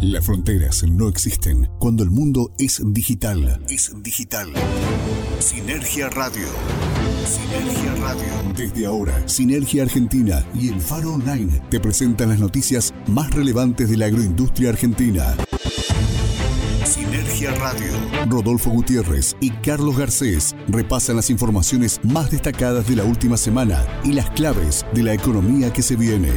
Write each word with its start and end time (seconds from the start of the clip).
Las 0.00 0.26
fronteras 0.26 0.84
no 0.84 1.08
existen 1.08 1.68
cuando 1.80 2.04
el 2.04 2.10
mundo 2.10 2.52
es 2.56 2.80
digital. 2.86 3.60
Es 3.68 3.90
digital. 4.00 4.52
Sinergia 5.40 6.08
Radio. 6.10 6.46
Sinergia 7.26 7.94
Radio. 7.96 8.54
Desde 8.56 8.86
ahora, 8.86 9.26
Sinergia 9.26 9.82
Argentina 9.82 10.46
y 10.54 10.68
el 10.68 10.80
Faro 10.80 11.14
Online 11.14 11.60
te 11.68 11.80
presentan 11.80 12.28
las 12.28 12.38
noticias 12.38 12.94
más 13.08 13.32
relevantes 13.32 13.90
de 13.90 13.96
la 13.96 14.06
agroindustria 14.06 14.70
argentina. 14.70 15.34
Sinergia 16.84 17.50
Radio. 17.56 17.92
Rodolfo 18.28 18.70
Gutiérrez 18.70 19.36
y 19.40 19.50
Carlos 19.50 19.98
Garcés 19.98 20.54
repasan 20.68 21.16
las 21.16 21.28
informaciones 21.28 21.98
más 22.04 22.30
destacadas 22.30 22.86
de 22.86 22.94
la 22.94 23.02
última 23.02 23.36
semana 23.36 23.84
y 24.04 24.12
las 24.12 24.30
claves 24.30 24.86
de 24.94 25.02
la 25.02 25.12
economía 25.12 25.72
que 25.72 25.82
se 25.82 25.96
viene. 25.96 26.30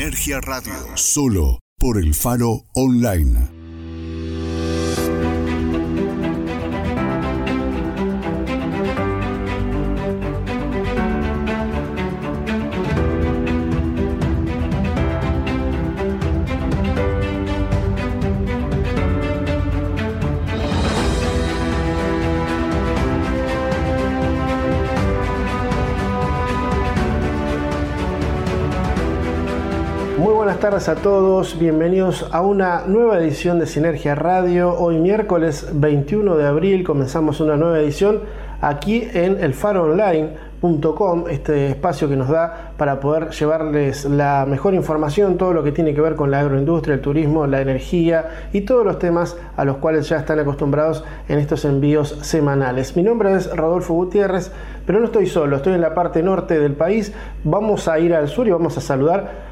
Sinergia 0.00 0.40
Radio. 0.40 0.72
Solo 0.94 1.58
por 1.78 1.98
el 1.98 2.14
Faro 2.14 2.64
Online. 2.72 3.59
Tardes 30.70 30.88
a 30.88 30.94
todos, 30.94 31.58
bienvenidos 31.58 32.28
a 32.30 32.42
una 32.42 32.84
nueva 32.86 33.18
edición 33.18 33.58
de 33.58 33.66
Sinergia 33.66 34.14
Radio. 34.14 34.72
Hoy 34.78 35.00
miércoles 35.00 35.68
21 35.72 36.36
de 36.36 36.46
abril 36.46 36.84
comenzamos 36.84 37.40
una 37.40 37.56
nueva 37.56 37.80
edición 37.80 38.20
aquí 38.60 39.08
en 39.12 39.42
el 39.42 39.52
este 41.28 41.70
espacio 41.70 42.08
que 42.08 42.14
nos 42.14 42.28
da 42.28 42.74
para 42.76 43.00
poder 43.00 43.30
llevarles 43.30 44.04
la 44.04 44.46
mejor 44.46 44.74
información, 44.74 45.38
todo 45.38 45.52
lo 45.52 45.64
que 45.64 45.72
tiene 45.72 45.92
que 45.92 46.02
ver 46.02 46.14
con 46.14 46.30
la 46.30 46.38
agroindustria, 46.38 46.94
el 46.94 47.00
turismo, 47.00 47.48
la 47.48 47.60
energía 47.60 48.28
y 48.52 48.60
todos 48.60 48.84
los 48.84 49.00
temas 49.00 49.36
a 49.56 49.64
los 49.64 49.78
cuales 49.78 50.08
ya 50.08 50.18
están 50.18 50.38
acostumbrados 50.38 51.02
en 51.28 51.40
estos 51.40 51.64
envíos 51.64 52.16
semanales. 52.20 52.94
Mi 52.96 53.02
nombre 53.02 53.34
es 53.34 53.50
Rodolfo 53.56 53.94
Gutiérrez, 53.94 54.52
pero 54.86 55.00
no 55.00 55.06
estoy 55.06 55.26
solo, 55.26 55.56
estoy 55.56 55.72
en 55.72 55.80
la 55.80 55.94
parte 55.94 56.22
norte 56.22 56.60
del 56.60 56.74
país. 56.74 57.12
Vamos 57.42 57.88
a 57.88 57.98
ir 57.98 58.14
al 58.14 58.28
sur 58.28 58.46
y 58.46 58.52
vamos 58.52 58.78
a 58.78 58.80
saludar 58.80 59.49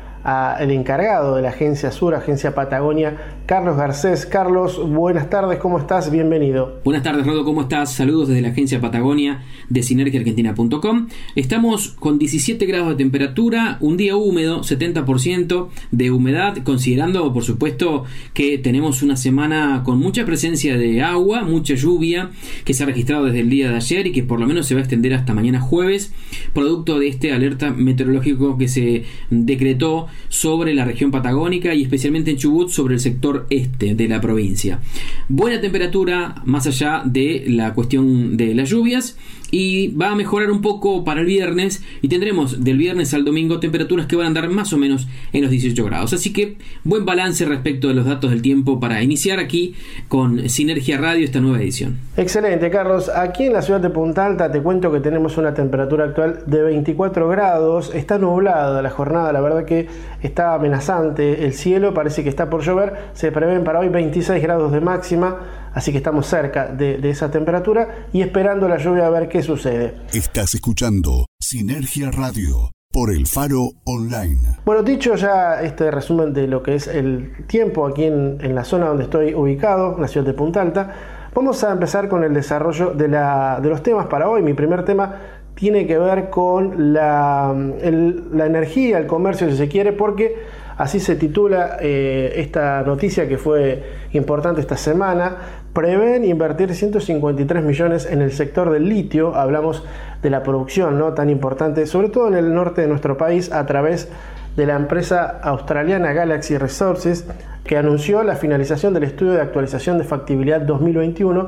el 0.60 0.70
encargado 0.70 1.36
de 1.36 1.42
la 1.42 1.50
Agencia 1.50 1.92
Sur, 1.92 2.14
Agencia 2.14 2.54
Patagonia, 2.54 3.16
Carlos 3.46 3.76
Garcés. 3.76 4.26
Carlos, 4.26 4.80
buenas 4.90 5.30
tardes, 5.30 5.58
¿cómo 5.58 5.78
estás? 5.78 6.10
Bienvenido. 6.10 6.80
Buenas 6.84 7.02
tardes, 7.02 7.26
Rodo, 7.26 7.44
¿cómo 7.44 7.62
estás? 7.62 7.92
Saludos 7.92 8.28
desde 8.28 8.42
la 8.42 8.48
Agencia 8.48 8.80
Patagonia 8.80 9.42
de 9.68 9.82
sinergiaargentina.com. 9.82 11.08
Estamos 11.34 11.88
con 11.88 12.18
17 12.18 12.66
grados 12.66 12.90
de 12.90 12.96
temperatura, 12.96 13.78
un 13.80 13.96
día 13.96 14.16
húmedo, 14.16 14.62
70% 14.62 15.68
de 15.90 16.10
humedad, 16.10 16.58
considerando, 16.64 17.32
por 17.32 17.44
supuesto, 17.44 18.04
que 18.34 18.58
tenemos 18.58 19.02
una 19.02 19.16
semana 19.16 19.82
con 19.84 19.98
mucha 19.98 20.24
presencia 20.24 20.76
de 20.76 21.02
agua, 21.02 21.42
mucha 21.42 21.74
lluvia, 21.74 22.30
que 22.64 22.74
se 22.74 22.82
ha 22.82 22.86
registrado 22.86 23.26
desde 23.26 23.40
el 23.40 23.50
día 23.50 23.70
de 23.70 23.76
ayer 23.76 24.06
y 24.06 24.12
que 24.12 24.22
por 24.22 24.40
lo 24.40 24.46
menos 24.46 24.66
se 24.66 24.74
va 24.74 24.80
a 24.80 24.82
extender 24.82 25.14
hasta 25.14 25.34
mañana 25.34 25.60
jueves, 25.60 26.12
producto 26.52 26.98
de 26.98 27.08
este 27.08 27.32
alerta 27.32 27.70
meteorológico 27.70 28.58
que 28.58 28.68
se 28.68 29.04
decretó 29.30 30.08
sobre 30.28 30.74
la 30.74 30.84
región 30.84 31.10
patagónica 31.10 31.74
y 31.74 31.82
especialmente 31.82 32.30
en 32.30 32.36
Chubut 32.36 32.70
sobre 32.70 32.94
el 32.94 33.00
sector 33.00 33.46
este 33.50 33.94
de 33.94 34.08
la 34.08 34.20
provincia. 34.20 34.80
Buena 35.28 35.60
temperatura 35.60 36.42
más 36.44 36.66
allá 36.66 37.02
de 37.04 37.44
la 37.48 37.74
cuestión 37.74 38.36
de 38.36 38.54
las 38.54 38.70
lluvias 38.70 39.16
y 39.50 39.88
va 39.88 40.10
a 40.10 40.14
mejorar 40.14 40.50
un 40.50 40.60
poco 40.60 41.04
para 41.04 41.20
el 41.20 41.26
viernes 41.26 41.82
y 42.02 42.08
tendremos 42.08 42.64
del 42.64 42.76
viernes 42.76 43.14
al 43.14 43.24
domingo 43.24 43.60
temperaturas 43.60 44.06
que 44.06 44.16
van 44.16 44.24
a 44.24 44.28
andar 44.28 44.48
más 44.48 44.72
o 44.72 44.78
menos 44.78 45.08
en 45.32 45.42
los 45.42 45.50
18 45.50 45.84
grados. 45.84 46.12
Así 46.12 46.32
que 46.32 46.56
buen 46.84 47.04
balance 47.04 47.44
respecto 47.44 47.88
de 47.88 47.94
los 47.94 48.04
datos 48.04 48.30
del 48.30 48.42
tiempo 48.42 48.80
para 48.80 49.02
iniciar 49.02 49.38
aquí 49.38 49.74
con 50.08 50.48
Sinergia 50.48 50.98
Radio 50.98 51.24
esta 51.24 51.40
nueva 51.40 51.60
edición. 51.60 51.98
Excelente, 52.16 52.70
Carlos. 52.70 53.08
Aquí 53.08 53.44
en 53.44 53.52
la 53.52 53.62
ciudad 53.62 53.80
de 53.80 53.90
Punta 53.90 54.26
Alta 54.26 54.50
te 54.50 54.60
cuento 54.60 54.92
que 54.92 55.00
tenemos 55.00 55.38
una 55.38 55.54
temperatura 55.54 56.04
actual 56.04 56.42
de 56.46 56.62
24 56.62 57.28
grados. 57.28 57.94
Está 57.94 58.18
nublada 58.18 58.82
la 58.82 58.90
jornada, 58.90 59.32
la 59.32 59.40
verdad 59.40 59.64
que 59.64 59.88
está 60.22 60.54
amenazante 60.54 61.44
el 61.44 61.52
cielo, 61.52 61.94
parece 61.94 62.22
que 62.22 62.28
está 62.28 62.50
por 62.50 62.62
llover. 62.62 62.94
Se 63.14 63.32
prevén 63.32 63.64
para 63.64 63.80
hoy 63.80 63.88
26 63.88 64.42
grados 64.42 64.72
de 64.72 64.80
máxima 64.80 65.36
así 65.78 65.92
que 65.92 65.98
estamos 65.98 66.26
cerca 66.26 66.66
de, 66.66 66.98
esa 67.08 67.30
temperatura 67.30 68.08
y 68.12 68.20
esperando 68.20 68.68
la 68.68 68.78
lluvia 68.78 69.06
a 69.06 69.10
ver 69.10 69.28
qué 69.28 69.42
sucede. 69.42 69.94
Estás 70.12 70.54
escuchando 70.54 71.26
Sinergia 71.38 72.10
Radio 72.10 72.72
por 72.92 73.12
el 73.12 73.28
Faro 73.28 73.70
Online. 73.84 74.58
Bueno, 74.64 74.82
dicho 74.82 75.14
ya 75.14 75.62
este 75.62 75.92
resumen 75.92 76.34
de 76.34 76.48
lo 76.48 76.64
que 76.64 76.74
es 76.74 76.88
el 76.88 77.46
tiempo 77.46 77.86
aquí 77.86 78.04
en, 78.04 78.54
la 78.56 78.64
zona 78.64 78.88
donde 78.88 79.04
estoy 79.04 79.34
ubicado, 79.34 79.94
en 79.94 80.02
la 80.02 80.08
ciudad 80.08 80.26
de 80.26 80.34
Punta 80.34 80.62
Alta, 80.62 80.94
vamos 81.32 81.62
a 81.62 81.70
empezar 81.70 82.08
con 82.08 82.24
el 82.24 82.34
desarrollo 82.34 82.90
de, 82.90 83.06
de 83.06 83.68
los 83.68 83.80
temas 83.80 84.06
para 84.06 84.28
hoy. 84.28 84.42
Mi 84.42 84.54
primer 84.54 84.84
tema 84.84 85.14
tiene 85.54 85.86
que 85.86 85.96
ver 85.96 86.28
con 86.28 86.92
la, 86.92 87.54
la 87.54 88.46
energía, 88.46 88.98
el 88.98 89.06
comercio, 89.06 89.48
si 89.48 89.56
se 89.56 89.68
quiere, 89.68 89.92
porque 89.92 90.34
Así 90.78 91.00
se 91.00 91.16
titula 91.16 91.76
eh, 91.80 92.34
esta 92.36 92.82
noticia 92.82 93.28
que 93.28 93.36
fue 93.36 93.82
importante 94.12 94.60
esta 94.60 94.76
semana. 94.76 95.57
Prevén 95.78 96.24
invertir 96.24 96.74
153 96.74 97.62
millones 97.62 98.04
en 98.04 98.20
el 98.20 98.32
sector 98.32 98.70
del 98.70 98.88
litio. 98.88 99.36
Hablamos 99.36 99.84
de 100.20 100.28
la 100.28 100.42
producción 100.42 100.98
¿no? 100.98 101.14
tan 101.14 101.30
importante, 101.30 101.86
sobre 101.86 102.08
todo 102.08 102.26
en 102.26 102.34
el 102.34 102.52
norte 102.52 102.80
de 102.80 102.88
nuestro 102.88 103.16
país, 103.16 103.52
a 103.52 103.64
través 103.64 104.08
de 104.56 104.66
la 104.66 104.74
empresa 104.74 105.38
australiana 105.40 106.12
Galaxy 106.12 106.58
Resources, 106.58 107.28
que 107.62 107.76
anunció 107.76 108.24
la 108.24 108.34
finalización 108.34 108.92
del 108.92 109.04
estudio 109.04 109.34
de 109.34 109.40
actualización 109.40 109.98
de 109.98 110.04
factibilidad 110.04 110.60
2021 110.62 111.46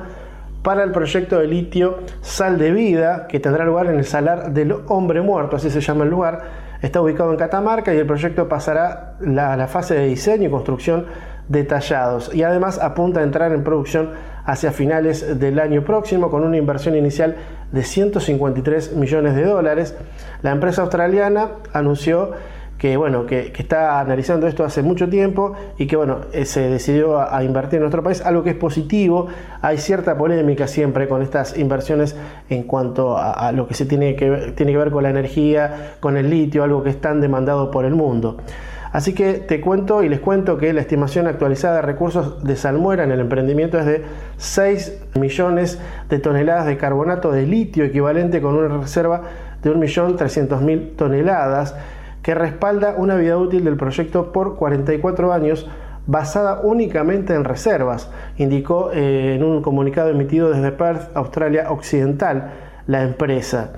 para 0.63 0.85
el 0.85 0.93
proyecto 0.93 1.41
de 1.41 1.49
litio 1.49 1.99
Sal 2.23 2.57
de 2.57 2.71
Vida, 2.71 3.27
que 3.27 3.41
tendrá 3.41 3.65
lugar 3.65 3.87
en 3.87 3.97
el 3.97 4.05
Salar 4.05 4.53
del 4.53 4.77
Hombre 4.87 5.23
Muerto, 5.23 5.57
así 5.57 5.71
se 5.71 5.81
llama 5.81 6.05
el 6.05 6.11
lugar 6.11 6.71
Está 6.83 7.03
ubicado 7.03 7.31
en 7.31 7.37
Catamarca 7.37 7.93
y 7.93 7.99
el 7.99 8.07
proyecto 8.07 8.49
pasará 8.49 9.17
a 9.21 9.57
la 9.57 9.67
fase 9.69 9.95
de 9.95 10.07
diseño 10.07 10.49
y 10.49 10.51
construcción 10.51 11.07
detallados 11.51 12.33
y 12.33 12.45
además 12.45 12.79
apunta 12.79 13.21
a 13.21 13.25
entrar 13.25 13.53
en 13.53 13.65
producción 13.65 14.11
hacia 14.45 14.71
finales 14.71 15.39
del 15.39 15.59
año 15.59 15.85
próximo 15.85 16.31
con 16.31 16.45
una 16.45 16.57
inversión 16.57 16.97
inicial 16.97 17.37
de 17.73 17.83
153 17.83 18.95
millones 18.95 19.35
de 19.35 19.45
dólares. 19.45 19.97
La 20.43 20.53
empresa 20.53 20.83
australiana 20.83 21.51
anunció 21.73 22.31
que 22.79 22.97
bueno, 22.97 23.27
que, 23.27 23.53
está 23.59 24.01
analizando 24.01 24.47
esto 24.47 24.65
hace 24.65 24.83
mucho 24.83 25.11
tiempo 25.11 25.53
y 25.77 25.87
que 25.87 25.97
bueno, 25.97 26.21
eh, 26.33 26.47
se 26.47 26.63
decidió 26.63 27.21
a, 27.21 27.45
invertir 27.45 27.77
en 27.77 27.81
nuestro 27.83 28.03
país, 28.03 28.23
algo 28.25 28.43
que 28.43 28.51
es 28.51 28.57
positivo. 28.57 29.27
Hay 29.61 29.77
cierta 29.77 30.17
polémica 30.17 30.67
siempre 30.67 31.07
con 31.07 31.21
estas 31.21 31.59
inversiones 31.59 32.17
en 32.49 32.63
cuanto 32.63 33.19
a, 33.19 33.53
lo 33.53 33.69
que 33.69 33.75
se 33.75 33.85
tiene 33.85 34.17
que, 34.17 34.55
tiene 34.57 34.73
que 34.73 34.79
ver 34.79 34.91
con 34.91 35.03
la 35.03 35.11
energía, 35.11 35.97
con 36.01 36.17
el 36.17 36.31
litio, 36.31 36.65
algo 36.65 36.83
que 36.83 36.89
es 36.89 37.01
tan 37.01 37.21
demandado 37.21 37.71
por 37.71 37.85
el 37.85 37.95
mundo. 37.95 38.39
Así 38.93 39.15
que 39.15 39.35
te 39.35 39.61
cuento 39.61 40.03
y 40.03 40.09
les 40.09 40.19
cuento 40.19 40.59
que 40.59 40.73
la 40.73 40.81
estimación 40.81 41.29
actualizada 41.29 41.77
de 41.77 41.83
recursos 41.83 42.43
de 42.43 42.57
Salmuera 42.57 43.05
en 43.05 43.13
el 43.13 43.21
emprendimiento 43.21 43.79
es 43.79 43.87
de 43.87 44.03
6 44.39 45.05
millones 45.15 45.81
de 46.09 46.19
toneladas 46.19 46.67
de 46.67 46.77
carbonato 46.77 47.31
de 47.31 47.47
litio, 47.47 47.85
equivalente 47.85 48.41
con 48.41 48.57
una 48.57 48.79
reserva 48.79 49.23
de 49.63 49.73
1.300.000 49.73 50.97
toneladas 50.97 51.77
que 52.23 52.35
respalda 52.35 52.95
una 52.97 53.15
vida 53.15 53.39
útil 53.39 53.65
del 53.65 53.77
proyecto 53.77 54.33
por 54.33 54.57
44 54.57 55.33
años 55.33 55.69
basada 56.07 56.61
únicamente 56.63 57.35
en 57.35 57.45
reservas, 57.45 58.11
indicó 58.37 58.91
eh, 58.93 59.37
en 59.37 59.45
un 59.45 59.63
comunicado 59.63 60.11
emitido 60.11 60.51
desde 60.51 60.73
Perth, 60.73 61.17
Australia 61.17 61.71
Occidental, 61.71 62.51
la 62.89 63.03
empresa. 63.03 63.71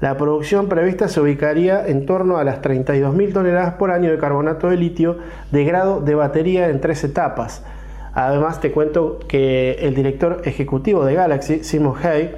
La 0.00 0.16
producción 0.18 0.68
prevista 0.68 1.08
se 1.08 1.20
ubicaría 1.20 1.86
en 1.86 2.04
torno 2.04 2.36
a 2.36 2.44
las 2.44 2.60
32.000 2.60 3.32
toneladas 3.32 3.74
por 3.74 3.90
año 3.90 4.10
de 4.10 4.18
carbonato 4.18 4.68
de 4.68 4.76
litio 4.76 5.18
de 5.52 5.64
grado 5.64 6.00
de 6.02 6.14
batería 6.14 6.68
en 6.68 6.80
tres 6.82 7.02
etapas. 7.02 7.64
Además, 8.12 8.60
te 8.60 8.72
cuento 8.72 9.18
que 9.26 9.72
el 9.80 9.94
director 9.94 10.42
ejecutivo 10.44 11.04
de 11.04 11.14
Galaxy, 11.14 11.64
Simon 11.64 11.94
Hay, 12.02 12.34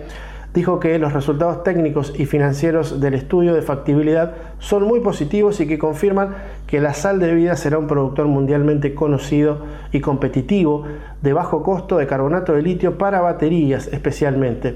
dijo 0.58 0.80
que 0.80 0.98
los 0.98 1.12
resultados 1.12 1.62
técnicos 1.62 2.12
y 2.18 2.26
financieros 2.26 3.00
del 3.00 3.14
estudio 3.14 3.54
de 3.54 3.62
factibilidad 3.62 4.34
son 4.58 4.82
muy 4.82 4.98
positivos 4.98 5.60
y 5.60 5.68
que 5.68 5.78
confirman 5.78 6.34
que 6.66 6.80
la 6.80 6.94
sal 6.94 7.20
de 7.20 7.32
vida 7.32 7.54
será 7.54 7.78
un 7.78 7.86
productor 7.86 8.26
mundialmente 8.26 8.92
conocido 8.92 9.58
y 9.92 10.00
competitivo 10.00 10.84
de 11.22 11.32
bajo 11.32 11.62
costo 11.62 11.96
de 11.96 12.08
carbonato 12.08 12.54
de 12.54 12.62
litio 12.62 12.98
para 12.98 13.20
baterías 13.20 13.88
especialmente. 13.92 14.74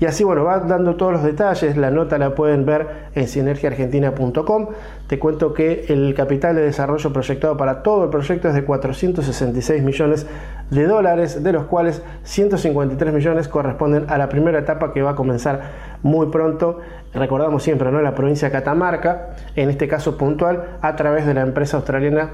Y 0.00 0.04
así, 0.04 0.22
bueno, 0.22 0.44
va 0.44 0.60
dando 0.60 0.96
todos 0.96 1.14
los 1.14 1.22
detalles, 1.22 1.78
la 1.78 1.90
nota 1.90 2.18
la 2.18 2.34
pueden 2.34 2.66
ver 2.66 3.08
en 3.14 3.26
sinergiaargentina.com. 3.26 4.68
Te 5.06 5.18
cuento 5.18 5.54
que 5.54 5.86
el 5.88 6.14
capital 6.14 6.56
de 6.56 6.62
desarrollo 6.62 7.10
proyectado 7.10 7.56
para 7.56 7.82
todo 7.82 8.04
el 8.04 8.10
proyecto 8.10 8.48
es 8.48 8.54
de 8.54 8.64
466 8.64 9.82
millones 9.82 10.26
de 10.72 10.86
dólares, 10.86 11.42
de 11.42 11.52
los 11.52 11.66
cuales 11.66 12.02
153 12.24 13.12
millones 13.12 13.46
corresponden 13.46 14.06
a 14.08 14.16
la 14.16 14.28
primera 14.28 14.58
etapa 14.58 14.92
que 14.92 15.02
va 15.02 15.10
a 15.10 15.14
comenzar 15.14 15.98
muy 16.02 16.28
pronto, 16.28 16.80
recordamos 17.12 17.62
siempre, 17.62 17.92
¿no? 17.92 18.00
la 18.00 18.14
provincia 18.14 18.48
de 18.48 18.52
Catamarca, 18.52 19.36
en 19.54 19.68
este 19.68 19.86
caso 19.86 20.16
puntual, 20.16 20.78
a 20.80 20.96
través 20.96 21.26
de 21.26 21.34
la 21.34 21.42
empresa 21.42 21.76
australiana 21.76 22.30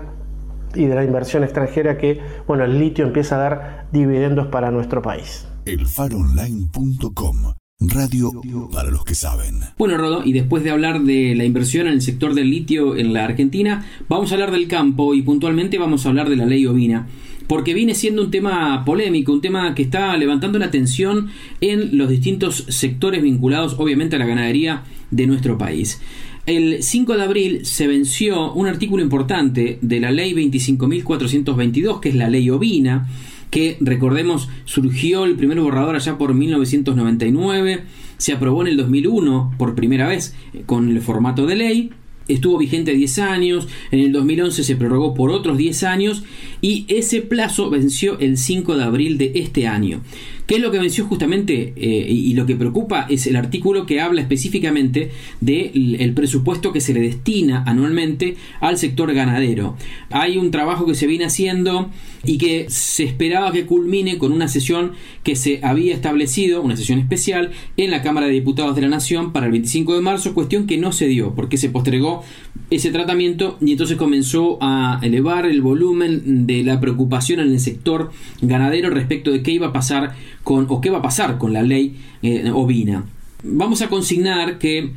y 0.75 0.87
de 0.87 0.95
la 0.95 1.05
inversión 1.05 1.43
extranjera 1.43 1.99
que, 1.99 2.21
bueno, 2.47 2.65
el 2.65 2.79
litio 2.79 3.05
empieza 3.05 3.37
a 3.37 3.39
dar 3.39 3.87
dividendos 3.91 4.47
para 4.47 4.71
nuestro 4.71 5.03
país. 5.03 5.49
Elfaronline.com 5.65 7.55
Radio 7.81 8.33
para 8.73 8.91
los 8.91 9.05
que 9.05 9.15
saben. 9.15 9.61
Bueno, 9.79 9.97
Rodo, 9.99 10.25
y 10.25 10.33
después 10.33 10.65
de 10.65 10.71
hablar 10.71 11.01
de 11.03 11.35
la 11.37 11.45
inversión 11.45 11.87
en 11.87 11.93
el 11.93 12.03
sector 12.03 12.35
del 12.35 12.51
litio 12.51 12.97
en 12.97 13.13
la 13.13 13.25
Argentina, 13.25 13.85
vamos 14.09 14.31
a 14.31 14.35
hablar 14.35 14.51
del 14.51 14.67
campo 14.67 15.15
y 15.15 15.23
puntualmente 15.23 15.79
vamos 15.79 16.05
a 16.05 16.09
hablar 16.09 16.29
de 16.29 16.37
la 16.37 16.47
ley 16.47 16.67
ovina 16.67 17.07
porque 17.49 17.75
viene 17.75 17.95
siendo 17.95 18.23
un 18.23 18.31
tema 18.31 18.85
polémico, 18.85 19.33
un 19.33 19.41
tema 19.41 19.75
que 19.75 19.83
está 19.83 20.17
levantando 20.17 20.59
la 20.59 20.67
atención 20.67 21.29
en 21.61 21.99
los 21.99 22.09
distintos 22.09 22.67
sectores 22.69 23.23
vinculados 23.23 23.75
obviamente 23.79 24.17
a 24.17 24.19
la 24.19 24.27
ganadería 24.27 24.85
de 25.11 25.27
nuestro 25.27 25.59
país. 25.59 26.01
El 26.47 26.83
5 26.83 27.17
de 27.17 27.23
abril 27.23 27.67
se 27.67 27.87
venció 27.87 28.53
un 28.53 28.67
artículo 28.67 29.03
importante 29.03 29.79
de 29.83 30.01
la 30.01 30.11
ley 30.11 30.33
25.422, 30.33 32.01
que 32.01 32.09
es 32.11 32.15
la 32.15 32.31
ley 32.31 32.49
ovina, 32.49 33.09
que 33.51 33.77
recordemos 33.81 34.49
surgió 34.65 35.25
el 35.25 35.35
primer 35.35 35.61
borrador 35.61 35.97
allá 35.97 36.17
por 36.17 36.35
1999, 36.35 37.83
se 38.17 38.33
aprobó 38.33 38.63
en 38.63 38.69
el 38.69 38.77
2001 38.77 39.55
por 39.59 39.75
primera 39.75 40.09
vez 40.09 40.35
con 40.67 40.89
el 40.89 41.01
formato 41.01 41.47
de 41.47 41.57
ley, 41.57 41.91
estuvo 42.29 42.59
vigente 42.59 42.93
10 42.93 43.19
años, 43.19 43.69
en 43.91 44.01
el 44.01 44.13
2011 44.13 44.63
se 44.63 44.77
prorrogó 44.77 45.15
por 45.15 45.31
otros 45.31 45.57
10 45.59 45.83
años 45.83 46.23
y 46.61 46.85
ese 46.89 47.23
plazo 47.23 47.71
venció 47.71 48.19
el 48.19 48.37
5 48.37 48.77
de 48.77 48.85
abril 48.85 49.19
de 49.19 49.33
este 49.35 49.67
año. 49.67 50.03
¿Qué 50.49 50.55
es 50.55 50.63
lo 50.63 50.71
que 50.71 50.79
venció 50.79 51.05
justamente 51.05 51.75
eh, 51.77 52.07
y 52.09 52.33
lo 52.33 52.47
que 52.47 52.57
preocupa 52.57 53.05
es 53.11 53.27
el 53.27 53.37
artículo 53.37 53.85
que 53.85 54.01
habla 54.01 54.23
específicamente 54.23 55.11
del 55.43 56.15
presupuesto 56.15 56.73
que 56.73 56.81
se 56.81 56.95
le 56.95 57.01
destina 57.01 57.65
anualmente 57.67 58.35
al 58.59 58.79
sector 58.79 59.13
ganadero? 59.13 59.77
Hay 60.09 60.39
un 60.39 60.51
trabajo 60.51 60.87
que 60.87 60.95
se 60.95 61.07
viene 61.07 61.27
haciendo 61.27 61.91
y 62.25 62.39
que 62.39 62.65
se 62.71 63.05
esperaba 63.05 63.53
que 63.53 63.67
culmine 63.67 64.17
con 64.17 64.33
una 64.33 64.49
sesión 64.49 64.93
que 65.23 65.37
se 65.37 65.61
había 65.63 65.95
establecido, 65.95 66.63
una 66.63 66.79
sesión 66.79 66.99
especial, 66.99 67.51
en 67.77 67.91
la 67.91 68.01
Cámara 68.01 68.27
de 68.27 68.33
Diputados 68.33 68.75
de 68.75 68.81
la 68.81 68.89
Nación 68.89 69.35
para 69.35 69.45
el 69.45 69.53
25 69.53 69.97
de 69.97 70.01
marzo, 70.01 70.33
cuestión 70.33 70.67
que 70.67 70.79
no 70.79 70.93
se 70.93 71.09
dio 71.09 71.35
porque 71.35 71.59
se 71.59 71.69
postergó 71.69 72.25
ese 72.71 72.91
tratamiento 72.91 73.57
y 73.61 73.73
entonces 73.73 73.97
comenzó 73.97 74.59
a 74.61 75.01
elevar 75.03 75.47
el 75.47 75.63
volumen 75.63 76.47
de 76.47 76.63
la 76.63 76.81
preocupación 76.81 77.41
en 77.41 77.53
el 77.53 77.61
sector 77.61 78.11
ganadero 78.43 78.91
respecto 78.91 79.31
de 79.31 79.43
qué 79.43 79.53
iba 79.53 79.69
a 79.69 79.73
pasar 79.73 80.15
con 80.45 80.67
o 80.69 80.81
qué 80.81 80.91
va 80.91 80.99
a 80.99 81.03
pasar 81.03 81.39
con 81.39 81.53
la 81.53 81.63
ley 81.63 81.97
eh, 82.23 82.51
ovina. 82.53 83.05
Vamos 83.43 83.81
a 83.83 83.89
consignar 83.89 84.59
que 84.59 84.91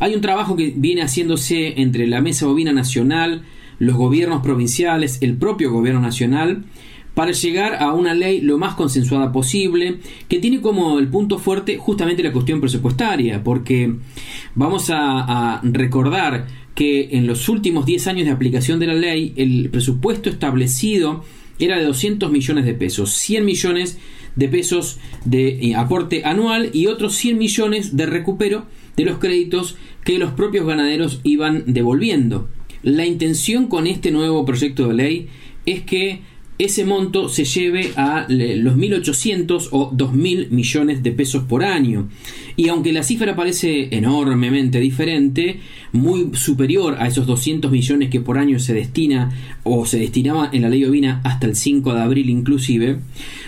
hay 0.00 0.14
un 0.14 0.20
trabajo 0.20 0.56
que 0.56 0.72
viene 0.76 1.02
haciéndose 1.02 1.80
entre 1.80 2.06
la 2.06 2.20
Mesa 2.20 2.48
Ovina 2.48 2.72
Nacional, 2.72 3.42
los 3.78 3.96
gobiernos 3.96 4.42
provinciales, 4.42 5.18
el 5.20 5.36
propio 5.36 5.70
gobierno 5.70 6.00
nacional, 6.00 6.64
para 7.14 7.32
llegar 7.32 7.82
a 7.82 7.92
una 7.92 8.14
ley 8.14 8.40
lo 8.40 8.56
más 8.58 8.74
consensuada 8.74 9.32
posible, 9.32 9.98
que 10.28 10.38
tiene 10.38 10.60
como 10.60 10.98
el 10.98 11.08
punto 11.08 11.38
fuerte 11.38 11.76
justamente 11.76 12.22
la 12.22 12.32
cuestión 12.32 12.60
presupuestaria, 12.60 13.44
porque 13.44 13.94
vamos 14.54 14.88
a 14.90 15.60
recordar 15.62 16.46
que 16.74 17.10
en 17.12 17.26
los 17.26 17.48
últimos 17.48 17.86
10 17.86 18.06
años 18.06 18.26
de 18.26 18.32
aplicación 18.32 18.78
de 18.78 18.86
la 18.86 18.94
ley, 18.94 19.32
el 19.36 19.68
presupuesto 19.70 20.30
establecido 20.30 21.24
era 21.58 21.78
de 21.78 21.84
200 21.84 22.30
millones 22.30 22.64
de 22.64 22.74
pesos, 22.74 23.12
100 23.12 23.44
millones 23.44 23.98
de 24.36 24.48
pesos 24.48 24.98
de 25.24 25.48
eh, 25.48 25.74
aporte 25.74 26.24
anual 26.24 26.70
y 26.72 26.86
otros 26.86 27.14
100 27.16 27.38
millones 27.38 27.96
de 27.96 28.06
recupero 28.06 28.66
de 28.96 29.04
los 29.04 29.18
créditos 29.18 29.76
que 30.04 30.18
los 30.18 30.32
propios 30.32 30.66
ganaderos 30.66 31.20
iban 31.22 31.64
devolviendo. 31.66 32.48
La 32.82 33.06
intención 33.06 33.68
con 33.68 33.86
este 33.86 34.10
nuevo 34.10 34.44
proyecto 34.44 34.88
de 34.88 34.94
ley 34.94 35.28
es 35.66 35.82
que 35.82 36.20
ese 36.64 36.84
monto 36.84 37.28
se 37.28 37.44
lleve 37.44 37.92
a 37.96 38.26
los 38.28 38.76
1.800 38.76 39.68
o 39.70 39.90
2.000 39.90 40.50
millones 40.50 41.02
de 41.02 41.12
pesos 41.12 41.44
por 41.44 41.64
año. 41.64 42.08
Y 42.56 42.68
aunque 42.68 42.92
la 42.92 43.02
cifra 43.02 43.34
parece 43.34 43.88
enormemente 43.90 44.78
diferente, 44.78 45.60
muy 45.92 46.30
superior 46.34 46.96
a 46.98 47.06
esos 47.06 47.26
200 47.26 47.70
millones 47.70 48.10
que 48.10 48.20
por 48.20 48.38
año 48.38 48.58
se 48.58 48.74
destina 48.74 49.30
o 49.62 49.86
se 49.86 49.98
destinaba 49.98 50.50
en 50.52 50.62
la 50.62 50.68
ley 50.68 50.84
ovina 50.84 51.20
hasta 51.24 51.46
el 51.46 51.56
5 51.56 51.94
de 51.94 52.00
abril 52.00 52.30
inclusive, 52.30 52.98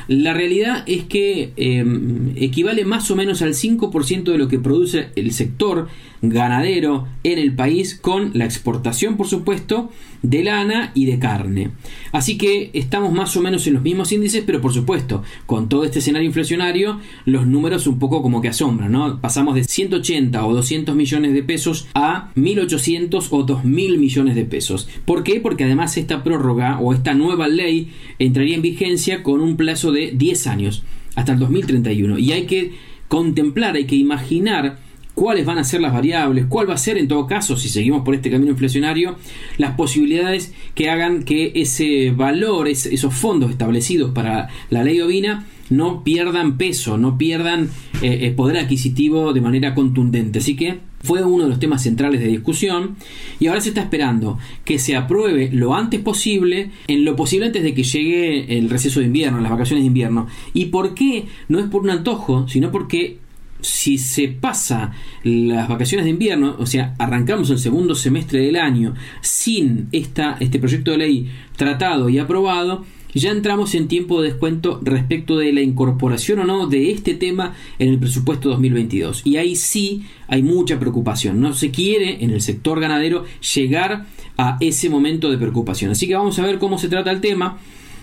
la 0.09 0.35
realidad 0.35 0.85
es 0.87 1.05
que 1.05 1.53
em, 1.57 2.33
equivale 2.37 2.85
más 2.85 3.11
o 3.11 3.17
menos 3.17 3.43
al 3.43 3.55
5% 3.55 4.33
de 4.33 4.39
lo 4.39 4.49
que 4.49 4.59
produce 4.59 5.09
el 5.17 5.33
sector 5.33 5.89
ganadero 6.23 7.07
en 7.23 7.39
el 7.39 7.55
país 7.55 7.95
con 7.95 8.31
la 8.35 8.45
exportación 8.45 9.17
por 9.17 9.27
supuesto 9.27 9.91
de 10.25 10.43
lana 10.43 10.91
y 10.95 11.05
de 11.05 11.19
carne. 11.19 11.71
Así 12.11 12.39
que 12.39 12.71
estamos 12.73 13.13
más 13.13 13.37
o 13.37 13.43
menos 13.43 13.67
en 13.67 13.75
los 13.75 13.83
mismos 13.83 14.11
índices, 14.11 14.43
pero 14.47 14.61
por 14.61 14.73
supuesto, 14.73 15.23
con 15.45 15.69
todo 15.69 15.85
este 15.85 15.99
escenario 15.99 16.27
inflacionario, 16.27 16.99
los 17.27 17.47
números 17.47 17.87
un 17.87 17.99
poco 17.99 18.23
como 18.23 18.41
que 18.41 18.49
asombran, 18.49 18.91
¿no? 18.91 19.21
Pasamos 19.21 19.55
de 19.55 19.65
180 19.65 20.47
o 20.47 20.55
200 20.55 20.97
millones 20.97 21.35
de 21.35 21.43
pesos 21.43 21.89
a 21.95 22.31
1800 22.37 23.29
o 23.33 23.43
2000 23.43 23.99
millones 23.99 24.35
de 24.35 24.45
pesos. 24.45 24.89
¿Por 25.05 25.25
qué? 25.25 25.41
Porque 25.41 25.65
además 25.65 25.97
esta 25.99 26.25
prórroga 26.25 26.81
o 26.81 26.95
esta 26.95 27.13
nueva 27.13 27.47
ley 27.47 27.93
entraría 28.19 28.57
en 28.57 28.63
vigencia 28.63 29.23
con 29.23 29.43
un 29.43 29.57
plazo 29.59 29.93
de 29.93 29.94
10 29.95 30.47
años, 30.47 30.83
hasta 31.15 31.33
el 31.33 31.39
2031. 31.39 32.19
Y 32.19 32.33
hay 32.33 32.47
que 32.47 32.73
contemplar, 33.09 33.77
hay 33.77 33.87
que 33.87 33.97
imaginar 33.97 34.79
cuáles 35.15 35.47
van 35.47 35.59
a 35.59 35.65
ser 35.65 35.81
las 35.81 35.93
variables, 35.93 36.47
cuál 36.49 36.69
va 36.69 36.75
a 36.75 36.79
ser 36.79 36.99
en 36.99 37.09
todo 37.09 37.27
caso, 37.27 37.57
si 37.57 37.69
seguimos 37.69 38.03
por 38.05 38.15
este 38.15 38.31
camino 38.31 38.51
inflacionario, 38.51 39.17
las 39.59 39.77
posibilidades 39.77 40.53
que 40.75 40.91
hagan 40.91 41.23
que 41.23 41.53
ese 41.55 42.11
valor, 42.11 42.69
esos 42.69 43.15
fondos 43.15 43.51
establecidos 43.51 44.11
para 44.13 44.49
la 44.71 44.83
ley 44.83 45.01
ovina, 45.01 45.47
no 45.71 46.05
pierdan 46.05 46.57
peso, 46.57 46.99
no 46.99 47.19
pierdan 47.19 47.71
eh, 48.03 48.19
eh, 48.23 48.31
poder 48.31 48.59
adquisitivo 48.59 49.33
de 49.33 49.41
manera 49.41 49.75
contundente. 49.75 50.39
Así 50.39 50.57
que 50.57 50.81
fue 51.03 51.23
uno 51.23 51.45
de 51.45 51.51
los 51.51 51.59
temas 51.59 51.83
centrales 51.83 52.21
de 52.21 52.27
discusión 52.27 52.97
y 53.39 53.47
ahora 53.47 53.61
se 53.61 53.69
está 53.69 53.83
esperando 53.83 54.39
que 54.65 54.79
se 54.79 54.97
apruebe 54.97 55.51
lo 55.53 55.75
antes 55.75 56.01
posible, 56.01 56.71
en 56.87 57.05
lo 57.05 57.15
posible 57.15 57.47
antes 57.47 57.63
de 57.63 57.75
que 57.75 57.85
llegue 57.85 58.59
el 58.59 58.71
receso 58.71 59.01
de 59.01 59.07
invierno, 59.07 59.41
las 59.41 59.51
vacaciones 59.51 59.83
de 59.83 59.89
invierno. 59.89 60.27
¿Y 60.53 60.67
por 60.67 60.95
qué? 60.95 61.27
No 61.49 61.59
es 61.59 61.67
por 61.67 61.83
un 61.83 61.91
antojo, 61.91 62.49
sino 62.49 62.71
porque 62.71 63.19
si 63.65 63.99
se 63.99 64.29
pasa 64.29 64.93
las 65.23 65.69
vacaciones 65.69 66.05
de 66.05 66.11
invierno, 66.11 66.57
o 66.59 66.67
sea, 66.67 66.95
arrancamos 66.99 67.51
el 67.51 67.59
segundo 67.59 67.95
semestre 67.95 68.41
del 68.41 68.57
año 68.57 68.95
sin 69.21 69.89
esta, 69.93 70.37
este 70.41 70.59
proyecto 70.59 70.91
de 70.93 70.99
ley 70.99 71.31
tratado 71.57 72.09
y 72.09 72.19
aprobado, 72.19 72.85
ya 73.21 73.31
entramos 73.31 73.75
en 73.75 73.89
tiempo 73.89 74.21
de 74.21 74.31
descuento 74.31 74.81
respecto 74.83 75.39
de 75.39 75.53
la 75.53 75.61
incorporación 75.61 76.41
o 76.41 76.45
no 76.45 76.67
de 76.67 76.91
este 76.91 77.15
tema 77.15 77.55
en 77.79 77.89
el 77.89 77.99
presupuesto 77.99 78.49
2022. 78.51 79.23
Y 79.25 79.37
ahí 79.37 79.57
sí 79.57 80.05
hay 80.29 80.43
mucha 80.43 80.79
preocupación. 80.79 81.41
No 81.41 81.55
se 81.55 81.71
quiere 81.71 82.25
en 82.25 82.31
el 82.31 82.41
sector 82.41 82.81
ganadero 82.81 83.25
llegar 83.55 84.07
a 84.37 84.57
ese 84.61 84.91
momento 84.91 85.31
de 85.31 85.39
preocupación. 85.39 85.91
Así 85.91 86.07
que 86.07 86.15
vamos 86.15 86.39
a 86.39 86.47
ver 86.47 86.59
cómo 86.59 86.79
se 86.79 86.89
trata 86.89 87.11
el 87.11 87.21
tema. 87.21 87.59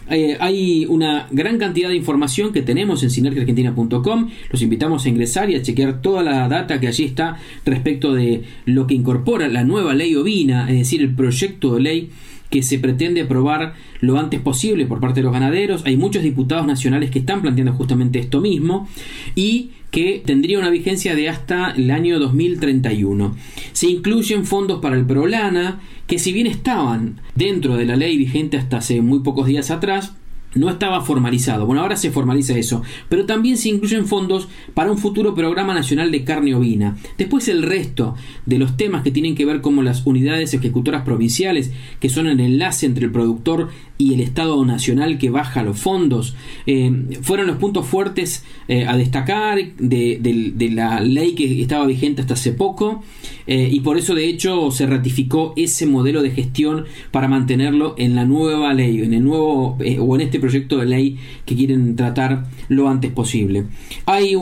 Eh, 0.09 0.35
hay 0.39 0.85
una 0.89 1.27
gran 1.31 1.57
cantidad 1.57 1.87
de 1.87 1.95
información 1.95 2.51
que 2.51 2.61
tenemos 2.61 3.03
en 3.03 3.09
sinergiaargentina.com. 3.09 4.29
Los 4.49 4.61
invitamos 4.61 5.05
a 5.05 5.09
ingresar 5.09 5.49
y 5.49 5.55
a 5.55 5.61
chequear 5.61 6.01
toda 6.01 6.23
la 6.23 6.47
data 6.49 6.79
que 6.79 6.87
allí 6.87 7.05
está 7.05 7.37
respecto 7.65 8.13
de 8.13 8.43
lo 8.65 8.87
que 8.87 8.95
incorpora 8.95 9.47
la 9.47 9.63
nueva 9.63 9.93
ley 9.93 10.15
ovina, 10.15 10.69
es 10.69 10.77
decir, 10.79 11.01
el 11.01 11.15
proyecto 11.15 11.75
de 11.75 11.81
ley 11.81 12.09
que 12.51 12.61
se 12.61 12.77
pretende 12.77 13.21
aprobar 13.21 13.73
lo 14.01 14.19
antes 14.19 14.39
posible 14.39 14.85
por 14.85 14.99
parte 14.99 15.21
de 15.21 15.23
los 15.23 15.33
ganaderos. 15.33 15.83
Hay 15.85 15.97
muchos 15.97 16.21
diputados 16.21 16.67
nacionales 16.67 17.09
que 17.09 17.19
están 17.19 17.41
planteando 17.41 17.73
justamente 17.73 18.19
esto 18.19 18.41
mismo 18.41 18.87
y 19.33 19.71
que 19.89 20.21
tendría 20.23 20.59
una 20.59 20.69
vigencia 20.69 21.15
de 21.15 21.29
hasta 21.29 21.71
el 21.71 21.89
año 21.89 22.19
2031. 22.19 23.35
Se 23.71 23.87
incluyen 23.87 24.45
fondos 24.45 24.79
para 24.81 24.95
el 24.95 25.05
Prolana, 25.05 25.81
que 26.07 26.19
si 26.19 26.31
bien 26.33 26.45
estaban 26.45 27.21
dentro 27.35 27.77
de 27.77 27.85
la 27.85 27.95
ley 27.95 28.17
vigente 28.17 28.57
hasta 28.57 28.77
hace 28.77 29.01
muy 29.01 29.19
pocos 29.19 29.47
días 29.47 29.71
atrás, 29.71 30.13
no 30.55 30.69
estaba 30.69 31.01
formalizado. 31.01 31.65
Bueno, 31.65 31.81
ahora 31.81 31.95
se 31.95 32.11
formaliza 32.11 32.57
eso, 32.57 32.81
pero 33.09 33.25
también 33.25 33.57
se 33.57 33.69
incluyen 33.69 34.05
fondos 34.05 34.47
para 34.73 34.91
un 34.91 34.97
futuro 34.97 35.33
programa 35.33 35.73
nacional 35.73 36.11
de 36.11 36.23
carne 36.23 36.55
ovina. 36.55 36.97
Después 37.17 37.47
el 37.47 37.63
resto 37.63 38.15
de 38.45 38.59
los 38.59 38.77
temas 38.77 39.03
que 39.03 39.11
tienen 39.11 39.35
que 39.35 39.45
ver 39.45 39.61
como 39.61 39.81
las 39.83 40.05
unidades 40.05 40.53
ejecutoras 40.53 41.03
provinciales, 41.03 41.71
que 41.99 42.09
son 42.09 42.27
el 42.27 42.39
enlace 42.39 42.85
entre 42.85 43.05
el 43.05 43.11
productor 43.11 43.69
y 44.01 44.15
el 44.15 44.21
Estado 44.21 44.65
Nacional 44.65 45.19
que 45.19 45.29
baja 45.29 45.61
los 45.61 45.79
fondos, 45.79 46.35
eh, 46.65 46.91
fueron 47.21 47.47
los 47.47 47.57
puntos 47.57 47.85
fuertes 47.85 48.43
eh, 48.67 48.85
a 48.87 48.97
destacar 48.97 49.59
de, 49.77 50.71
la 50.73 51.01
ley 51.01 51.35
que 51.35 51.61
estaba 51.61 51.85
vigente 51.85 52.21
hasta 52.21 52.33
hace 52.33 52.51
poco 52.51 53.03
eh, 53.45 53.69
y 53.71 53.81
por 53.81 53.97
eso 53.97 54.15
de 54.15 54.25
hecho 54.25 54.71
se 54.71 54.87
ratificó 54.87 55.53
ese 55.55 55.85
modelo 55.85 56.23
de 56.23 56.31
gestión 56.31 56.85
para 57.11 57.27
mantenerlo 57.27 57.93
en 57.97 58.15
la 58.15 58.25
nueva 58.25 58.73
ley, 58.73 59.01
en 59.01 59.13
el 59.13 59.23
nuevo 59.23 59.77
o 59.99 60.15
en 60.15 60.21
este 60.21 60.39
proyecto 60.41 60.77
de 60.77 60.85
ley 60.85 61.17
que 61.45 61.55
quieren 61.55 61.95
tratar 61.95 62.45
lo 62.67 62.89
antes 62.89 63.11
posible. 63.11 63.65
Hay 64.05 64.35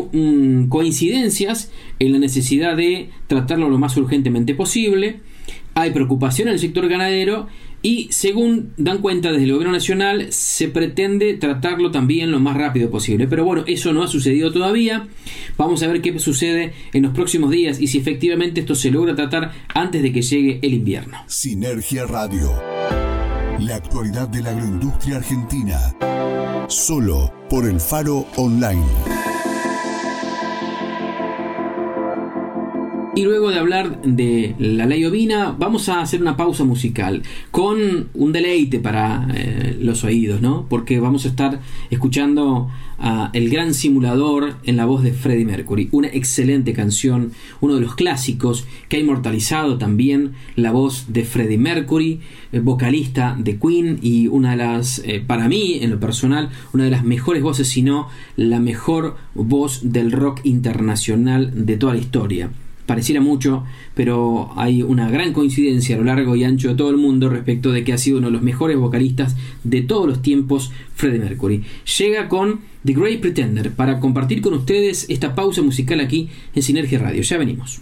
coincidencias 0.70 1.72
en 2.00 2.14
la 2.14 2.20
necesidad 2.20 2.76
de 2.76 3.10
tratarlo 3.28 3.70
lo 3.70 3.78
más 3.78 3.96
urgentemente 3.98 4.56
posible. 4.56 5.20
Hay 5.76 5.92
preocupación 5.92 6.48
en 6.48 6.56
el 6.56 6.60
sector 6.60 6.88
ganadero 6.88 7.48
y 7.82 8.10
según 8.12 8.74
dan 8.78 8.98
cuenta 8.98 9.32
desde 9.32 9.46
el 9.46 9.54
gobierno 9.54 9.74
nacional 9.74 10.28
se 10.32 10.68
pretende 10.68 11.36
tratarlo 11.36 11.92
también 11.92 12.32
lo 12.32 12.40
más 12.40 12.58
rápido 12.58 12.90
posible. 12.90 13.28
Pero 13.28 13.46
bueno, 13.46 13.64
eso 13.68 13.94
no 13.94 14.04
ha 14.04 14.08
sucedido 14.08 14.52
todavía. 14.52 15.08
Vamos 15.58 15.82
a 15.84 15.88
ver 15.88 16.02
qué 16.02 16.18
sucede 16.20 16.74
en 16.94 17.04
los 17.04 17.14
próximos 17.14 17.52
días 17.52 17.80
y 17.80 17.88
si 17.88 17.98
efectivamente 17.98 18.62
esto 18.62 18.76
se 18.76 18.92
logra 18.92 19.16
tratar 19.16 19.54
antes 19.74 20.02
de 20.02 20.12
que 20.12 20.22
llegue 20.22 20.60
el 20.62 20.74
invierno. 20.74 21.18
Sinergia 21.28 22.06
Radio. 22.06 22.52
La 23.60 23.76
actualidad 23.76 24.30
de 24.30 24.42
la 24.42 24.52
agroindustria 24.52 25.18
argentina. 25.18 25.94
Solo 26.70 27.34
por 27.50 27.66
el 27.66 27.82
Faro 27.82 28.26
Online. 28.38 29.29
Y 33.20 33.24
luego 33.24 33.50
de 33.50 33.60
hablar 33.60 34.02
de 34.04 34.56
la 34.60 34.86
ley 34.86 35.04
ovina, 35.04 35.52
vamos 35.52 35.90
a 35.90 36.00
hacer 36.00 36.22
una 36.22 36.38
pausa 36.38 36.64
musical 36.64 37.22
con 37.52 38.08
un 38.14 38.32
deleite 38.32 38.80
para 38.80 39.28
eh, 39.36 39.76
los 39.78 40.06
oídos, 40.06 40.42
¿no? 40.42 40.68
Porque 40.70 41.02
vamos 41.02 41.26
a 41.26 41.28
estar 41.28 41.60
escuchando 41.90 42.70
a 42.98 43.30
El 43.34 43.50
Gran 43.50 43.74
Simulador 43.74 44.56
en 44.64 44.78
la 44.78 44.86
voz 44.86 45.04
de 45.04 45.12
Freddie 45.12 45.44
Mercury, 45.44 45.90
una 45.92 46.08
excelente 46.08 46.72
canción, 46.72 47.34
uno 47.60 47.76
de 47.76 47.82
los 47.82 47.96
clásicos 47.96 48.66
que 48.88 48.96
ha 48.96 49.00
inmortalizado 49.02 49.78
también 49.78 50.32
la 50.56 50.72
voz 50.72 51.08
de 51.10 51.26
Freddie 51.26 51.58
Mercury, 51.58 52.22
eh, 52.54 52.62
vocalista 52.62 53.36
de 53.38 53.60
Queen 53.60 54.00
y 54.02 54.28
una 54.28 54.52
de 54.52 54.58
las, 54.58 55.00
eh, 55.00 55.22
para 55.28 55.50
mí 55.50 55.80
en 55.82 55.90
lo 55.90 56.00
personal, 56.00 56.52
una 56.72 56.86
de 56.86 56.92
las 56.92 57.04
mejores 57.04 57.44
voces, 57.44 57.68
si 57.68 57.82
no 57.82 58.08
la 58.38 58.62
mejor 58.62 59.18
voz 59.36 59.82
del 59.92 60.14
rock 60.14 60.40
internacional 60.46 61.52
de 61.66 61.76
toda 61.76 61.96
la 61.96 62.00
historia 62.00 62.50
pareciera 62.90 63.22
mucho, 63.22 63.66
pero 63.94 64.50
hay 64.56 64.82
una 64.82 65.12
gran 65.12 65.32
coincidencia 65.32 65.96
a 65.96 66.00
lo 66.00 66.06
largo 66.06 66.36
y 66.36 66.44
ancho 66.44 66.70
de 66.70 66.74
todo 66.74 66.90
el 66.90 66.98
mundo 66.98 67.30
respecto 67.30 67.72
de 67.72 67.84
que 67.84 67.94
ha 67.94 68.00
sido 68.00 68.18
uno 68.18 68.28
de 68.28 68.34
los 68.34 68.42
mejores 68.42 68.78
vocalistas 68.78 69.36
de 69.64 69.84
todos 69.84 70.08
los 70.08 70.24
tiempos, 70.24 70.72
Freddie 70.96 71.20
Mercury. 71.20 71.64
Llega 72.00 72.28
con 72.28 72.62
The 72.84 72.94
Great 72.94 73.20
Pretender 73.20 73.74
para 73.74 74.00
compartir 74.00 74.42
con 74.42 74.56
ustedes 74.56 75.06
esta 75.08 75.36
pausa 75.36 75.62
musical 75.62 76.00
aquí 76.00 76.30
en 76.56 76.64
Sinergia 76.64 76.98
Radio. 76.98 77.22
Ya 77.22 77.38
venimos. 77.38 77.80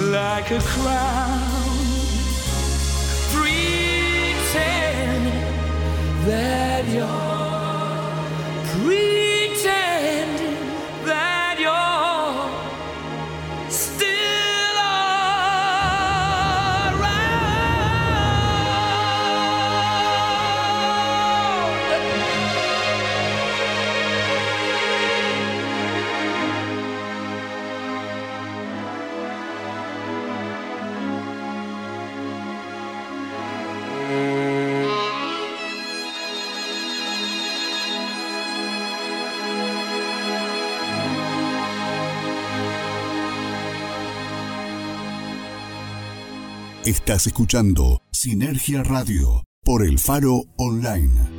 Like 0.00 0.50
a 0.50 0.60
crown, 0.60 1.40
pretending 3.32 4.52
that 6.26 6.84
you're 6.88 7.25
Estás 47.06 47.28
escuchando 47.28 48.02
Sinergia 48.10 48.82
Radio 48.82 49.44
por 49.62 49.84
el 49.84 50.00
Faro 50.00 50.42
Online. 50.56 51.35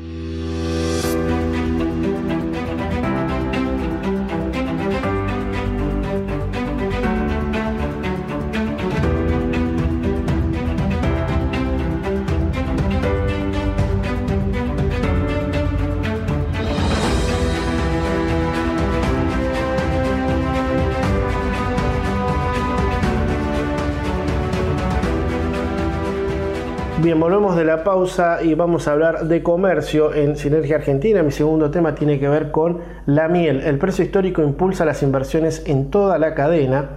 Volvemos 27.20 27.56
de 27.56 27.66
la 27.66 27.84
pausa 27.84 28.44
y 28.44 28.54
vamos 28.54 28.88
a 28.88 28.92
hablar 28.92 29.26
de 29.26 29.42
comercio 29.42 30.14
en 30.14 30.38
Sinergia 30.38 30.76
Argentina. 30.76 31.24
Mi 31.24 31.32
segundo 31.32 31.72
tema 31.72 31.96
tiene 31.96 32.20
que 32.20 32.30
ver 32.30 32.52
con 32.52 32.80
la 33.08 33.28
miel. 33.28 33.62
El 33.62 33.80
precio 33.80 34.06
histórico 34.06 34.44
impulsa 34.44 34.86
las 34.86 35.02
inversiones 35.02 35.64
en 35.66 35.90
toda 35.90 36.20
la 36.20 36.36
cadena. 36.36 36.92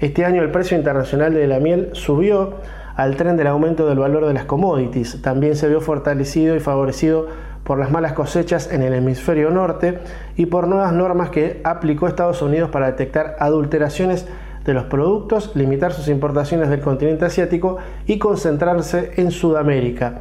Este 0.00 0.24
año 0.24 0.42
el 0.42 0.50
precio 0.50 0.76
internacional 0.76 1.34
de 1.34 1.46
la 1.46 1.60
miel 1.60 1.90
subió 1.92 2.54
al 2.96 3.16
tren 3.16 3.36
del 3.36 3.46
aumento 3.46 3.86
del 3.86 3.98
valor 3.98 4.26
de 4.26 4.32
las 4.32 4.46
commodities. 4.46 5.20
También 5.20 5.54
se 5.54 5.68
vio 5.68 5.82
fortalecido 5.82 6.56
y 6.56 6.60
favorecido 6.60 7.26
por 7.62 7.78
las 7.78 7.90
malas 7.90 8.14
cosechas 8.14 8.72
en 8.72 8.80
el 8.80 8.94
hemisferio 8.94 9.50
norte 9.50 9.98
y 10.36 10.46
por 10.46 10.66
nuevas 10.66 10.94
normas 10.94 11.28
que 11.28 11.60
aplicó 11.62 12.08
Estados 12.08 12.40
Unidos 12.40 12.70
para 12.70 12.86
detectar 12.86 13.36
adulteraciones 13.38 14.26
de 14.68 14.74
los 14.74 14.84
productos, 14.84 15.56
limitar 15.56 15.94
sus 15.94 16.08
importaciones 16.08 16.68
del 16.68 16.80
continente 16.80 17.24
asiático 17.24 17.78
y 18.06 18.18
concentrarse 18.18 19.12
en 19.16 19.30
Sudamérica. 19.30 20.20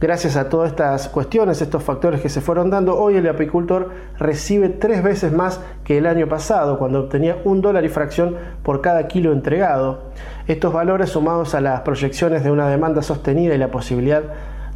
Gracias 0.00 0.36
a 0.36 0.48
todas 0.48 0.70
estas 0.70 1.10
cuestiones, 1.10 1.60
estos 1.60 1.82
factores 1.82 2.22
que 2.22 2.30
se 2.30 2.40
fueron 2.40 2.70
dando, 2.70 2.98
hoy 2.98 3.16
el 3.16 3.28
apicultor 3.28 3.90
recibe 4.18 4.70
tres 4.70 5.02
veces 5.02 5.32
más 5.32 5.60
que 5.84 5.98
el 5.98 6.06
año 6.06 6.28
pasado, 6.28 6.78
cuando 6.78 7.00
obtenía 7.00 7.36
un 7.44 7.60
dólar 7.60 7.84
y 7.84 7.90
fracción 7.90 8.36
por 8.62 8.80
cada 8.80 9.06
kilo 9.06 9.32
entregado. 9.32 10.04
Estos 10.46 10.72
valores, 10.72 11.10
sumados 11.10 11.54
a 11.54 11.60
las 11.60 11.82
proyecciones 11.82 12.44
de 12.44 12.50
una 12.50 12.70
demanda 12.70 13.02
sostenida 13.02 13.54
y 13.54 13.58
la 13.58 13.70
posibilidad 13.70 14.22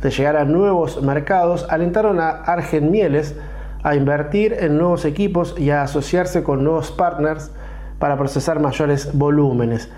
de 0.02 0.10
llegar 0.10 0.36
a 0.36 0.44
nuevos 0.44 1.00
mercados, 1.00 1.66
alentaron 1.70 2.20
a 2.20 2.28
Argen 2.28 2.90
Mieles 2.90 3.36
a 3.82 3.94
invertir 3.94 4.52
en 4.60 4.76
nuevos 4.76 5.06
equipos 5.06 5.54
y 5.58 5.70
a 5.70 5.80
asociarse 5.80 6.42
con 6.42 6.62
nuevos 6.62 6.92
partners 6.92 7.52
para 8.02 8.16
procesar 8.16 8.58
mayores 8.58 9.16
volúmenes. 9.16 9.88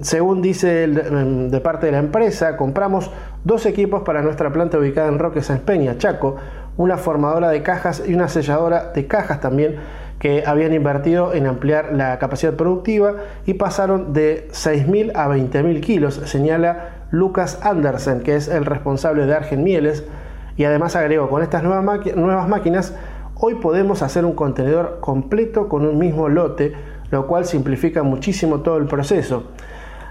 Según 0.00 0.42
dice 0.42 0.84
em, 0.84 1.48
de 1.48 1.60
parte 1.60 1.86
de 1.86 1.92
la 1.92 1.98
empresa, 1.98 2.56
compramos 2.56 3.10
dos 3.42 3.66
equipos 3.66 4.02
para 4.04 4.22
nuestra 4.22 4.52
planta 4.52 4.78
ubicada 4.78 5.08
en 5.08 5.18
Roque 5.18 5.42
San 5.42 5.58
Peña, 5.58 5.98
Chaco, 5.98 6.36
una 6.76 6.98
formadora 6.98 7.48
de 7.48 7.64
cajas 7.64 8.04
y 8.06 8.14
una 8.14 8.28
selladora 8.28 8.92
de 8.94 9.08
cajas 9.08 9.40
también 9.40 9.74
que 10.20 10.44
habían 10.46 10.72
invertido 10.72 11.34
en 11.34 11.48
ampliar 11.48 11.94
la 11.94 12.20
capacidad 12.20 12.54
productiva 12.54 13.14
y 13.44 13.54
pasaron 13.54 14.12
de 14.12 14.46
6.000 14.52 15.10
a 15.16 15.26
20.000 15.26 15.80
kilos, 15.80 16.14
señala 16.26 17.06
Lucas 17.10 17.58
Andersen, 17.62 18.20
que 18.20 18.36
es 18.36 18.46
el 18.46 18.66
responsable 18.66 19.26
de 19.26 19.34
Argen 19.34 19.64
Mieles, 19.64 20.04
y 20.56 20.62
además 20.62 20.94
agregó, 20.94 21.28
con 21.28 21.42
estas 21.42 21.64
nuevas 21.64 22.48
máquinas, 22.48 22.94
hoy 23.34 23.56
podemos 23.56 24.02
hacer 24.02 24.24
un 24.24 24.34
contenedor 24.34 24.98
completo 25.00 25.68
con 25.68 25.84
un 25.84 25.98
mismo 25.98 26.28
lote, 26.28 26.74
lo 27.10 27.26
cual 27.26 27.44
simplifica 27.44 28.02
muchísimo 28.02 28.60
todo 28.60 28.76
el 28.78 28.86
proceso. 28.86 29.44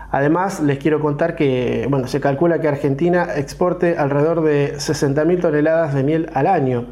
Además, 0.10 0.62
les 0.62 0.78
quiero 0.78 1.00
contar 1.00 1.36
que 1.36 1.86
bueno, 1.90 2.08
se 2.08 2.22
calcula 2.22 2.62
que 2.62 2.68
Argentina 2.68 3.28
exporte 3.36 3.98
alrededor 3.98 4.42
de 4.42 4.76
60.000 4.76 5.42
toneladas 5.42 5.94
de 5.94 6.04
miel 6.04 6.30
al 6.34 6.48
año. 6.48 6.86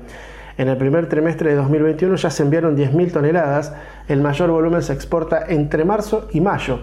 En 0.57 0.69
el 0.69 0.77
primer 0.77 1.07
trimestre 1.07 1.50
de 1.50 1.55
2021 1.55 2.15
ya 2.15 2.29
se 2.29 2.43
enviaron 2.43 2.77
10.000 2.77 3.12
toneladas. 3.12 3.74
El 4.07 4.21
mayor 4.21 4.51
volumen 4.51 4.81
se 4.81 4.93
exporta 4.93 5.43
entre 5.47 5.85
marzo 5.85 6.27
y 6.31 6.41
mayo 6.41 6.79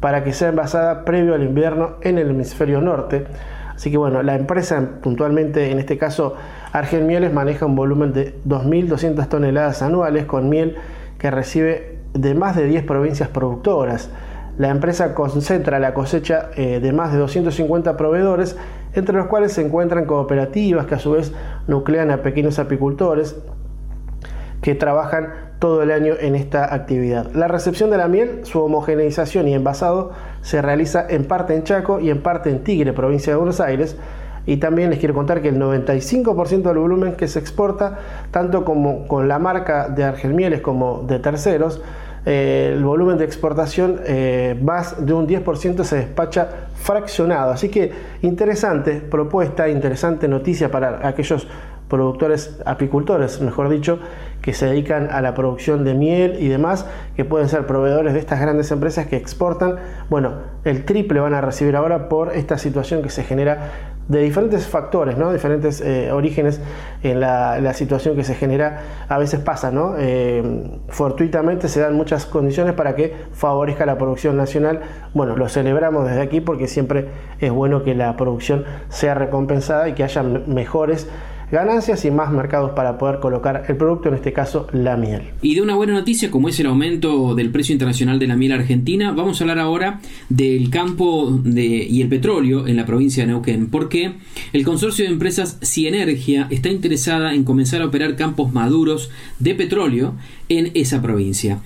para 0.00 0.24
que 0.24 0.32
sea 0.32 0.48
envasada 0.48 1.04
previo 1.04 1.34
al 1.34 1.42
invierno 1.42 1.96
en 2.02 2.18
el 2.18 2.30
hemisferio 2.30 2.80
norte. 2.80 3.26
Así 3.74 3.90
que 3.90 3.96
bueno, 3.96 4.22
la 4.22 4.36
empresa 4.36 5.00
puntualmente, 5.02 5.70
en 5.70 5.78
este 5.78 5.98
caso 5.98 6.34
Argen 6.72 7.06
Mieles, 7.06 7.32
maneja 7.32 7.66
un 7.66 7.76
volumen 7.76 8.12
de 8.12 8.34
2.200 8.46 9.28
toneladas 9.28 9.82
anuales 9.82 10.26
con 10.26 10.48
miel 10.48 10.76
que 11.18 11.30
recibe 11.30 11.93
de 12.14 12.34
más 12.34 12.56
de 12.56 12.64
10 12.64 12.84
provincias 12.84 13.28
productoras. 13.28 14.08
La 14.56 14.70
empresa 14.70 15.14
concentra 15.14 15.80
la 15.80 15.94
cosecha 15.94 16.50
eh, 16.56 16.80
de 16.80 16.92
más 16.92 17.12
de 17.12 17.18
250 17.18 17.96
proveedores, 17.96 18.56
entre 18.94 19.16
los 19.16 19.26
cuales 19.26 19.52
se 19.52 19.62
encuentran 19.62 20.06
cooperativas 20.06 20.86
que 20.86 20.94
a 20.94 20.98
su 20.98 21.12
vez 21.12 21.32
nuclean 21.66 22.10
a 22.10 22.22
pequeños 22.22 22.58
apicultores 22.58 23.36
que 24.62 24.74
trabajan 24.74 25.30
todo 25.58 25.82
el 25.82 25.90
año 25.90 26.14
en 26.18 26.36
esta 26.36 26.72
actividad. 26.72 27.32
La 27.34 27.48
recepción 27.48 27.90
de 27.90 27.98
la 27.98 28.08
miel, 28.08 28.40
su 28.44 28.62
homogeneización 28.62 29.48
y 29.48 29.54
envasado 29.54 30.12
se 30.40 30.62
realiza 30.62 31.04
en 31.08 31.24
parte 31.24 31.54
en 31.54 31.64
Chaco 31.64 32.00
y 32.00 32.10
en 32.10 32.22
parte 32.22 32.50
en 32.50 32.62
Tigre, 32.62 32.92
provincia 32.92 33.32
de 33.32 33.36
Buenos 33.36 33.60
Aires, 33.60 33.96
y 34.46 34.58
también 34.58 34.90
les 34.90 34.98
quiero 34.98 35.14
contar 35.14 35.42
que 35.42 35.48
el 35.48 35.58
95% 35.58 36.62
del 36.62 36.78
volumen 36.78 37.14
que 37.14 37.28
se 37.28 37.38
exporta, 37.38 37.98
tanto 38.30 38.64
como 38.64 39.06
con 39.08 39.26
la 39.26 39.38
marca 39.38 39.88
de 39.88 40.04
Argelmieles 40.04 40.60
como 40.60 41.02
de 41.06 41.18
terceros, 41.18 41.82
eh, 42.26 42.72
el 42.74 42.84
volumen 42.84 43.18
de 43.18 43.24
exportación 43.24 44.00
eh, 44.06 44.58
más 44.62 45.04
de 45.04 45.12
un 45.12 45.26
10% 45.26 45.84
se 45.84 45.96
despacha 45.96 46.68
fraccionado. 46.74 47.50
Así 47.52 47.68
que 47.68 47.92
interesante 48.22 49.00
propuesta, 49.00 49.68
interesante 49.68 50.26
noticia 50.28 50.70
para 50.70 51.06
aquellos 51.06 51.46
productores, 51.88 52.58
apicultores, 52.64 53.40
mejor 53.40 53.68
dicho, 53.68 53.98
que 54.40 54.52
se 54.52 54.66
dedican 54.66 55.10
a 55.10 55.20
la 55.20 55.34
producción 55.34 55.84
de 55.84 55.94
miel 55.94 56.36
y 56.40 56.48
demás, 56.48 56.86
que 57.14 57.24
pueden 57.24 57.48
ser 57.48 57.66
proveedores 57.66 58.14
de 58.14 58.18
estas 58.18 58.40
grandes 58.40 58.70
empresas 58.70 59.06
que 59.06 59.16
exportan. 59.16 59.76
Bueno, 60.08 60.34
el 60.64 60.84
triple 60.84 61.20
van 61.20 61.34
a 61.34 61.40
recibir 61.40 61.76
ahora 61.76 62.08
por 62.08 62.34
esta 62.34 62.58
situación 62.58 63.02
que 63.02 63.10
se 63.10 63.22
genera 63.22 63.93
de 64.08 64.20
diferentes 64.20 64.66
factores, 64.66 65.16
¿no? 65.16 65.32
diferentes 65.32 65.80
eh, 65.80 66.12
orígenes 66.12 66.60
en 67.02 67.20
la, 67.20 67.72
situación 67.74 68.14
que 68.16 68.24
se 68.24 68.34
genera, 68.34 68.82
a 69.08 69.18
veces 69.18 69.40
pasa, 69.40 69.70
¿no? 69.70 69.94
Eh, 69.98 70.42
fortuitamente 70.88 71.68
se 71.68 71.80
dan 71.80 71.94
muchas 71.94 72.24
condiciones 72.24 72.74
para 72.74 72.94
que 72.94 73.14
favorezca 73.32 73.84
la 73.84 73.98
producción 73.98 74.36
nacional. 74.36 74.80
Bueno, 75.12 75.36
lo 75.36 75.48
celebramos 75.48 76.06
desde 76.06 76.20
aquí 76.20 76.40
porque 76.40 76.68
siempre 76.68 77.08
es 77.40 77.50
bueno 77.50 77.82
que 77.82 77.94
la 77.94 78.16
producción 78.16 78.64
sea 78.88 79.14
recompensada 79.14 79.88
y 79.88 79.94
que 79.94 80.04
haya 80.04 80.22
mejores 80.22 81.08
ganancias 81.50 82.04
y 82.04 82.10
más 82.10 82.30
mercados 82.32 82.72
para 82.72 82.98
poder 82.98 83.20
colocar 83.20 83.64
el 83.68 83.76
producto, 83.76 84.08
en 84.08 84.14
este 84.14 84.32
caso 84.32 84.66
la 84.72 84.96
miel. 84.96 85.22
Y 85.42 85.54
de 85.54 85.62
una 85.62 85.74
buena 85.74 85.92
noticia 85.92 86.30
como 86.30 86.48
es 86.48 86.58
el 86.60 86.66
aumento 86.66 87.34
del 87.34 87.50
precio 87.50 87.72
internacional 87.72 88.18
de 88.18 88.26
la 88.26 88.36
miel 88.36 88.52
argentina, 88.52 89.12
vamos 89.12 89.40
a 89.40 89.44
hablar 89.44 89.58
ahora 89.58 90.00
del 90.28 90.70
campo 90.70 91.40
y 91.44 92.00
el 92.00 92.08
petróleo 92.08 92.66
en 92.66 92.76
la 92.76 92.86
provincia 92.86 93.22
de 93.22 93.28
Neuquén, 93.28 93.68
porque 93.68 94.14
el 94.52 94.64
consorcio 94.64 95.04
de 95.04 95.10
empresas 95.10 95.58
Cienergia 95.62 96.46
está 96.50 96.68
interesada 96.68 97.34
en 97.34 97.44
comenzar 97.44 97.82
a 97.82 97.86
operar 97.86 98.16
campos 98.16 98.52
maduros 98.52 99.10
de 99.38 99.54
petróleo 99.54 100.14
en 100.48 100.70
esa 100.74 101.00
provincia. 101.02 101.60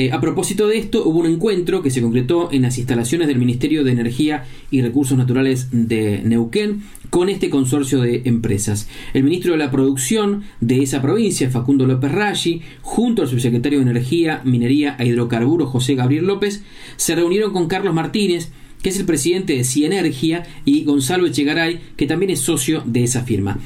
Eh, 0.00 0.12
a 0.12 0.20
propósito 0.22 0.66
de 0.66 0.78
esto, 0.78 1.04
hubo 1.04 1.18
un 1.18 1.26
encuentro 1.26 1.82
que 1.82 1.90
se 1.90 2.00
concretó 2.00 2.50
en 2.52 2.62
las 2.62 2.78
instalaciones 2.78 3.28
del 3.28 3.36
Ministerio 3.36 3.84
de 3.84 3.92
Energía 3.92 4.46
y 4.70 4.80
Recursos 4.80 5.18
Naturales 5.18 5.68
de 5.72 6.22
Neuquén 6.24 6.84
con 7.10 7.28
este 7.28 7.50
consorcio 7.50 8.00
de 8.00 8.22
empresas. 8.24 8.88
El 9.12 9.24
ministro 9.24 9.52
de 9.52 9.58
la 9.58 9.70
Producción 9.70 10.44
de 10.62 10.82
esa 10.82 11.02
provincia, 11.02 11.50
Facundo 11.50 11.86
López 11.86 12.12
Raggi, 12.12 12.62
junto 12.80 13.20
al 13.20 13.28
subsecretario 13.28 13.80
de 13.80 13.90
Energía, 13.90 14.40
Minería 14.42 14.96
e 14.98 15.06
Hidrocarburos, 15.06 15.68
José 15.68 15.96
Gabriel 15.96 16.26
López, 16.26 16.62
se 16.96 17.14
reunieron 17.14 17.52
con 17.52 17.68
Carlos 17.68 17.92
Martínez, 17.92 18.52
que 18.82 18.88
es 18.88 18.98
el 18.98 19.04
presidente 19.04 19.52
de 19.52 19.64
Cienergia, 19.64 20.44
y 20.64 20.84
Gonzalo 20.84 21.26
Echegaray, 21.26 21.78
que 21.98 22.06
también 22.06 22.30
es 22.30 22.40
socio 22.40 22.82
de 22.86 23.04
esa 23.04 23.24
firma 23.24 23.58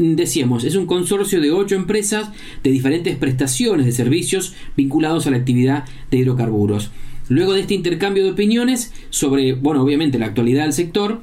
decíamos, 0.00 0.64
es 0.64 0.74
un 0.74 0.86
consorcio 0.86 1.40
de 1.40 1.52
ocho 1.52 1.74
empresas 1.74 2.30
de 2.62 2.70
diferentes 2.70 3.16
prestaciones 3.16 3.86
de 3.86 3.92
servicios 3.92 4.54
vinculados 4.76 5.26
a 5.26 5.30
la 5.30 5.36
actividad 5.36 5.84
de 6.10 6.18
hidrocarburos. 6.18 6.90
Luego 7.28 7.52
de 7.52 7.60
este 7.60 7.74
intercambio 7.74 8.24
de 8.24 8.32
opiniones 8.32 8.92
sobre, 9.10 9.52
bueno, 9.52 9.82
obviamente 9.82 10.18
la 10.18 10.26
actualidad 10.26 10.64
del 10.64 10.72
sector, 10.72 11.22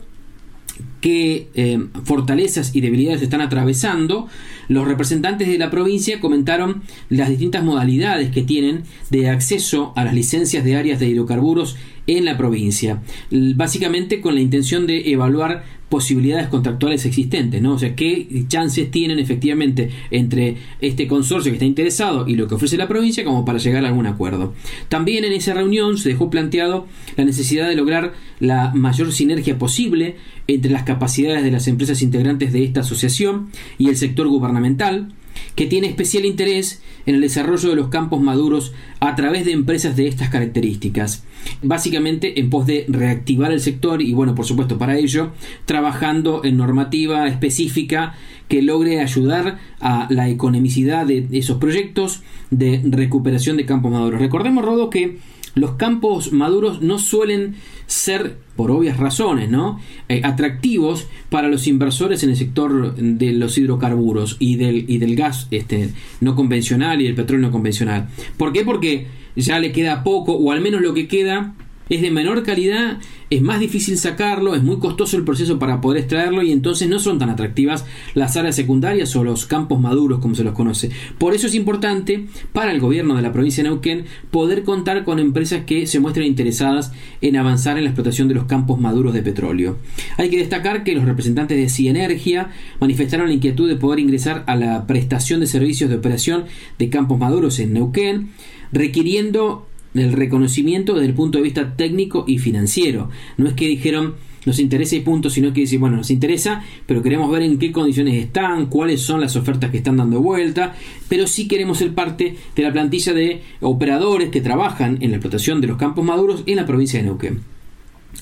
qué 1.02 1.50
eh, 1.54 1.80
fortalezas 2.04 2.76
y 2.76 2.82
debilidades 2.82 3.22
están 3.22 3.42
atravesando, 3.42 4.28
los 4.68 4.88
representantes 4.88 5.48
de 5.48 5.58
la 5.58 5.70
provincia 5.70 6.20
comentaron 6.20 6.84
las 7.10 7.30
distintas 7.30 7.64
modalidades 7.64 8.32
que 8.32 8.42
tienen 8.42 8.84
de 9.10 9.30
acceso 9.30 9.94
a 9.96 10.06
las 10.06 10.14
licencias 10.14 10.64
de 10.64 10.76
áreas 10.76 11.00
de 11.00 11.08
hidrocarburos 11.08 11.76
en 12.08 12.26
la 12.26 12.38
provincia, 12.38 13.02
básicamente 13.30 14.22
con 14.22 14.36
la 14.36 14.42
intención 14.42 14.88
de 14.88 15.12
evaluar 15.12 15.66
posibilidades 15.90 16.48
contractuales 16.48 17.06
existentes, 17.06 17.62
¿no? 17.62 17.74
O 17.74 17.80
sea, 17.80 17.96
qué 17.96 18.28
chances 18.48 18.92
tienen 18.92 19.20
efectivamente 19.20 19.90
entre 20.12 20.58
este 20.82 21.08
consorcio 21.08 21.52
que 21.52 21.56
está 21.56 21.66
interesado 21.66 22.28
y 22.28 22.36
lo 22.36 22.48
que 22.48 22.56
ofrece 22.56 22.78
la 22.78 22.88
provincia 22.88 23.24
como 23.24 23.46
para 23.46 23.60
llegar 23.60 23.86
a 23.86 23.88
algún 23.88 24.06
acuerdo. 24.06 24.54
También 24.90 25.24
en 25.24 25.32
esa 25.32 25.54
reunión 25.54 25.98
se 25.98 26.10
dejó 26.10 26.30
planteado 26.30 26.88
la 27.16 27.24
necesidad 27.24 27.70
de 27.70 27.76
lograr 27.76 28.14
la 28.40 28.74
mayor 28.74 29.12
sinergia 29.14 29.58
posible 29.58 30.16
entre 30.48 30.72
las 30.72 30.84
capacidades 30.84 31.44
de 31.44 31.52
las 31.52 31.68
empresas 31.68 32.02
integrantes 32.02 32.52
de 32.52 32.64
esta 32.64 32.82
asociación 32.82 33.50
y 33.78 33.90
el 33.90 33.98
sector 33.98 34.28
gubernamental, 34.28 35.14
que 35.56 35.66
tiene 35.66 35.88
especial 35.88 36.26
interés 36.26 36.82
en 37.06 37.16
el 37.16 37.22
desarrollo 37.22 37.70
de 37.70 37.76
los 37.76 37.88
campos 37.88 38.22
maduros 38.22 38.74
a 39.00 39.16
través 39.16 39.46
de 39.46 39.54
empresas 39.54 39.96
de 39.96 40.08
estas 40.08 40.30
características. 40.30 41.24
Básicamente 41.62 42.40
en 42.40 42.50
pos 42.50 42.68
de 42.68 42.86
reactivar 42.90 43.52
el 43.52 43.62
sector 43.62 44.02
y 44.02 44.14
bueno, 44.14 44.36
por 44.36 44.46
supuesto 44.46 44.78
para 44.78 44.98
ello, 44.98 45.32
trabajando 45.66 46.44
en 46.44 46.58
normativa 46.58 47.28
específica 47.28 48.16
que 48.48 48.62
logre 48.62 49.00
ayudar 49.00 49.60
a 49.80 50.08
la 50.10 50.30
economicidad 50.30 51.06
de 51.06 51.28
esos 51.32 51.58
proyectos 51.58 52.22
de 52.50 52.82
recuperación 52.86 53.58
de 53.58 53.66
campos 53.66 53.92
maduros. 53.92 54.20
Recordemos, 54.20 54.64
Rodo, 54.64 54.90
que 54.90 55.18
los 55.58 55.72
campos 55.72 56.32
maduros 56.32 56.82
no 56.82 57.00
suelen 57.00 57.56
ser, 57.86 58.38
por 58.56 58.72
obvias 58.72 58.98
razones, 58.98 59.50
¿no? 59.50 59.80
Eh, 60.10 60.22
atractivos 60.24 61.08
para 61.30 61.48
los 61.48 61.68
inversores 61.68 62.24
en 62.24 62.32
el 62.32 62.36
sector 62.36 62.96
de 62.96 63.34
los 63.34 63.58
hidrocarburos 63.58 64.38
y 64.40 64.56
del, 64.56 64.86
y 64.88 64.98
del 64.98 65.16
gas 65.16 65.48
este, 65.52 65.92
no 66.22 66.36
convencional 66.36 67.02
y 67.02 67.06
del 67.06 67.16
petróleo 67.16 67.48
no 67.48 67.52
convencional. 67.52 68.10
¿Por 68.38 68.52
qué? 68.54 68.64
Porque 68.64 69.08
ya 69.36 69.60
le 69.60 69.72
queda 69.72 70.04
poco, 70.04 70.34
o 70.34 70.52
al 70.52 70.62
menos 70.62 70.82
lo 70.82 70.94
que 70.94 71.08
queda 71.08 71.54
es 71.90 72.02
de 72.02 72.12
menor 72.12 72.44
calidad, 72.44 73.00
es 73.30 73.42
más 73.42 73.60
difícil 73.60 73.98
sacarlo, 73.98 74.56
es 74.56 74.64
muy 74.64 74.78
costoso 74.78 75.18
el 75.18 75.24
proceso 75.24 75.60
para 75.60 75.82
poder 75.82 76.00
extraerlo 76.00 76.42
y 76.44 76.52
entonces 76.52 76.88
no 76.88 77.00
son 77.00 77.20
tan 77.20 77.30
atractivas 77.30 77.86
las 78.14 78.38
áreas 78.38 78.56
secundarias 78.56 79.16
o 79.16 79.24
los 79.24 79.46
campos 79.46 79.80
maduros 79.80 80.20
como 80.20 80.36
se 80.36 80.44
los 80.44 80.54
conoce. 80.54 80.90
Por 81.18 81.34
eso 81.34 81.48
es 81.48 81.56
importante 81.56 82.26
para 82.54 82.72
el 82.72 82.80
gobierno 82.80 83.16
de 83.16 83.22
la 83.22 83.34
provincia 83.34 83.64
de 83.64 83.70
Neuquén 83.70 84.06
poder 84.32 84.64
contar 84.64 85.04
con 85.04 85.20
empresas 85.20 85.64
que 85.66 85.88
se 85.88 86.00
muestren 86.00 86.28
interesadas 86.28 86.92
en 87.22 87.36
avanzar 87.36 87.78
en 87.78 87.84
la 87.84 87.90
explotación 87.90 88.28
de 88.28 88.36
los 88.36 88.46
campos 88.46 88.80
maduros 88.80 89.14
de 89.14 89.24
petróleo. 89.24 89.78
Hay 90.18 90.30
que 90.30 90.38
destacar 90.38 90.84
que 90.84 90.96
los 90.96 91.06
representantes 91.06 91.58
de 91.58 91.70
Cienergia 91.70 92.50
manifestaron 92.80 93.28
la 93.28 93.34
inquietud 93.34 93.68
de 93.68 93.76
poder 93.76 94.00
ingresar 94.00 94.44
a 94.48 94.56
la 94.56 94.88
prestación 94.88 95.40
de 95.40 95.48
servicios 95.48 95.90
de 95.90 95.98
operación 95.98 96.46
de 96.80 96.90
campos 96.90 97.20
maduros 97.20 97.60
en 97.60 97.74
Neuquén, 97.74 98.30
requiriendo 98.72 99.66
el 99.94 100.14
reconocimiento 100.14 100.94
desde 100.94 101.08
el 101.08 101.14
punto 101.14 101.38
de 101.38 101.44
vista 101.44 101.76
técnico 101.76 102.26
y 102.28 102.38
financiero. 102.38 103.10
No 103.38 103.48
es 103.48 103.54
que 103.54 103.68
dijeron 103.68 104.16
nos 104.48 104.60
interesa 104.60 104.96
y 104.96 105.02
punto, 105.02 105.30
sino 105.30 105.52
que 105.52 105.60
dicen, 105.60 105.82
bueno, 105.82 105.98
nos 105.98 106.10
interesa, 106.10 106.64
pero 106.86 107.04
queremos 107.04 107.30
ver 107.30 107.42
en 107.42 107.60
qué 107.60 107.74
condiciones 107.74 108.16
están, 108.16 108.68
cuáles 108.68 109.02
son 109.02 109.20
las 109.20 109.36
ofertas 109.36 109.70
que 109.72 109.78
están 109.78 109.98
dando 109.98 110.22
vuelta, 110.22 110.74
pero 111.10 111.28
sí 111.28 111.50
queremos 111.50 111.80
ser 111.80 111.94
parte 111.94 112.38
de 112.56 112.64
la 112.64 112.72
plantilla 112.72 113.14
de 113.14 113.42
operadores 113.60 114.30
que 114.30 114.40
trabajan 114.40 115.00
en 115.02 115.12
la 115.12 115.18
explotación 115.18 115.60
de 115.60 115.68
los 115.68 115.78
campos 115.78 116.06
maduros 116.06 116.44
en 116.46 116.56
la 116.56 116.66
provincia 116.66 116.98
de 116.98 117.06
Neuquén. 117.08 117.42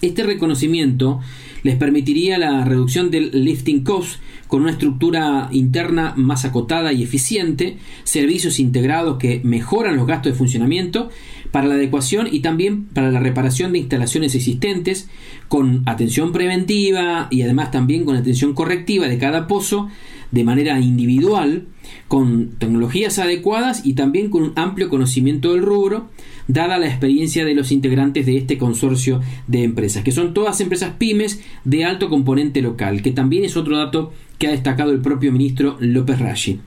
Este 0.02 0.24
reconocimiento 0.24 1.20
les 1.62 1.76
permitiría 1.76 2.38
la 2.38 2.66
reducción 2.66 3.12
del 3.12 3.32
lifting 3.44 3.84
cost 3.84 4.20
con 4.48 4.64
una 4.64 4.72
estructura 4.72 5.50
interna 5.52 6.14
más 6.16 6.44
acotada 6.44 6.92
y 6.92 7.04
eficiente, 7.04 7.78
servicios 8.04 8.60
integrados 8.60 9.18
que 9.18 9.42
mejoran 9.44 9.96
los 9.96 10.08
gastos 10.08 10.34
de 10.34 10.38
funcionamiento 10.38 11.10
para 11.56 11.70
la 11.70 11.76
adecuación 11.76 12.28
y 12.30 12.42
también 12.42 12.84
para 12.88 13.12
la 13.12 13.22
reparación 13.22 13.72
de 13.72 13.78
instalaciones 13.78 14.36
existentes, 14.36 15.08
con 15.48 15.84
atención 15.86 16.34
preventiva 16.34 17.30
y 17.32 17.44
además 17.44 17.72
también 17.72 18.04
con 18.04 18.18
atención 18.18 18.54
correctiva 18.54 19.08
de 19.08 19.18
cada 19.18 19.48
pozo 19.48 19.88
de 20.32 20.44
manera 20.44 20.78
individual, 20.82 21.68
con 22.10 22.50
tecnologías 22.60 23.20
adecuadas 23.20 23.86
y 23.86 23.94
también 23.94 24.30
con 24.30 24.44
un 24.44 24.52
amplio 24.58 24.90
conocimiento 24.90 25.54
del 25.54 25.62
rubro, 25.62 26.10
dada 26.50 26.78
la 26.78 26.88
experiencia 26.88 27.46
de 27.46 27.56
los 27.56 27.72
integrantes 27.72 28.26
de 28.26 28.36
este 28.36 28.58
consorcio 28.58 29.22
de 29.48 29.64
empresas, 29.64 30.04
que 30.04 30.12
son 30.12 30.34
todas 30.34 30.60
empresas 30.60 30.96
pymes 30.98 31.42
de 31.64 31.86
alto 31.86 32.10
componente 32.10 32.62
local, 32.62 33.02
que 33.02 33.12
también 33.12 33.46
es 33.46 33.56
otro 33.56 33.78
dato 33.78 34.12
que 34.40 34.48
ha 34.48 34.52
destacado 34.52 34.92
el 34.92 35.00
propio 35.00 35.32
ministro 35.32 35.78
López 35.80 36.20
Rashi. 36.20 36.60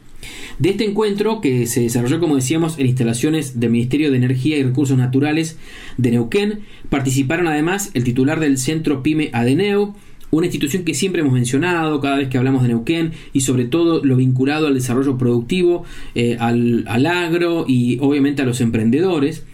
De 0.59 0.71
este 0.71 0.85
encuentro, 0.85 1.41
que 1.41 1.67
se 1.67 1.83
desarrolló, 1.83 2.19
como 2.19 2.35
decíamos, 2.35 2.79
en 2.79 2.87
instalaciones 2.87 3.61
del 3.61 3.71
Ministerio 3.71 4.11
de 4.11 4.17
Energía 4.17 4.59
y 4.59 4.63
Recursos 4.63 4.99
Naturales 4.99 5.57
de 5.97 6.11
Neuquén, 6.11 6.61
participaron 6.89 7.47
además 7.47 7.91
el 7.95 8.05
titular 8.05 8.41
del 8.41 8.59
Centro 8.59 9.03
Pyme 9.03 9.31
Adeneu, 9.33 9.95
una 10.31 10.47
institución 10.47 10.85
que 10.85 10.95
siempre 10.95 11.23
hemos 11.23 11.33
mencionado 11.33 12.01
cada 12.01 12.17
vez 12.17 12.29
que 12.29 12.39
hablamos 12.39 12.63
de 12.63 12.69
Neuquén 12.69 13.13
y 13.33 13.41
sobre 13.41 13.65
todo 13.65 14.05
lo 14.05 14.17
vinculado 14.17 14.67
al 14.67 14.75
desarrollo 14.75 15.17
productivo, 15.17 15.85
eh, 16.15 16.37
al, 16.39 16.85
al, 16.89 17.07
agro 17.07 17.65
y 17.67 17.99
obviamente 18.01 18.43
a 18.43 18.45
los 18.45 18.61
emprendedores. 18.61 19.45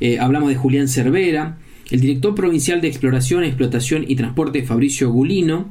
Eh, 0.00 0.18
hablamos 0.18 0.48
de 0.48 0.56
Julián 0.56 0.88
Cervera, 0.88 1.58
el 1.90 2.00
director 2.00 2.34
provincial 2.34 2.80
de 2.80 2.88
Exploración, 2.88 3.44
Explotación 3.44 4.04
y 4.08 4.16
Transporte 4.16 4.62
Fabricio 4.62 5.10
Gulino, 5.10 5.70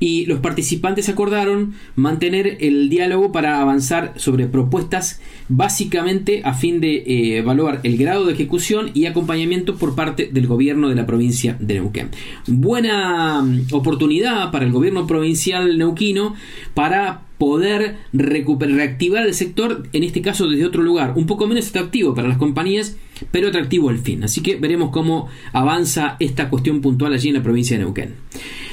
y 0.00 0.24
los 0.26 0.40
participantes 0.40 1.08
acordaron 1.08 1.74
mantener 1.94 2.56
el 2.60 2.88
diálogo 2.88 3.30
para 3.30 3.60
avanzar 3.60 4.14
sobre 4.16 4.46
propuestas 4.46 5.20
básicamente 5.48 6.40
a 6.44 6.54
fin 6.54 6.80
de 6.80 6.96
eh, 6.96 7.38
evaluar 7.38 7.80
el 7.84 7.98
grado 7.98 8.24
de 8.24 8.32
ejecución 8.32 8.90
y 8.94 9.04
acompañamiento 9.04 9.76
por 9.76 9.94
parte 9.94 10.30
del 10.32 10.46
gobierno 10.46 10.88
de 10.88 10.94
la 10.94 11.06
provincia 11.06 11.56
de 11.60 11.74
Neuquén. 11.74 12.08
Buena 12.46 13.42
mm, 13.42 13.66
oportunidad 13.72 14.50
para 14.50 14.64
el 14.64 14.72
gobierno 14.72 15.06
provincial 15.06 15.76
neuquino 15.78 16.34
para 16.74 17.22
poder 17.38 17.96
reactivar 18.12 19.26
el 19.26 19.34
sector, 19.34 19.84
en 19.92 20.04
este 20.04 20.20
caso 20.22 20.48
desde 20.48 20.66
otro 20.66 20.82
lugar, 20.82 21.14
un 21.16 21.26
poco 21.26 21.46
menos 21.46 21.68
atractivo 21.68 22.14
para 22.14 22.28
las 22.28 22.36
compañías, 22.36 22.96
pero 23.30 23.48
atractivo 23.48 23.88
al 23.88 23.98
fin. 23.98 24.24
Así 24.24 24.42
que 24.42 24.56
veremos 24.56 24.90
cómo 24.90 25.28
avanza 25.52 26.16
esta 26.20 26.48
cuestión 26.48 26.80
puntual 26.80 27.12
allí 27.12 27.28
en 27.28 27.34
la 27.34 27.42
provincia 27.42 27.76
de 27.76 27.84
Neuquén. 27.84 28.14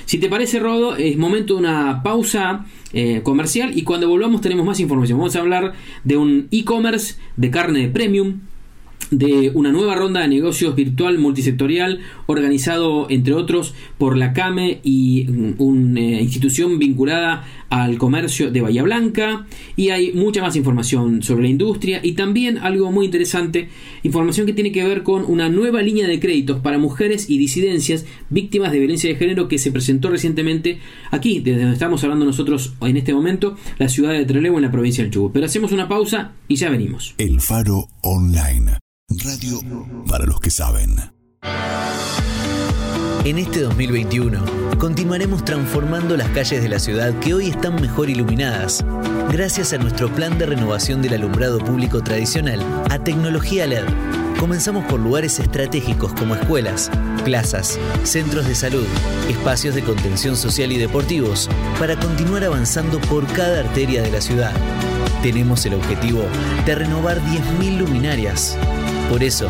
Si 0.05 0.19
te 0.19 0.29
parece, 0.29 0.59
Rodo, 0.59 0.95
es 0.95 1.17
momento 1.17 1.55
de 1.55 1.59
una 1.59 2.01
pausa 2.01 2.65
eh, 2.93 3.21
comercial 3.23 3.77
y 3.77 3.83
cuando 3.83 4.07
volvamos 4.07 4.41
tenemos 4.41 4.65
más 4.65 4.79
información. 4.79 5.19
Vamos 5.19 5.35
a 5.35 5.39
hablar 5.39 5.73
de 6.03 6.17
un 6.17 6.47
e-commerce 6.51 7.15
de 7.35 7.51
carne 7.51 7.79
de 7.79 7.87
premium, 7.89 8.39
de 9.11 9.51
una 9.53 9.71
nueva 9.71 9.95
ronda 9.95 10.21
de 10.21 10.27
negocios 10.27 10.75
virtual 10.75 11.17
multisectorial 11.17 11.99
organizado 12.25 13.07
entre 13.09 13.33
otros 13.33 13.73
por 13.97 14.17
la 14.17 14.33
CAME 14.33 14.79
y 14.83 15.27
una 15.57 15.99
eh, 15.99 16.21
institución 16.21 16.79
vinculada 16.79 17.45
al 17.69 17.97
comercio 17.97 18.51
de 18.51 18.61
Bahía 18.61 18.83
Blanca 18.83 19.45
y 19.75 19.89
hay 19.89 20.13
mucha 20.13 20.41
más 20.41 20.55
información 20.55 21.23
sobre 21.23 21.43
la 21.43 21.49
industria 21.49 21.99
y 22.03 22.13
también 22.13 22.57
algo 22.57 22.91
muy 22.91 23.05
interesante, 23.05 23.69
información 24.03 24.45
que 24.45 24.53
tiene 24.53 24.71
que 24.71 24.83
ver 24.83 25.03
con 25.03 25.25
una 25.25 25.49
nueva 25.49 25.81
línea 25.81 26.07
de 26.07 26.19
créditos 26.19 26.59
para 26.59 26.77
mujeres 26.77 27.29
y 27.29 27.37
disidencias 27.37 28.05
víctimas 28.29 28.71
de 28.71 28.79
violencia 28.79 29.09
de 29.09 29.15
género 29.15 29.47
que 29.47 29.57
se 29.57 29.71
presentó 29.71 30.09
recientemente 30.09 30.79
aquí, 31.11 31.39
desde 31.39 31.61
donde 31.61 31.73
estamos 31.73 32.03
hablando 32.03 32.25
nosotros 32.25 32.73
en 32.81 32.97
este 32.97 33.13
momento, 33.13 33.57
la 33.77 33.89
ciudad 33.89 34.13
de 34.13 34.25
Trelew 34.25 34.57
en 34.57 34.63
la 34.63 34.71
provincia 34.71 35.03
del 35.03 35.11
Chubut. 35.11 35.31
Pero 35.33 35.45
hacemos 35.45 35.71
una 35.71 35.87
pausa 35.87 36.33
y 36.47 36.55
ya 36.55 36.69
venimos. 36.69 37.15
El 37.17 37.41
Faro 37.41 37.87
Online. 38.01 38.77
Radio 39.09 39.61
para 40.07 40.25
los 40.25 40.39
que 40.39 40.49
saben. 40.49 40.95
En 43.27 43.37
este 43.37 43.59
2021 43.59 44.39
continuaremos 44.77 45.43
transformando 45.43 46.15
las 46.15 46.29
calles 46.29 46.63
de 46.63 46.69
la 46.69 46.79
ciudad 46.79 47.13
que 47.19 47.33
hoy 47.33 47.49
están 47.49 47.75
mejor 47.75 48.09
iluminadas, 48.09 48.85
gracias 49.29 49.73
a 49.73 49.77
nuestro 49.77 50.07
plan 50.09 50.37
de 50.37 50.45
renovación 50.45 51.01
del 51.01 51.15
alumbrado 51.15 51.59
público 51.59 52.01
tradicional 52.01 52.61
a 52.89 52.99
tecnología 52.99 53.67
LED. 53.67 53.83
Comenzamos 54.39 54.85
por 54.85 55.01
lugares 55.01 55.41
estratégicos 55.41 56.13
como 56.13 56.35
escuelas, 56.35 56.89
plazas, 57.25 57.77
centros 58.03 58.47
de 58.47 58.55
salud, 58.55 58.85
espacios 59.27 59.75
de 59.75 59.83
contención 59.83 60.37
social 60.37 60.71
y 60.71 60.77
deportivos, 60.77 61.49
para 61.79 61.99
continuar 61.99 62.45
avanzando 62.45 62.97
por 63.01 63.27
cada 63.33 63.59
arteria 63.59 64.03
de 64.03 64.11
la 64.11 64.21
ciudad. 64.21 64.53
Tenemos 65.21 65.65
el 65.65 65.73
objetivo 65.73 66.23
de 66.65 66.75
renovar 66.75 67.19
10.000 67.19 67.77
luminarias. 67.77 68.57
Por 69.09 69.21
eso, 69.21 69.49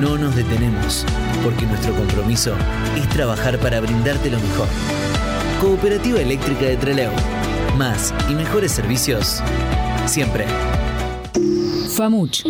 no 0.00 0.16
nos 0.18 0.36
detenemos, 0.36 1.04
porque 1.48 1.64
nuestro 1.64 1.94
compromiso 1.94 2.54
es 2.94 3.08
trabajar 3.08 3.58
para 3.58 3.80
brindarte 3.80 4.28
lo 4.28 4.38
mejor. 4.38 4.68
Cooperativa 5.62 6.20
Eléctrica 6.20 6.66
de 6.66 6.76
Trelew. 6.76 7.10
Más 7.78 8.12
y 8.28 8.34
mejores 8.34 8.70
servicios 8.70 9.42
siempre. 10.04 10.44
FAMUCH. 11.96 12.42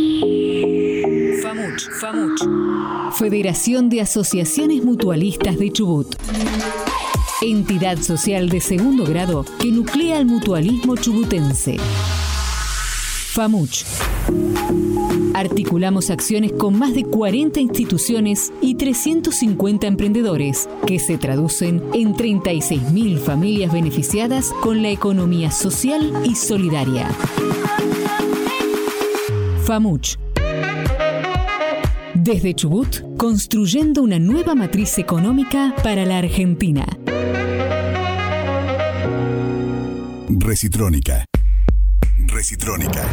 FAMUCH. 1.42 1.88
FAMUCH. 2.00 3.14
Federación 3.16 3.88
de 3.88 4.00
Asociaciones 4.00 4.82
Mutualistas 4.82 5.56
de 5.60 5.70
Chubut. 5.70 6.16
Entidad 7.40 7.98
social 7.98 8.48
de 8.48 8.60
segundo 8.60 9.04
grado 9.04 9.44
que 9.60 9.70
nuclea 9.70 10.18
al 10.18 10.26
mutualismo 10.26 10.96
chubutense. 10.96 11.76
FAMUCH. 13.34 13.84
Articulamos 15.34 16.10
acciones 16.10 16.52
con 16.52 16.78
más 16.78 16.94
de 16.94 17.04
40 17.04 17.60
instituciones 17.60 18.52
y 18.60 18.74
350 18.74 19.86
emprendedores, 19.86 20.68
que 20.86 20.98
se 20.98 21.18
traducen 21.18 21.82
en 21.94 22.14
36.000 22.14 23.18
familias 23.18 23.72
beneficiadas 23.72 24.52
con 24.62 24.82
la 24.82 24.90
economía 24.90 25.50
social 25.50 26.22
y 26.24 26.34
solidaria. 26.34 27.08
FAMUCH. 29.64 30.18
Desde 32.14 32.54
Chubut, 32.54 33.16
construyendo 33.16 34.02
una 34.02 34.18
nueva 34.18 34.54
matriz 34.54 34.98
económica 34.98 35.74
para 35.82 36.04
la 36.04 36.18
Argentina. 36.18 36.86
Recitrónica. 40.28 41.24
Recitrónica. 42.26 43.06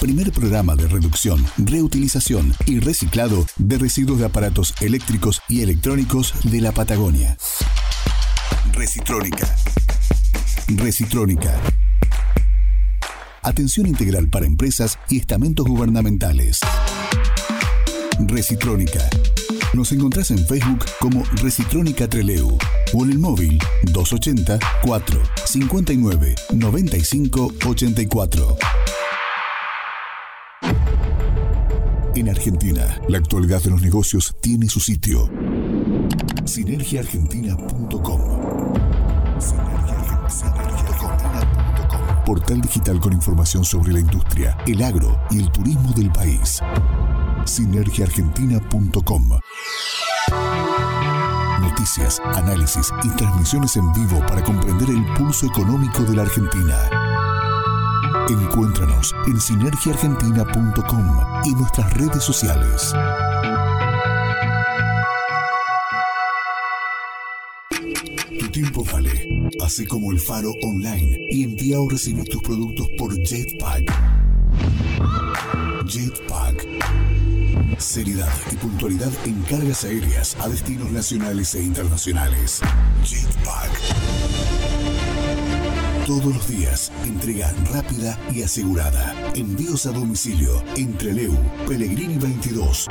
Primer 0.00 0.30
programa 0.30 0.76
de 0.76 0.86
reducción, 0.86 1.44
reutilización 1.56 2.54
y 2.66 2.78
reciclado 2.78 3.44
de 3.56 3.78
residuos 3.78 4.20
de 4.20 4.26
aparatos 4.26 4.72
eléctricos 4.80 5.42
y 5.48 5.62
electrónicos 5.62 6.34
de 6.44 6.60
la 6.60 6.70
Patagonia. 6.70 7.36
Recitrónica. 8.72 9.56
Recitrónica. 10.68 11.60
Atención 13.42 13.88
integral 13.88 14.28
para 14.28 14.46
empresas 14.46 15.00
y 15.08 15.18
estamentos 15.18 15.66
gubernamentales. 15.66 16.60
Recitrónica. 18.20 19.00
Nos 19.74 19.90
encontrás 19.90 20.30
en 20.30 20.46
Facebook 20.46 20.84
como 21.00 21.24
Recitrónica 21.42 22.08
Treleu 22.08 22.56
o 22.94 23.04
en 23.04 23.10
el 23.10 23.18
móvil 23.18 23.58
280 23.92 24.60
4 24.82 25.22
59 25.44 26.34
95 26.52 27.52
84. 27.66 28.58
En 32.18 32.28
Argentina, 32.28 33.00
la 33.08 33.18
actualidad 33.18 33.62
de 33.62 33.70
los 33.70 33.80
negocios 33.80 34.34
tiene 34.40 34.68
su 34.68 34.80
sitio. 34.80 35.30
Sinergiaargentina.com. 36.44 38.20
Portal 42.26 42.60
digital 42.60 42.98
con 42.98 43.12
información 43.12 43.64
sobre 43.64 43.92
la 43.92 44.00
industria, 44.00 44.58
el 44.66 44.82
agro 44.82 45.16
y 45.30 45.38
el 45.38 45.48
turismo 45.52 45.92
del 45.92 46.10
país. 46.10 46.60
Sinergiaargentina.com. 47.44 49.38
Noticias, 51.60 52.20
análisis 52.34 52.90
y 53.04 53.10
transmisiones 53.10 53.76
en 53.76 53.92
vivo 53.92 54.18
para 54.26 54.42
comprender 54.42 54.90
el 54.90 55.04
pulso 55.14 55.46
económico 55.46 56.02
de 56.02 56.16
la 56.16 56.22
Argentina. 56.22 57.17
Encuéntranos 58.30 59.14
en 59.26 59.40
sinergiaargentina.com 59.40 61.06
y 61.46 61.54
nuestras 61.54 61.94
redes 61.94 62.22
sociales. 62.22 62.92
Tu 68.38 68.48
tiempo 68.50 68.84
vale, 68.92 69.48
así 69.64 69.86
como 69.86 70.12
el 70.12 70.20
faro 70.20 70.52
online 70.62 71.18
y 71.30 71.44
envía 71.44 71.80
o 71.80 71.88
recibir 71.88 72.24
tus 72.24 72.42
productos 72.42 72.88
por 72.98 73.16
Jetpack. 73.16 73.90
Jetpack. 75.86 76.66
Seriedad 77.78 78.32
y 78.52 78.56
puntualidad 78.56 79.12
en 79.24 79.40
cargas 79.42 79.84
aéreas 79.84 80.36
a 80.40 80.48
destinos 80.48 80.90
nacionales 80.90 81.54
e 81.54 81.62
internacionales. 81.62 82.60
Jetpack. 83.04 84.67
Todos 86.08 86.24
los 86.24 86.48
días, 86.48 86.90
entrega 87.04 87.52
rápida 87.70 88.18
y 88.32 88.42
asegurada. 88.42 89.14
Envíos 89.34 89.84
a 89.84 89.92
domicilio 89.92 90.64
entre 90.74 91.12
Leu, 91.12 91.36
Pellegrini 91.66 92.16
22. 92.16 92.86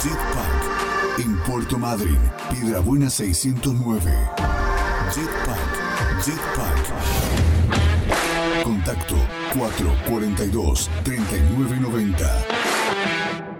Jetpack. 0.00 1.18
En 1.18 1.36
Puerto 1.38 1.76
Madryn, 1.80 2.20
Piedrabuena 2.48 3.10
609. 3.10 4.12
Jetpack. 5.12 5.58
Jetpack. 6.24 6.92
Contacto 8.62 9.16
442 9.58 10.90
3990. 11.02 12.44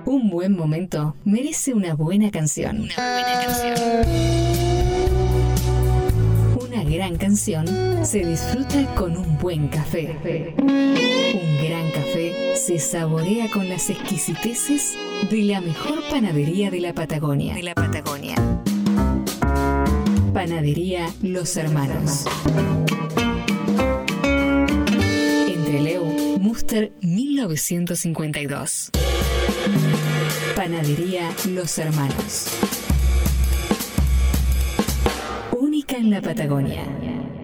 Un 0.04 0.30
buen 0.30 0.56
momento 0.56 1.16
merece 1.24 1.74
una 1.74 1.94
buena 1.94 2.30
canción. 2.30 2.82
Una 2.82 2.94
buena 2.94 3.44
canción. 3.44 4.57
Gran 7.08 7.18
canción 7.20 7.66
se 8.04 8.18
disfruta 8.18 8.94
con 8.94 9.16
un 9.16 9.38
buen 9.38 9.68
café. 9.68 10.14
Un 10.58 11.66
gran 11.66 11.90
café 11.90 12.54
se 12.54 12.78
saborea 12.78 13.50
con 13.50 13.66
las 13.66 13.88
exquisiteces 13.88 14.94
de 15.30 15.42
la 15.44 15.62
mejor 15.62 16.02
panadería 16.10 16.70
de 16.70 16.80
la 16.80 16.92
Patagonia. 16.92 17.54
De 17.54 17.62
la 17.62 17.74
Patagonia. 17.74 18.34
Panadería 20.34 21.08
Los 21.22 21.56
Hermanos. 21.56 22.26
Entre 25.46 25.80
Leu, 25.80 26.04
Muster 26.38 26.92
1952. 27.00 28.90
Panadería 30.54 31.30
Los 31.46 31.78
Hermanos. 31.78 32.50
En 35.98 36.10
la 36.10 36.22
Patagonia. 36.22 36.84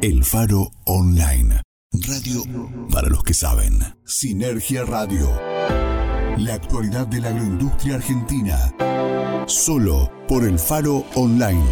El 0.01 0.25
Faro 0.25 0.71
Online. 0.87 1.61
Radio 2.07 2.43
para 2.89 3.09
los 3.09 3.25
que 3.25 3.35
saben. 3.35 3.81
Sinergia 4.05 4.85
Radio. 4.85 5.29
La 6.39 6.55
actualidad 6.55 7.09
de 7.09 7.21
la 7.21 7.31
agroindustria 7.31 7.97
argentina. 7.97 8.73
Solo 9.47 10.09
por 10.29 10.45
el 10.45 10.61
Faro 10.61 11.05
Online. 11.17 11.65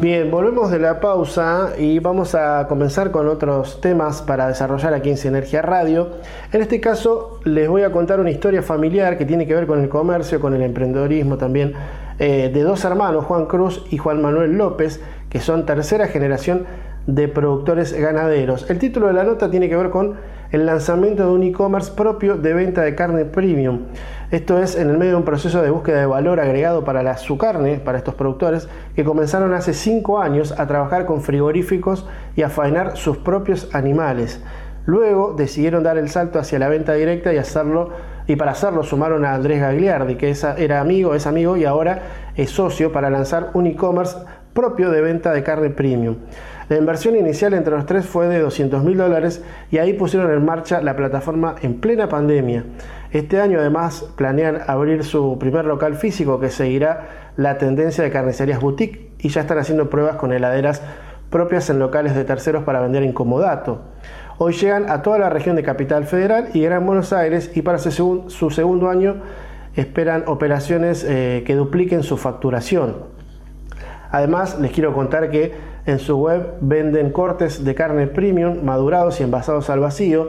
Bien, 0.00 0.30
volvemos 0.30 0.70
de 0.70 0.78
la 0.78 0.98
pausa 0.98 1.72
y 1.76 1.98
vamos 1.98 2.34
a 2.34 2.66
comenzar 2.68 3.10
con 3.10 3.28
otros 3.28 3.82
temas 3.82 4.22
para 4.22 4.48
desarrollar 4.48 4.94
aquí 4.94 5.10
en 5.10 5.18
Sinergia 5.18 5.60
Radio. 5.60 6.12
En 6.52 6.62
este 6.62 6.80
caso 6.80 7.38
les 7.44 7.68
voy 7.68 7.82
a 7.82 7.92
contar 7.92 8.18
una 8.18 8.30
historia 8.30 8.62
familiar 8.62 9.18
que 9.18 9.26
tiene 9.26 9.46
que 9.46 9.54
ver 9.54 9.66
con 9.66 9.78
el 9.82 9.90
comercio, 9.90 10.40
con 10.40 10.54
el 10.54 10.62
emprendedorismo 10.62 11.36
también, 11.36 11.74
eh, 12.18 12.50
de 12.50 12.62
dos 12.62 12.82
hermanos, 12.86 13.26
Juan 13.26 13.44
Cruz 13.44 13.84
y 13.90 13.98
Juan 13.98 14.22
Manuel 14.22 14.56
López, 14.56 15.02
que 15.28 15.38
son 15.38 15.66
tercera 15.66 16.06
generación 16.06 16.64
de 17.06 17.28
productores 17.28 17.92
ganaderos. 17.92 18.70
El 18.70 18.78
título 18.78 19.08
de 19.08 19.12
la 19.12 19.24
nota 19.24 19.50
tiene 19.50 19.68
que 19.68 19.76
ver 19.76 19.90
con 19.90 20.16
el 20.50 20.64
lanzamiento 20.64 21.26
de 21.26 21.32
un 21.32 21.42
e-commerce 21.42 21.92
propio 21.92 22.36
de 22.36 22.54
venta 22.54 22.80
de 22.82 22.94
carne 22.94 23.26
premium. 23.26 23.80
Esto 24.30 24.62
es 24.62 24.76
en 24.76 24.88
el 24.88 24.96
medio 24.96 25.12
de 25.12 25.16
un 25.16 25.24
proceso 25.24 25.60
de 25.60 25.70
búsqueda 25.70 25.98
de 25.98 26.06
valor 26.06 26.38
agregado 26.38 26.84
para 26.84 27.02
la, 27.02 27.16
su 27.16 27.36
carne, 27.36 27.80
para 27.80 27.98
estos 27.98 28.14
productores, 28.14 28.68
que 28.94 29.02
comenzaron 29.02 29.52
hace 29.54 29.74
cinco 29.74 30.20
años 30.20 30.54
a 30.56 30.68
trabajar 30.68 31.04
con 31.04 31.20
frigoríficos 31.20 32.06
y 32.36 32.42
a 32.42 32.48
faenar 32.48 32.96
sus 32.96 33.16
propios 33.16 33.68
animales. 33.74 34.40
Luego 34.86 35.34
decidieron 35.36 35.82
dar 35.82 35.98
el 35.98 36.08
salto 36.08 36.38
hacia 36.38 36.60
la 36.60 36.68
venta 36.68 36.94
directa 36.94 37.34
y 37.34 37.38
hacerlo 37.38 37.90
y 38.28 38.36
para 38.36 38.52
hacerlo 38.52 38.84
sumaron 38.84 39.24
a 39.24 39.34
Andrés 39.34 39.60
Gagliardi, 39.60 40.14
que 40.14 40.32
era 40.58 40.80
amigo, 40.80 41.16
es 41.16 41.26
amigo 41.26 41.56
y 41.56 41.64
ahora 41.64 42.02
es 42.36 42.50
socio 42.50 42.92
para 42.92 43.10
lanzar 43.10 43.50
un 43.54 43.66
e-commerce 43.66 44.16
propio 44.52 44.90
de 44.90 45.00
venta 45.00 45.32
de 45.32 45.42
carne 45.42 45.70
premium. 45.70 46.16
La 46.68 46.76
inversión 46.76 47.16
inicial 47.16 47.52
entre 47.54 47.74
los 47.74 47.84
tres 47.84 48.06
fue 48.06 48.28
de 48.28 48.38
200 48.38 48.84
mil 48.84 48.96
dólares 48.96 49.42
y 49.72 49.78
ahí 49.78 49.92
pusieron 49.92 50.30
en 50.32 50.44
marcha 50.44 50.80
la 50.80 50.94
plataforma 50.94 51.56
en 51.62 51.80
plena 51.80 52.08
pandemia. 52.08 52.64
Este 53.12 53.40
año 53.40 53.58
además 53.58 54.04
planean 54.16 54.60
abrir 54.66 55.04
su 55.04 55.36
primer 55.38 55.64
local 55.64 55.96
físico 55.96 56.38
que 56.38 56.48
seguirá 56.48 57.32
la 57.36 57.58
tendencia 57.58 58.04
de 58.04 58.10
carnicerías 58.10 58.60
boutique 58.60 59.10
y 59.18 59.30
ya 59.30 59.40
están 59.40 59.58
haciendo 59.58 59.90
pruebas 59.90 60.16
con 60.16 60.32
heladeras 60.32 60.82
propias 61.28 61.70
en 61.70 61.78
locales 61.78 62.14
de 62.14 62.24
terceros 62.24 62.62
para 62.64 62.80
vender 62.80 63.02
en 63.02 63.12
comodato. 63.12 63.82
Hoy 64.38 64.52
llegan 64.52 64.88
a 64.90 65.02
toda 65.02 65.18
la 65.18 65.28
región 65.28 65.56
de 65.56 65.62
Capital 65.62 66.04
Federal 66.04 66.50
y 66.54 66.62
Gran 66.62 66.86
Buenos 66.86 67.12
Aires 67.12 67.50
y 67.54 67.62
para 67.62 67.78
su, 67.78 68.24
su 68.28 68.50
segundo 68.50 68.88
año 68.88 69.16
esperan 69.74 70.24
operaciones 70.26 71.04
eh, 71.04 71.42
que 71.46 71.56
dupliquen 71.56 72.02
su 72.02 72.16
facturación. 72.16 72.96
Además, 74.10 74.58
les 74.58 74.72
quiero 74.72 74.92
contar 74.94 75.30
que 75.30 75.70
En 75.86 75.98
su 75.98 76.18
web 76.18 76.56
venden 76.60 77.10
cortes 77.10 77.64
de 77.64 77.74
carne 77.74 78.06
premium 78.06 78.62
madurados 78.62 79.18
y 79.18 79.24
envasados 79.24 79.70
al 79.70 79.80
vacío, 79.80 80.28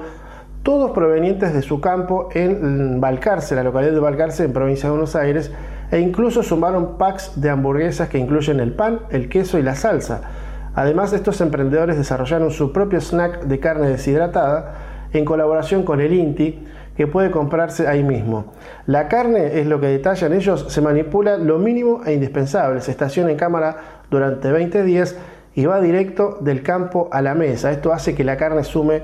todos 0.63 0.91
provenientes 0.91 1.53
de 1.53 1.61
su 1.61 1.81
campo 1.81 2.29
en 2.33 3.01
Balcarce, 3.01 3.55
la 3.55 3.63
localidad 3.63 3.93
de 3.93 3.99
Balcarce 3.99 4.43
en 4.43 4.53
provincia 4.53 4.87
de 4.87 4.91
Buenos 4.91 5.15
Aires, 5.15 5.51
e 5.91 5.99
incluso 5.99 6.43
sumaron 6.43 6.97
packs 6.97 7.41
de 7.41 7.49
hamburguesas 7.49 8.09
que 8.09 8.17
incluyen 8.17 8.59
el 8.59 8.73
pan, 8.73 8.99
el 9.09 9.27
queso 9.27 9.57
y 9.57 9.63
la 9.63 9.75
salsa. 9.75 10.21
Además, 10.75 11.13
estos 11.13 11.41
emprendedores 11.41 11.97
desarrollaron 11.97 12.51
su 12.51 12.71
propio 12.71 13.01
snack 13.01 13.43
de 13.43 13.59
carne 13.59 13.89
deshidratada 13.89 14.75
en 15.11 15.25
colaboración 15.25 15.83
con 15.83 15.99
el 15.99 16.13
INTI, 16.13 16.65
que 16.95 17.07
puede 17.07 17.31
comprarse 17.31 17.87
ahí 17.87 18.03
mismo. 18.03 18.53
La 18.85 19.07
carne, 19.07 19.59
es 19.59 19.65
lo 19.65 19.79
que 19.79 19.87
detallan 19.87 20.33
ellos, 20.33 20.67
se 20.69 20.81
manipula 20.81 21.37
lo 21.37 21.57
mínimo 21.57 22.01
e 22.05 22.13
indispensable, 22.13 22.81
se 22.81 22.91
estaciona 22.91 23.31
en 23.31 23.37
cámara 23.37 23.77
durante 24.09 24.51
20 24.51 24.83
días 24.83 25.17
y 25.55 25.65
va 25.65 25.81
directo 25.81 26.37
del 26.41 26.63
campo 26.63 27.09
a 27.11 27.21
la 27.21 27.33
mesa. 27.33 27.71
Esto 27.71 27.91
hace 27.91 28.13
que 28.13 28.23
la 28.23 28.37
carne 28.37 28.63
sume 28.63 29.01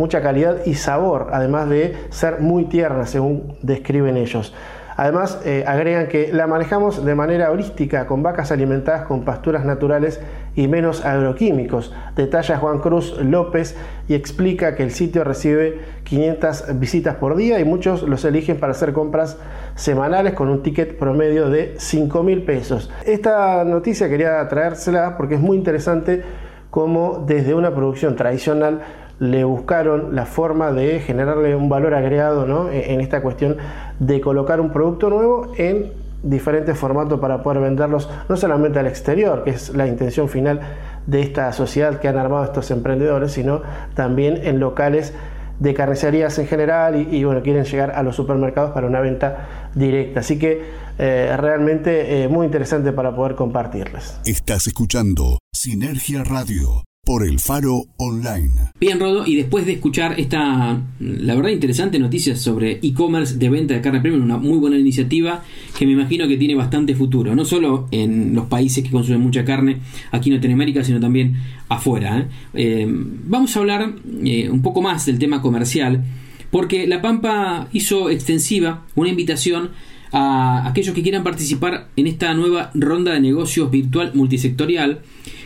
mucha 0.00 0.22
calidad 0.22 0.64
y 0.64 0.74
sabor, 0.74 1.28
además 1.30 1.68
de 1.68 1.94
ser 2.08 2.40
muy 2.40 2.64
tierna, 2.64 3.04
según 3.04 3.58
describen 3.60 4.16
ellos. 4.16 4.54
Además, 4.96 5.40
eh, 5.44 5.64
agregan 5.66 6.08
que 6.08 6.30
la 6.32 6.46
manejamos 6.46 7.04
de 7.04 7.14
manera 7.14 7.50
holística, 7.50 8.06
con 8.06 8.22
vacas 8.22 8.50
alimentadas 8.50 9.06
con 9.06 9.24
pasturas 9.24 9.64
naturales 9.64 10.20
y 10.54 10.68
menos 10.68 11.04
agroquímicos. 11.04 11.94
Detalla 12.16 12.58
Juan 12.58 12.80
Cruz 12.80 13.16
López 13.22 13.76
y 14.08 14.14
explica 14.14 14.74
que 14.74 14.82
el 14.82 14.90
sitio 14.90 15.22
recibe 15.22 15.80
500 16.04 16.78
visitas 16.78 17.16
por 17.16 17.36
día 17.36 17.60
y 17.60 17.64
muchos 17.64 18.02
los 18.02 18.24
eligen 18.24 18.58
para 18.58 18.72
hacer 18.72 18.92
compras 18.92 19.38
semanales 19.74 20.34
con 20.34 20.48
un 20.48 20.62
ticket 20.62 20.98
promedio 20.98 21.48
de 21.50 21.74
5 21.78 22.22
mil 22.22 22.42
pesos. 22.42 22.90
Esta 23.06 23.64
noticia 23.64 24.08
quería 24.08 24.46
traérsela 24.48 25.16
porque 25.16 25.36
es 25.36 25.40
muy 25.40 25.56
interesante 25.56 26.22
cómo 26.70 27.24
desde 27.26 27.54
una 27.54 27.74
producción 27.74 28.16
tradicional 28.16 28.82
le 29.20 29.44
buscaron 29.44 30.16
la 30.16 30.26
forma 30.26 30.72
de 30.72 30.98
generarle 30.98 31.54
un 31.54 31.68
valor 31.68 31.94
agregado 31.94 32.46
¿no? 32.46 32.70
E-, 32.70 32.94
en 32.94 33.00
esta 33.00 33.22
cuestión 33.22 33.56
de 34.00 34.20
colocar 34.20 34.60
un 34.60 34.70
producto 34.72 35.08
nuevo 35.10 35.52
en 35.56 35.92
diferentes 36.22 36.76
formatos 36.76 37.20
para 37.20 37.42
poder 37.42 37.62
venderlos 37.62 38.10
no 38.28 38.36
solamente 38.36 38.78
al 38.78 38.86
exterior, 38.86 39.44
que 39.44 39.50
es 39.50 39.70
la 39.74 39.86
intención 39.86 40.28
final 40.28 40.60
de 41.06 41.22
esta 41.22 41.52
sociedad 41.52 42.00
que 42.00 42.08
han 42.08 42.18
armado 42.18 42.44
estos 42.44 42.70
emprendedores, 42.70 43.32
sino 43.32 43.62
también 43.94 44.40
en 44.42 44.58
locales 44.58 45.14
de 45.60 45.74
carnicerías 45.74 46.38
en 46.38 46.46
general 46.46 47.06
y, 47.10 47.22
bueno, 47.24 47.42
quieren 47.42 47.64
llegar 47.64 47.90
a 47.90 48.02
los 48.02 48.16
supermercados 48.16 48.72
para 48.72 48.86
una 48.86 49.00
venta 49.00 49.70
directa. 49.74 50.20
Así 50.20 50.38
que 50.38 50.62
eh, 50.98 51.36
realmente 51.38 52.22
eh, 52.22 52.28
muy 52.28 52.46
interesante 52.46 52.92
para 52.92 53.14
poder 53.14 53.34
compartirles. 53.34 54.18
Estás 54.24 54.66
escuchando 54.66 55.38
Sinergia 55.52 56.24
Radio 56.24 56.84
por 57.04 57.26
el 57.26 57.40
Faro 57.40 57.86
Online. 57.96 58.50
Bien, 58.78 59.00
Rodo, 59.00 59.26
y 59.26 59.34
después 59.34 59.66
de 59.66 59.72
escuchar 59.72 60.20
esta, 60.20 60.80
la 61.00 61.34
verdad, 61.34 61.50
interesante 61.50 61.98
noticia 61.98 62.36
sobre 62.36 62.78
e-commerce 62.82 63.36
de 63.36 63.48
venta 63.48 63.74
de 63.74 63.80
carne 63.80 64.00
premium, 64.00 64.22
una 64.22 64.36
muy 64.36 64.58
buena 64.58 64.78
iniciativa 64.78 65.42
que 65.78 65.86
me 65.86 65.92
imagino 65.92 66.28
que 66.28 66.36
tiene 66.36 66.54
bastante 66.54 66.94
futuro, 66.94 67.34
no 67.34 67.44
solo 67.44 67.88
en 67.90 68.34
los 68.34 68.46
países 68.46 68.84
que 68.84 68.90
consumen 68.90 69.20
mucha 69.20 69.44
carne 69.44 69.78
aquí 70.12 70.30
en 70.30 70.36
Latinoamérica, 70.36 70.84
sino 70.84 71.00
también 71.00 71.36
afuera. 71.68 72.20
¿eh? 72.20 72.26
Eh, 72.54 72.86
vamos 72.88 73.56
a 73.56 73.60
hablar 73.60 73.94
eh, 74.24 74.48
un 74.48 74.62
poco 74.62 74.82
más 74.82 75.06
del 75.06 75.18
tema 75.18 75.42
comercial, 75.42 76.04
porque 76.50 76.86
La 76.86 77.02
Pampa 77.02 77.68
hizo 77.72 78.10
extensiva 78.10 78.84
una 78.94 79.08
invitación 79.08 79.70
a 80.12 80.68
aquellos 80.68 80.94
que 80.94 81.02
quieran 81.02 81.22
participar 81.22 81.88
en 81.96 82.06
esta 82.06 82.34
nueva 82.34 82.70
ronda 82.74 83.12
de 83.12 83.20
negocios 83.20 83.70
virtual 83.70 84.12
multisectorial 84.14 85.00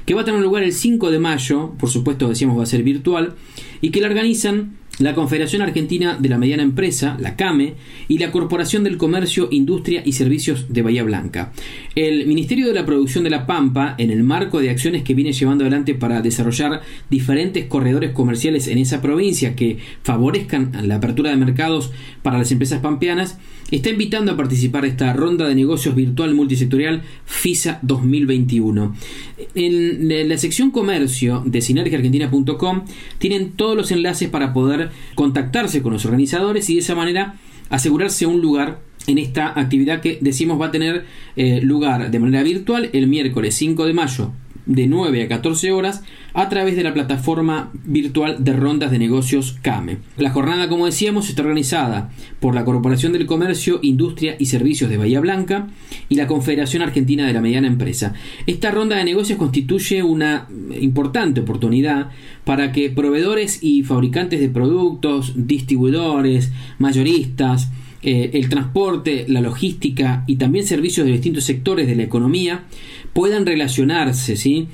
que 0.06 0.14
va 0.14 0.22
a 0.22 0.24
tener 0.24 0.40
lugar 0.40 0.62
el 0.62 0.72
5 0.72 1.10
de 1.10 1.18
mayo, 1.18 1.72
por 1.78 1.90
supuesto 1.90 2.28
decíamos 2.28 2.58
va 2.58 2.62
a 2.62 2.66
ser 2.66 2.82
virtual, 2.82 3.34
y 3.80 3.90
que 3.90 4.00
la 4.00 4.08
organizan 4.08 4.76
la 4.98 5.14
Confederación 5.14 5.62
Argentina 5.62 6.16
de 6.18 6.28
la 6.28 6.38
Mediana 6.38 6.62
Empresa, 6.62 7.16
la 7.20 7.36
CAME, 7.36 7.74
y 8.06 8.18
la 8.18 8.30
Corporación 8.30 8.84
del 8.84 8.96
Comercio, 8.96 9.48
Industria 9.50 10.02
y 10.04 10.12
Servicios 10.12 10.66
de 10.68 10.82
Bahía 10.82 11.02
Blanca. 11.02 11.52
El 11.94 12.26
Ministerio 12.26 12.68
de 12.68 12.74
la 12.74 12.86
Producción 12.86 13.24
de 13.24 13.30
La 13.30 13.46
Pampa, 13.46 13.94
en 13.98 14.10
el 14.10 14.22
marco 14.22 14.60
de 14.60 14.70
acciones 14.70 15.02
que 15.02 15.14
viene 15.14 15.32
llevando 15.32 15.64
adelante 15.64 15.94
para 15.94 16.22
desarrollar 16.22 16.82
diferentes 17.10 17.66
corredores 17.66 18.12
comerciales 18.12 18.68
en 18.68 18.78
esa 18.78 19.02
provincia 19.02 19.56
que 19.56 19.78
favorezcan 20.02 20.72
la 20.86 20.96
apertura 20.96 21.30
de 21.30 21.36
mercados 21.36 21.90
para 22.22 22.38
las 22.38 22.52
empresas 22.52 22.80
pampeanas, 22.80 23.38
está 23.70 23.90
invitando 23.90 24.32
a 24.32 24.36
participar 24.36 24.82
de 24.82 24.88
esta 24.88 25.12
ronda 25.12 25.46
de 25.46 25.54
negocios 25.54 25.94
virtual 25.94 26.34
multisectorial 26.34 27.02
FISA 27.24 27.78
2021. 27.82 28.94
En 29.54 30.28
la 30.28 30.38
sección 30.38 30.70
comercio 30.70 31.42
de 31.44 31.60
sinergiaargentina.com 31.60 32.84
tienen 33.18 33.52
todos 33.52 33.76
los 33.76 33.90
enlaces 33.90 34.28
para 34.28 34.52
poder 34.52 34.90
contactarse 35.14 35.82
con 35.82 35.92
los 35.92 36.04
organizadores 36.04 36.68
y 36.70 36.74
de 36.74 36.80
esa 36.80 36.94
manera 36.94 37.36
asegurarse 37.70 38.26
un 38.26 38.40
lugar 38.40 38.80
en 39.06 39.18
esta 39.18 39.58
actividad 39.58 40.00
que 40.00 40.18
decimos 40.20 40.60
va 40.60 40.66
a 40.66 40.70
tener 40.70 41.04
eh, 41.36 41.60
lugar 41.62 42.10
de 42.10 42.18
manera 42.18 42.42
virtual 42.42 42.90
el 42.92 43.06
miércoles 43.06 43.54
5 43.54 43.86
de 43.86 43.92
mayo 43.92 44.32
de 44.66 44.86
9 44.86 45.22
a 45.22 45.28
14 45.28 45.72
horas 45.72 46.02
a 46.32 46.48
través 46.48 46.76
de 46.76 46.82
la 46.82 46.94
plataforma 46.94 47.70
virtual 47.84 48.42
de 48.42 48.52
rondas 48.52 48.90
de 48.90 48.98
negocios 48.98 49.56
CAME. 49.62 49.98
La 50.16 50.30
jornada, 50.30 50.68
como 50.68 50.86
decíamos, 50.86 51.28
está 51.28 51.42
organizada 51.42 52.10
por 52.40 52.54
la 52.54 52.64
Corporación 52.64 53.12
del 53.12 53.26
Comercio, 53.26 53.78
Industria 53.82 54.36
y 54.38 54.46
Servicios 54.46 54.90
de 54.90 54.96
Bahía 54.96 55.20
Blanca 55.20 55.68
y 56.08 56.16
la 56.16 56.26
Confederación 56.26 56.82
Argentina 56.82 57.26
de 57.26 57.32
la 57.32 57.40
Mediana 57.40 57.68
Empresa. 57.68 58.14
Esta 58.46 58.70
ronda 58.70 58.96
de 58.96 59.04
negocios 59.04 59.38
constituye 59.38 60.02
una 60.02 60.48
importante 60.80 61.40
oportunidad 61.40 62.10
para 62.44 62.72
que 62.72 62.90
proveedores 62.90 63.62
y 63.62 63.82
fabricantes 63.82 64.40
de 64.40 64.48
productos, 64.48 65.32
distribuidores, 65.36 66.52
mayoristas, 66.78 67.70
eh, 68.06 68.32
el 68.34 68.50
transporte, 68.50 69.24
la 69.28 69.40
logística 69.40 70.24
y 70.26 70.36
también 70.36 70.66
servicios 70.66 71.06
de 71.06 71.12
distintos 71.12 71.44
sectores 71.44 71.86
de 71.86 71.96
la 71.96 72.02
economía 72.02 72.64
puedan 73.14 73.46
relacionarse, 73.46 74.36
¿sí? 74.36 74.68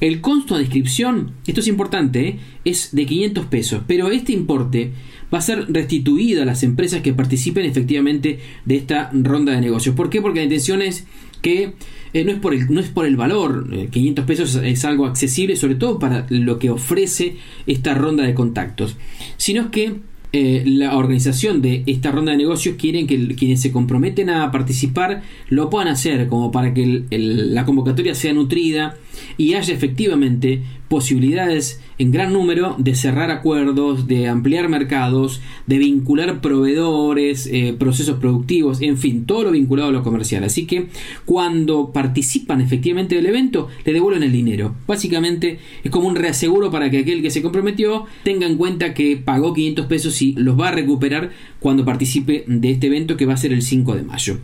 El 0.00 0.20
costo 0.20 0.56
de 0.56 0.62
inscripción, 0.62 1.32
esto 1.46 1.60
es 1.60 1.68
importante, 1.68 2.28
¿eh? 2.28 2.38
es 2.64 2.94
de 2.94 3.06
500 3.06 3.46
pesos, 3.46 3.82
pero 3.86 4.10
este 4.10 4.32
importe 4.32 4.92
va 5.32 5.38
a 5.38 5.42
ser 5.42 5.72
restituido 5.72 6.42
a 6.42 6.46
las 6.46 6.62
empresas 6.62 7.02
que 7.02 7.12
participen 7.12 7.66
efectivamente 7.66 8.38
de 8.64 8.76
esta 8.76 9.10
ronda 9.12 9.52
de 9.52 9.60
negocios. 9.60 9.96
¿Por 9.96 10.10
qué? 10.10 10.22
Porque 10.22 10.40
la 10.40 10.44
intención 10.44 10.82
es 10.82 11.06
que 11.44 11.74
eh, 12.14 12.24
no, 12.24 12.32
es 12.32 12.38
por 12.38 12.54
el, 12.54 12.72
no 12.72 12.80
es 12.80 12.88
por 12.88 13.04
el 13.04 13.16
valor, 13.16 13.68
500 13.90 14.22
eh, 14.22 14.26
pesos 14.26 14.54
es 14.56 14.84
algo 14.86 15.04
accesible, 15.04 15.56
sobre 15.56 15.74
todo 15.74 15.98
para 15.98 16.26
lo 16.30 16.58
que 16.58 16.70
ofrece 16.70 17.36
esta 17.66 17.92
ronda 17.92 18.24
de 18.24 18.32
contactos, 18.32 18.96
sino 19.36 19.70
que 19.70 19.96
eh, 20.32 20.62
la 20.66 20.96
organización 20.96 21.60
de 21.60 21.82
esta 21.86 22.10
ronda 22.10 22.32
de 22.32 22.38
negocios 22.38 22.76
quieren 22.78 23.06
que 23.06 23.36
quienes 23.36 23.60
se 23.60 23.70
comprometen 23.70 24.30
a 24.30 24.50
participar 24.50 25.22
lo 25.50 25.68
puedan 25.68 25.88
hacer, 25.88 26.28
como 26.28 26.50
para 26.50 26.72
que 26.72 27.04
la 27.10 27.66
convocatoria 27.66 28.14
sea 28.14 28.32
nutrida 28.32 28.96
y 29.36 29.54
haya 29.54 29.74
efectivamente 29.74 30.62
posibilidades 30.88 31.80
en 31.98 32.10
gran 32.10 32.32
número 32.32 32.76
de 32.78 32.94
cerrar 32.94 33.30
acuerdos, 33.30 34.06
de 34.06 34.28
ampliar 34.28 34.68
mercados, 34.68 35.40
de 35.66 35.78
vincular 35.78 36.40
proveedores, 36.40 37.48
eh, 37.50 37.74
procesos 37.78 38.18
productivos, 38.18 38.82
en 38.82 38.98
fin, 38.98 39.26
todo 39.26 39.44
lo 39.44 39.50
vinculado 39.52 39.88
a 39.88 39.92
lo 39.92 40.02
comercial. 40.02 40.44
Así 40.44 40.66
que 40.66 40.88
cuando 41.24 41.92
participan 41.92 42.60
efectivamente 42.60 43.14
del 43.14 43.26
evento, 43.26 43.68
le 43.84 43.92
devuelven 43.92 44.22
el 44.22 44.32
dinero. 44.32 44.74
Básicamente 44.86 45.58
es 45.82 45.90
como 45.90 46.08
un 46.08 46.16
reaseguro 46.16 46.70
para 46.70 46.90
que 46.90 46.98
aquel 46.98 47.22
que 47.22 47.30
se 47.30 47.42
comprometió 47.42 48.04
tenga 48.22 48.46
en 48.46 48.56
cuenta 48.56 48.94
que 48.94 49.16
pagó 49.16 49.54
500 49.54 49.86
pesos 49.86 50.20
y 50.22 50.32
los 50.32 50.58
va 50.58 50.68
a 50.68 50.72
recuperar 50.72 51.30
cuando 51.60 51.84
participe 51.84 52.44
de 52.46 52.70
este 52.70 52.88
evento 52.88 53.16
que 53.16 53.26
va 53.26 53.34
a 53.34 53.38
ser 53.38 53.52
el 53.52 53.62
5 53.62 53.96
de 53.96 54.02
mayo. 54.02 54.38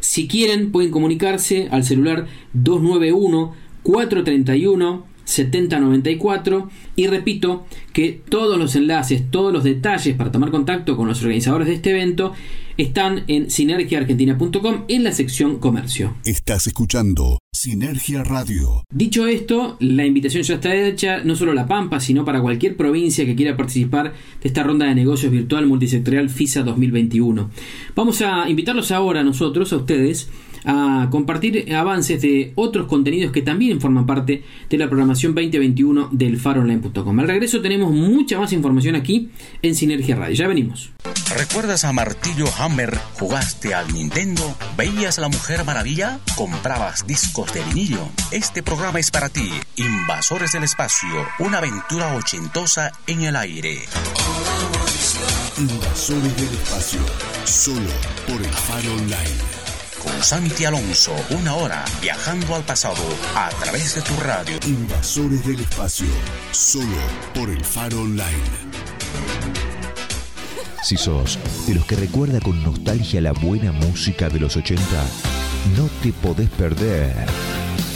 Si 0.00 0.28
quieren, 0.28 0.72
pueden 0.72 0.90
comunicarse 0.90 1.68
al 1.70 1.84
celular 1.84 2.26
291 2.52 3.65
431 3.86 5.16
7094 5.26 6.70
y 6.94 7.06
repito 7.08 7.66
que 7.92 8.20
todos 8.28 8.58
los 8.58 8.74
enlaces, 8.76 9.30
todos 9.30 9.52
los 9.52 9.64
detalles 9.64 10.16
para 10.16 10.32
tomar 10.32 10.50
contacto 10.50 10.96
con 10.96 11.08
los 11.08 11.20
organizadores 11.22 11.68
de 11.68 11.74
este 11.74 11.90
evento 11.90 12.32
están 12.76 13.24
en 13.26 13.50
sinergiaargentina.com 13.50 14.84
en 14.88 15.04
la 15.04 15.12
sección 15.12 15.58
comercio. 15.58 16.14
Estás 16.24 16.66
escuchando 16.66 17.38
Sinergia 17.52 18.22
Radio. 18.22 18.84
Dicho 18.92 19.26
esto, 19.26 19.76
la 19.80 20.04
invitación 20.04 20.42
ya 20.42 20.54
está 20.56 20.74
hecha, 20.74 21.24
no 21.24 21.34
solo 21.34 21.52
a 21.52 21.54
La 21.54 21.66
Pampa, 21.66 22.00
sino 22.00 22.24
para 22.24 22.40
cualquier 22.42 22.76
provincia 22.76 23.24
que 23.24 23.34
quiera 23.34 23.56
participar 23.56 24.12
de 24.42 24.48
esta 24.48 24.62
ronda 24.62 24.86
de 24.86 24.94
negocios 24.94 25.32
virtual 25.32 25.66
multisectorial 25.66 26.28
FISA 26.28 26.62
2021. 26.62 27.50
Vamos 27.94 28.20
a 28.20 28.48
invitarlos 28.48 28.90
ahora 28.90 29.24
nosotros, 29.24 29.72
a 29.72 29.76
ustedes, 29.76 30.28
a 30.66 31.08
compartir 31.10 31.72
avances 31.74 32.20
de 32.20 32.52
otros 32.56 32.86
contenidos 32.86 33.32
que 33.32 33.42
también 33.42 33.80
forman 33.80 34.04
parte 34.04 34.42
de 34.68 34.78
la 34.78 34.88
programación 34.88 35.34
2021 35.34 36.08
del 36.12 36.38
faronline.com. 36.38 37.20
Al 37.20 37.28
regreso 37.28 37.62
tenemos 37.62 37.92
mucha 37.92 38.38
más 38.38 38.52
información 38.52 38.96
aquí 38.96 39.30
en 39.62 39.74
Sinergia 39.74 40.16
Radio. 40.16 40.34
Ya 40.34 40.48
venimos. 40.48 40.90
¿Recuerdas 41.36 41.84
a 41.84 41.92
Martillo 41.92 42.46
Hammer? 42.58 42.98
¿Jugaste 43.18 43.74
al 43.74 43.92
Nintendo? 43.92 44.42
¿Veías 44.76 45.18
la 45.18 45.28
Mujer 45.28 45.64
Maravilla? 45.64 46.18
¿Comprabas 46.36 47.06
discos 47.06 47.52
de 47.52 47.62
vinilo? 47.64 48.08
Este 48.32 48.62
programa 48.62 48.98
es 48.98 49.10
para 49.10 49.28
ti. 49.28 49.48
Invasores 49.76 50.52
del 50.52 50.64
Espacio, 50.64 51.08
una 51.38 51.58
aventura 51.58 52.14
ochentosa 52.16 52.92
en 53.06 53.22
el 53.22 53.36
aire. 53.36 53.78
Invasores 55.58 56.36
del 56.36 56.54
espacio. 56.54 57.00
Solo 57.44 57.90
por 58.26 58.36
el 58.42 58.52
Faro 58.52 58.92
Online. 58.92 59.65
Con 60.06 60.22
Santi 60.22 60.64
Alonso, 60.64 61.12
una 61.30 61.56
hora 61.56 61.84
viajando 62.00 62.54
al 62.54 62.62
pasado 62.62 63.02
a 63.34 63.48
través 63.48 63.96
de 63.96 64.02
tu 64.02 64.14
radio. 64.20 64.56
Invasores 64.64 65.44
del 65.44 65.58
espacio. 65.58 66.06
Solo 66.52 66.96
por 67.34 67.50
el 67.50 67.64
Faro 67.64 68.02
Online. 68.02 68.76
Si 70.84 70.96
sos 70.96 71.40
de 71.66 71.74
los 71.74 71.84
que 71.86 71.96
recuerda 71.96 72.38
con 72.38 72.62
nostalgia 72.62 73.20
la 73.20 73.32
buena 73.32 73.72
música 73.72 74.28
de 74.28 74.38
los 74.38 74.56
80, 74.56 74.80
no 75.76 75.88
te 76.00 76.12
podés 76.12 76.50
perder. 76.50 77.26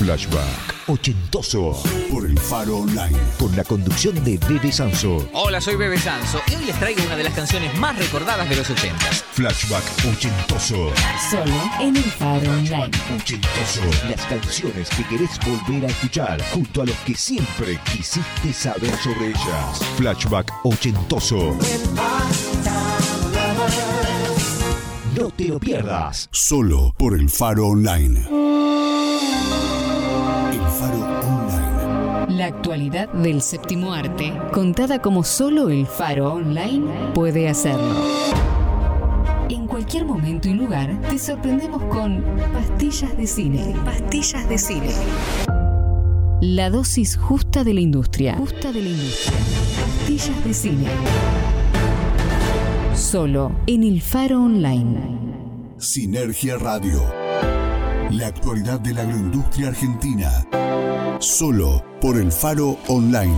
Flashback 0.01 0.70
ochentoso 0.87 1.81
Por 2.11 2.27
el 2.27 2.39
Faro 2.39 2.79
Online. 2.79 3.17
con 3.39 3.55
la 3.57 3.65
conducción 3.65 4.23
de 4.25 4.39
Bebe 4.49 4.73
Sanso. 4.73 5.29
Hola, 5.33 5.61
soy 5.61 5.77
Bebe 5.77 5.99
Sanso 5.99 6.41
y 6.51 6.55
hoy 6.55 6.65
les 6.65 6.79
traigo 6.79 7.03
una 7.05 7.17
de 7.17 7.25
las 7.25 7.35
canciones 7.35 7.77
más 7.79 7.99
recordadas 7.99 8.49
de 8.49 8.57
los 8.57 8.69
80. 8.69 8.97
Flashback 9.33 9.85
ochentoso. 10.13 10.91
Solo 11.31 11.71
en 11.81 11.97
el 11.97 12.03
Faro 12.05 12.51
Online. 12.51 12.91
Ochentoso. 13.17 13.83
Las 14.09 14.25
canciones 14.27 14.89
que 14.91 15.05
querés 15.05 15.39
volver 15.47 15.87
a 15.87 15.89
escuchar 15.89 16.43
junto 16.53 16.83
a 16.83 16.87
los 16.87 16.97
que 16.99 17.15
siempre 17.15 17.79
quisiste 17.93 18.53
saber 18.53 18.95
sobre 18.99 19.29
ellas. 19.29 19.81
Flashback 19.97 20.53
ochentoso. 20.65 21.57
No 25.17 25.29
te 25.31 25.45
lo 25.45 25.59
pierdas. 25.59 26.29
Solo 26.33 26.95
por 26.97 27.15
el 27.15 27.29
Faro 27.29 27.69
Online. 27.69 28.50
Faro 30.81 30.97
Online. 30.97 32.37
La 32.39 32.47
actualidad 32.47 33.13
del 33.13 33.43
séptimo 33.43 33.93
arte, 33.93 34.33
contada 34.51 35.03
como 35.03 35.25
solo 35.25 35.69
el 35.69 35.87
Faro 35.87 36.33
Online 36.33 37.13
puede 37.13 37.51
hacerlo. 37.51 37.95
En 39.51 39.67
cualquier 39.67 40.07
momento 40.07 40.49
y 40.49 40.55
lugar, 40.55 40.99
te 41.11 41.19
sorprendemos 41.19 41.83
con 41.85 42.25
pastillas 42.55 43.15
de 43.15 43.27
cine. 43.27 43.75
Pastillas 43.85 44.49
de 44.49 44.57
cine. 44.57 44.89
La 46.41 46.71
dosis 46.71 47.19
justa 47.19 47.63
de 47.63 47.75
la 47.75 47.81
industria. 47.81 48.37
Justa 48.39 48.73
de 48.73 48.81
la 48.81 48.89
industria. 48.89 49.39
Pastillas 49.99 50.45
de 50.45 50.55
cine. 50.55 50.87
Solo 52.95 53.53
en 53.67 53.83
el 53.83 54.01
Faro 54.01 54.43
Online. 54.43 55.75
Sinergia 55.77 56.57
Radio. 56.57 57.20
La 58.11 58.27
actualidad 58.27 58.81
de 58.81 58.93
la 58.93 59.03
agroindustria 59.03 59.69
argentina. 59.69 60.45
Solo 61.21 61.85
por 62.01 62.17
el 62.17 62.33
Faro 62.33 62.77
Online. 62.89 63.37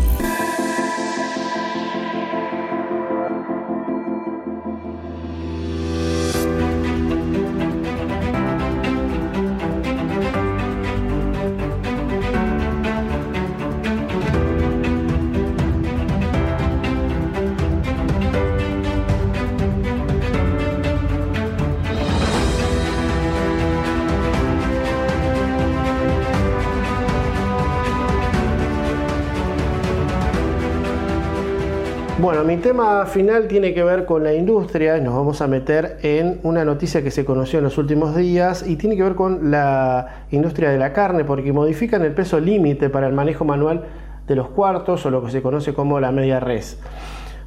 Bueno, 32.22 32.44
mi 32.44 32.56
tema 32.58 33.04
final 33.06 33.48
tiene 33.48 33.74
que 33.74 33.82
ver 33.82 34.04
con 34.04 34.22
la 34.22 34.32
industria 34.32 34.96
y 34.96 35.00
nos 35.00 35.12
vamos 35.12 35.42
a 35.42 35.48
meter 35.48 35.98
en 36.02 36.38
una 36.44 36.64
noticia 36.64 37.02
que 37.02 37.10
se 37.10 37.24
conoció 37.24 37.58
en 37.58 37.64
los 37.64 37.78
últimos 37.78 38.14
días 38.14 38.64
y 38.64 38.76
tiene 38.76 38.96
que 38.96 39.02
ver 39.02 39.16
con 39.16 39.50
la 39.50 40.26
industria 40.30 40.70
de 40.70 40.78
la 40.78 40.92
carne 40.92 41.24
porque 41.24 41.52
modifican 41.52 42.02
el 42.02 42.12
peso 42.12 42.38
límite 42.38 42.90
para 42.90 43.08
el 43.08 43.12
manejo 43.12 43.44
manual 43.44 43.86
de 44.28 44.36
los 44.36 44.50
cuartos 44.50 45.04
o 45.04 45.10
lo 45.10 45.24
que 45.24 45.32
se 45.32 45.42
conoce 45.42 45.74
como 45.74 45.98
la 45.98 46.12
media 46.12 46.38
res. 46.38 46.78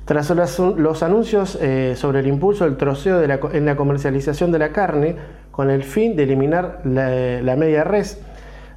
Tras 0.03 0.30
los, 0.32 1.03
anuncios 1.03 1.57
eh, 1.61 1.93
sobre 1.95 2.19
el 2.19 2.28
impulso 2.28 2.65
del 2.65 2.76
troceo 2.76 3.23
en 3.23 3.65
la 3.65 3.76
comercialización 3.78 4.51
de 4.51 4.59
la 4.59 4.73
carne 4.73 5.15
con 5.51 5.69
el 5.69 5.84
fin 5.84 6.17
de 6.17 6.23
eliminar 6.23 6.82
la 6.84 7.55
media 7.55 7.86
res, 7.86 8.21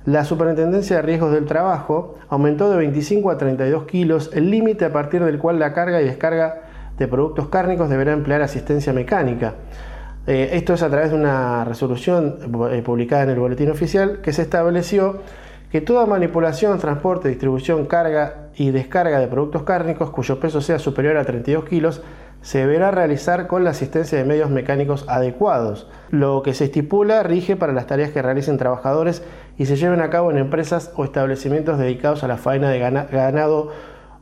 la 0.08 0.24
Superintendencia 0.24 0.96
de 0.96 1.02
Riesgos 1.02 1.32
del 1.32 1.44
Trabajo 1.44 2.16
aumentó 2.30 2.70
de 2.70 2.78
25 2.78 3.30
a 3.30 3.36
32 3.36 3.84
kilos 3.84 4.30
el 4.32 4.50
límite 4.50 4.86
a 4.86 4.92
partir 4.92 5.22
del 5.22 5.38
cual 5.38 5.58
la 5.58 5.74
carga 5.74 6.00
y 6.00 6.06
descarga 6.06 6.62
de 6.96 7.06
productos 7.06 7.48
cárnicos 7.48 7.90
deberá 7.90 8.14
emplear 8.14 8.40
asistencia 8.40 8.94
mecánica. 8.94 9.56
Eh, 10.26 10.48
esto 10.54 10.72
es 10.72 10.82
a 10.82 10.88
través 10.88 11.10
de 11.10 11.16
una 11.16 11.62
resolución 11.66 12.38
eh, 12.72 12.80
publicada 12.80 13.24
en 13.24 13.30
el 13.30 13.38
Boletín 13.38 13.70
Oficial 13.70 14.22
que 14.22 14.32
se 14.32 14.40
estableció 14.40 15.18
que 15.70 15.82
toda 15.82 16.06
manipulación, 16.06 16.78
transporte, 16.78 17.28
distribución, 17.28 17.84
carga 17.84 18.48
y 18.56 18.70
descarga 18.70 19.20
de 19.20 19.26
productos 19.26 19.64
cárnicos 19.64 20.08
cuyo 20.08 20.40
peso 20.40 20.62
sea 20.62 20.78
superior 20.78 21.18
a 21.18 21.24
32 21.24 21.66
kilos 21.66 22.00
se 22.40 22.58
deberá 22.58 22.90
realizar 22.90 23.46
con 23.46 23.64
la 23.64 23.70
asistencia 23.70 24.16
de 24.16 24.24
medios 24.24 24.50
mecánicos 24.50 25.04
adecuados. 25.08 25.88
Lo 26.10 26.42
que 26.42 26.54
se 26.54 26.64
estipula 26.64 27.22
rige 27.22 27.56
para 27.56 27.72
las 27.72 27.86
tareas 27.86 28.10
que 28.10 28.22
realicen 28.22 28.58
trabajadores 28.58 29.22
y 29.58 29.66
se 29.66 29.76
lleven 29.76 30.00
a 30.00 30.10
cabo 30.10 30.30
en 30.30 30.38
empresas 30.38 30.92
o 30.96 31.04
establecimientos 31.04 31.78
dedicados 31.78 32.22
a 32.24 32.28
la 32.28 32.36
faena 32.36 32.70
de 32.70 32.78
gana- 32.78 33.06
ganado 33.10 33.70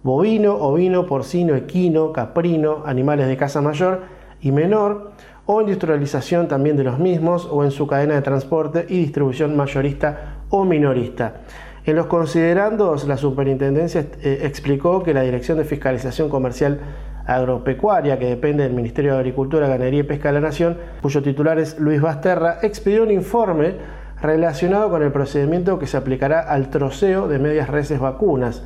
bovino, 0.02 0.54
ovino, 0.54 1.06
porcino, 1.06 1.54
equino, 1.56 2.12
caprino, 2.12 2.84
animales 2.86 3.26
de 3.26 3.36
caza 3.36 3.60
mayor 3.60 4.02
y 4.40 4.52
menor, 4.52 5.12
o 5.46 5.60
industrialización 5.60 6.48
también 6.48 6.76
de 6.76 6.84
los 6.84 6.98
mismos, 6.98 7.48
o 7.50 7.64
en 7.64 7.70
su 7.70 7.86
cadena 7.86 8.14
de 8.14 8.22
transporte 8.22 8.86
y 8.88 8.98
distribución 8.98 9.56
mayorista 9.56 10.38
o 10.50 10.64
minorista. 10.64 11.42
En 11.84 11.96
los 11.96 12.06
considerandos, 12.06 13.06
la 13.06 13.16
superintendencia 13.16 14.06
eh, 14.22 14.40
explicó 14.42 15.02
que 15.04 15.14
la 15.14 15.22
Dirección 15.22 15.58
de 15.58 15.64
Fiscalización 15.64 16.28
Comercial 16.28 16.80
Agropecuaria, 17.26 18.18
que 18.18 18.26
depende 18.26 18.62
del 18.62 18.72
Ministerio 18.72 19.12
de 19.12 19.18
Agricultura, 19.18 19.68
Ganadería 19.68 20.00
y 20.00 20.04
Pesca 20.04 20.28
de 20.28 20.34
la 20.34 20.40
Nación, 20.40 20.78
cuyo 21.02 21.22
titular 21.22 21.58
es 21.58 21.78
Luis 21.78 22.00
Basterra, 22.00 22.58
expidió 22.62 23.02
un 23.02 23.10
informe 23.10 23.74
relacionado 24.22 24.90
con 24.90 25.02
el 25.02 25.12
procedimiento 25.12 25.78
que 25.78 25.86
se 25.86 25.96
aplicará 25.96 26.40
al 26.40 26.70
troceo 26.70 27.28
de 27.28 27.38
medias 27.38 27.68
reses 27.68 28.00
vacunas. 28.00 28.62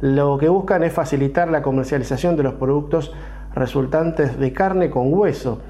Lo 0.00 0.38
que 0.38 0.48
buscan 0.48 0.82
es 0.82 0.92
facilitar 0.92 1.50
la 1.50 1.62
comercialización 1.62 2.36
de 2.36 2.44
los 2.44 2.54
productos 2.54 3.12
resultantes 3.54 4.38
de 4.38 4.52
carne 4.52 4.90
con 4.90 5.12
hueso. 5.12 5.60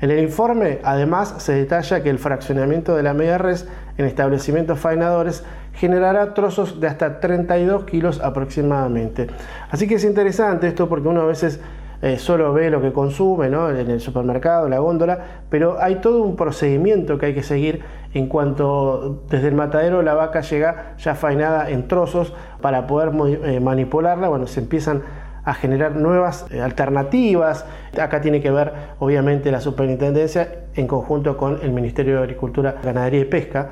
En 0.00 0.10
el 0.10 0.20
informe, 0.20 0.78
además, 0.84 1.34
se 1.38 1.54
detalla 1.54 2.02
que 2.02 2.10
el 2.10 2.18
fraccionamiento 2.18 2.94
de 2.94 3.02
la 3.02 3.14
media 3.14 3.36
res 3.36 3.66
en 3.96 4.04
establecimientos 4.04 4.78
faenadores 4.78 5.44
generará 5.72 6.34
trozos 6.34 6.80
de 6.80 6.86
hasta 6.86 7.18
32 7.18 7.84
kilos 7.84 8.20
aproximadamente. 8.20 9.26
Así 9.70 9.88
que 9.88 9.96
es 9.96 10.04
interesante 10.04 10.68
esto 10.68 10.88
porque 10.88 11.08
uno 11.08 11.22
a 11.22 11.26
veces 11.26 11.60
eh, 12.00 12.18
solo 12.18 12.52
ve 12.52 12.70
lo 12.70 12.80
que 12.80 12.92
consume 12.92 13.48
¿no? 13.48 13.70
en 13.70 13.90
el 13.90 14.00
supermercado, 14.00 14.68
la 14.68 14.78
góndola, 14.78 15.18
pero 15.50 15.78
hay 15.80 15.96
todo 15.96 16.22
un 16.22 16.36
procedimiento 16.36 17.18
que 17.18 17.26
hay 17.26 17.34
que 17.34 17.42
seguir 17.42 17.82
en 18.14 18.28
cuanto 18.28 19.24
desde 19.28 19.48
el 19.48 19.54
matadero 19.54 20.02
la 20.02 20.14
vaca 20.14 20.40
llega 20.40 20.94
ya 20.98 21.14
faenada 21.14 21.68
en 21.70 21.88
trozos 21.88 22.32
para 22.60 22.86
poder 22.86 23.10
eh, 23.44 23.60
manipularla. 23.60 24.28
Bueno, 24.28 24.46
se 24.46 24.60
empiezan 24.60 25.02
a 25.44 25.54
generar 25.54 25.96
nuevas 25.96 26.46
eh, 26.50 26.60
alternativas. 26.60 27.66
Acá 28.00 28.20
tiene 28.20 28.40
que 28.40 28.50
ver, 28.50 28.72
obviamente, 28.98 29.50
la 29.50 29.60
superintendencia 29.60 30.66
en 30.74 30.86
conjunto 30.86 31.36
con 31.36 31.58
el 31.62 31.72
Ministerio 31.72 32.16
de 32.16 32.22
Agricultura, 32.22 32.76
Ganadería 32.82 33.20
y 33.20 33.24
Pesca 33.24 33.70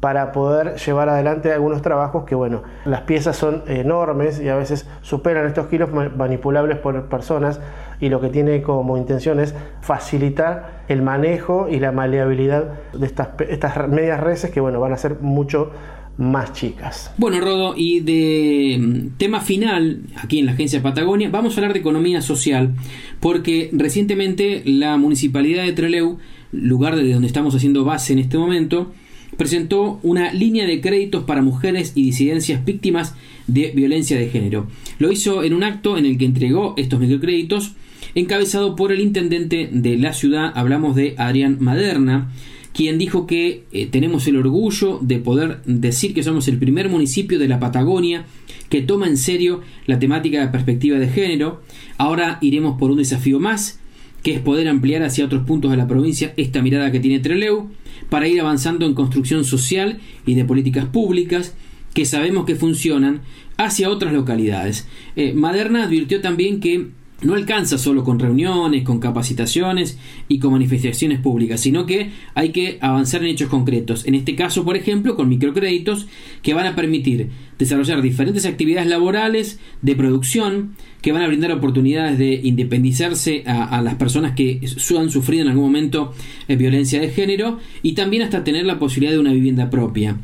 para 0.00 0.32
poder 0.32 0.76
llevar 0.76 1.08
adelante 1.08 1.52
algunos 1.52 1.82
trabajos 1.82 2.24
que, 2.24 2.34
bueno, 2.34 2.62
las 2.84 3.02
piezas 3.02 3.36
son 3.36 3.62
enormes 3.66 4.40
y 4.40 4.48
a 4.48 4.56
veces 4.56 4.86
superan 5.02 5.46
estos 5.46 5.66
kilos 5.66 5.90
manipulables 5.92 6.78
por 6.78 7.08
personas 7.08 7.60
y 8.00 8.08
lo 8.08 8.20
que 8.20 8.28
tiene 8.28 8.62
como 8.62 8.96
intención 8.96 9.40
es 9.40 9.54
facilitar 9.80 10.84
el 10.88 11.02
manejo 11.02 11.68
y 11.68 11.80
la 11.80 11.90
maleabilidad 11.90 12.74
de 12.92 13.06
estas, 13.06 13.30
estas 13.48 13.88
medias 13.88 14.20
reses 14.20 14.50
que, 14.50 14.60
bueno, 14.60 14.78
van 14.78 14.92
a 14.92 14.96
ser 14.96 15.20
mucho 15.20 15.72
más 16.16 16.52
chicas. 16.52 17.12
Bueno, 17.16 17.40
Rodo, 17.40 17.74
y 17.76 18.00
de 18.00 18.76
mm, 18.78 19.18
tema 19.18 19.40
final, 19.40 20.02
aquí 20.16 20.40
en 20.40 20.46
la 20.46 20.52
agencia 20.52 20.82
Patagonia, 20.82 21.30
vamos 21.30 21.54
a 21.54 21.60
hablar 21.60 21.72
de 21.72 21.78
economía 21.80 22.20
social, 22.20 22.74
porque 23.20 23.70
recientemente 23.72 24.62
la 24.64 24.96
municipalidad 24.96 25.64
de 25.64 25.72
Treleu, 25.72 26.18
lugar 26.52 26.96
de 26.96 27.12
donde 27.12 27.28
estamos 27.28 27.54
haciendo 27.54 27.84
base 27.84 28.12
en 28.12 28.18
este 28.18 28.36
momento, 28.36 28.92
presentó 29.38 30.00
una 30.02 30.34
línea 30.34 30.66
de 30.66 30.82
créditos 30.82 31.24
para 31.24 31.40
mujeres 31.40 31.92
y 31.94 32.02
disidencias 32.02 32.62
víctimas 32.66 33.14
de 33.46 33.70
violencia 33.70 34.18
de 34.18 34.28
género. 34.28 34.66
Lo 34.98 35.10
hizo 35.10 35.42
en 35.44 35.54
un 35.54 35.64
acto 35.64 35.96
en 35.96 36.04
el 36.04 36.18
que 36.18 36.26
entregó 36.26 36.74
estos 36.76 37.00
microcréditos, 37.00 37.72
encabezado 38.14 38.76
por 38.76 38.92
el 38.92 39.00
intendente 39.00 39.70
de 39.72 39.96
la 39.96 40.12
ciudad, 40.12 40.52
hablamos 40.54 40.96
de 40.96 41.14
Adrián 41.16 41.56
Maderna, 41.60 42.30
quien 42.74 42.98
dijo 42.98 43.26
que 43.26 43.64
eh, 43.72 43.86
tenemos 43.86 44.26
el 44.26 44.36
orgullo 44.36 44.98
de 45.00 45.18
poder 45.18 45.62
decir 45.64 46.14
que 46.14 46.22
somos 46.22 46.48
el 46.48 46.58
primer 46.58 46.88
municipio 46.88 47.38
de 47.38 47.48
la 47.48 47.60
Patagonia 47.60 48.26
que 48.68 48.82
toma 48.82 49.06
en 49.06 49.16
serio 49.16 49.62
la 49.86 49.98
temática 49.98 50.40
de 50.40 50.48
perspectiva 50.48 50.98
de 50.98 51.08
género. 51.08 51.62
Ahora 51.96 52.38
iremos 52.40 52.78
por 52.78 52.90
un 52.90 52.98
desafío 52.98 53.40
más, 53.40 53.77
que 54.22 54.34
es 54.34 54.40
poder 54.40 54.68
ampliar 54.68 55.02
hacia 55.02 55.24
otros 55.24 55.44
puntos 55.44 55.70
de 55.70 55.76
la 55.76 55.86
provincia 55.86 56.32
esta 56.36 56.62
mirada 56.62 56.90
que 56.90 57.00
tiene 57.00 57.20
Treleu 57.20 57.70
para 58.10 58.28
ir 58.28 58.40
avanzando 58.40 58.86
en 58.86 58.94
construcción 58.94 59.44
social 59.44 59.98
y 60.26 60.34
de 60.34 60.44
políticas 60.44 60.86
públicas 60.86 61.54
que 61.94 62.04
sabemos 62.04 62.44
que 62.44 62.56
funcionan 62.56 63.22
hacia 63.56 63.90
otras 63.90 64.12
localidades. 64.12 64.86
Eh, 65.16 65.32
Maderna 65.34 65.84
advirtió 65.84 66.20
también 66.20 66.60
que 66.60 66.88
no 67.22 67.34
alcanza 67.34 67.78
solo 67.78 68.04
con 68.04 68.20
reuniones, 68.20 68.84
con 68.84 69.00
capacitaciones 69.00 69.98
y 70.28 70.38
con 70.38 70.52
manifestaciones 70.52 71.18
públicas, 71.18 71.60
sino 71.60 71.84
que 71.84 72.12
hay 72.34 72.50
que 72.50 72.78
avanzar 72.80 73.22
en 73.22 73.30
hechos 73.30 73.48
concretos. 73.48 74.06
En 74.06 74.14
este 74.14 74.36
caso, 74.36 74.64
por 74.64 74.76
ejemplo, 74.76 75.16
con 75.16 75.28
microcréditos 75.28 76.06
que 76.42 76.54
van 76.54 76.66
a 76.66 76.76
permitir 76.76 77.30
desarrollar 77.58 78.02
diferentes 78.02 78.46
actividades 78.46 78.88
laborales 78.88 79.58
de 79.82 79.96
producción 79.96 80.74
que 81.02 81.12
van 81.12 81.22
a 81.22 81.28
brindar 81.28 81.52
oportunidades 81.52 82.18
de 82.18 82.40
independizarse 82.42 83.44
a, 83.46 83.80
las 83.82 83.94
personas 83.94 84.34
que 84.34 84.60
han 84.98 85.10
sufrido 85.10 85.42
en 85.42 85.48
algún 85.48 85.64
momento 85.64 86.12
eh, 86.48 86.56
violencia 86.56 87.00
de 87.00 87.10
género 87.10 87.58
y 87.82 87.92
también 87.92 88.22
hasta 88.22 88.44
tener 88.44 88.66
la 88.66 88.78
posibilidad 88.78 89.12
de 89.12 89.20
una 89.20 89.32
vivienda 89.32 89.70
propia. 89.70 90.16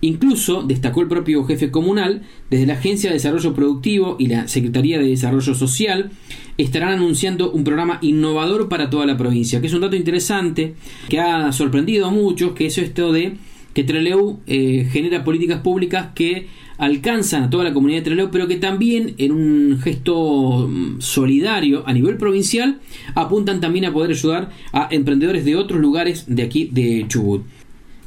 Incluso, 0.00 0.62
destacó 0.62 1.00
el 1.02 1.08
propio 1.08 1.44
jefe 1.44 1.70
comunal, 1.70 2.22
desde 2.50 2.66
la 2.66 2.74
Agencia 2.74 3.10
de 3.10 3.14
Desarrollo 3.14 3.54
Productivo 3.54 4.16
y 4.18 4.26
la 4.26 4.48
Secretaría 4.48 4.98
de 4.98 5.06
Desarrollo 5.06 5.54
Social 5.54 6.10
estarán 6.58 6.94
anunciando 6.94 7.52
un 7.52 7.62
programa 7.62 7.98
innovador 8.02 8.68
para 8.68 8.90
toda 8.90 9.06
la 9.06 9.16
provincia, 9.16 9.60
que 9.60 9.68
es 9.68 9.74
un 9.74 9.82
dato 9.82 9.96
interesante 9.96 10.74
que 11.08 11.20
ha 11.20 11.52
sorprendido 11.52 12.06
a 12.06 12.10
muchos, 12.10 12.52
que 12.52 12.66
es 12.66 12.78
esto 12.78 13.12
de 13.12 13.34
que 13.74 13.84
Treleu 13.84 14.40
eh, 14.46 14.88
genera 14.90 15.24
políticas 15.24 15.60
públicas 15.60 16.08
que 16.14 16.48
alcanzan 16.82 17.44
a 17.44 17.50
toda 17.50 17.62
la 17.62 17.72
comunidad 17.72 18.00
de 18.00 18.04
Trelew, 18.06 18.30
pero 18.32 18.48
que 18.48 18.56
también 18.56 19.14
en 19.18 19.30
un 19.30 19.78
gesto 19.80 20.66
mm, 20.68 21.00
solidario 21.00 21.84
a 21.86 21.92
nivel 21.92 22.16
provincial 22.16 22.80
apuntan 23.14 23.60
también 23.60 23.84
a 23.84 23.92
poder 23.92 24.10
ayudar 24.10 24.50
a 24.72 24.88
emprendedores 24.90 25.44
de 25.44 25.54
otros 25.54 25.80
lugares 25.80 26.24
de 26.26 26.42
aquí 26.42 26.68
de 26.72 27.04
Chubut. 27.06 27.44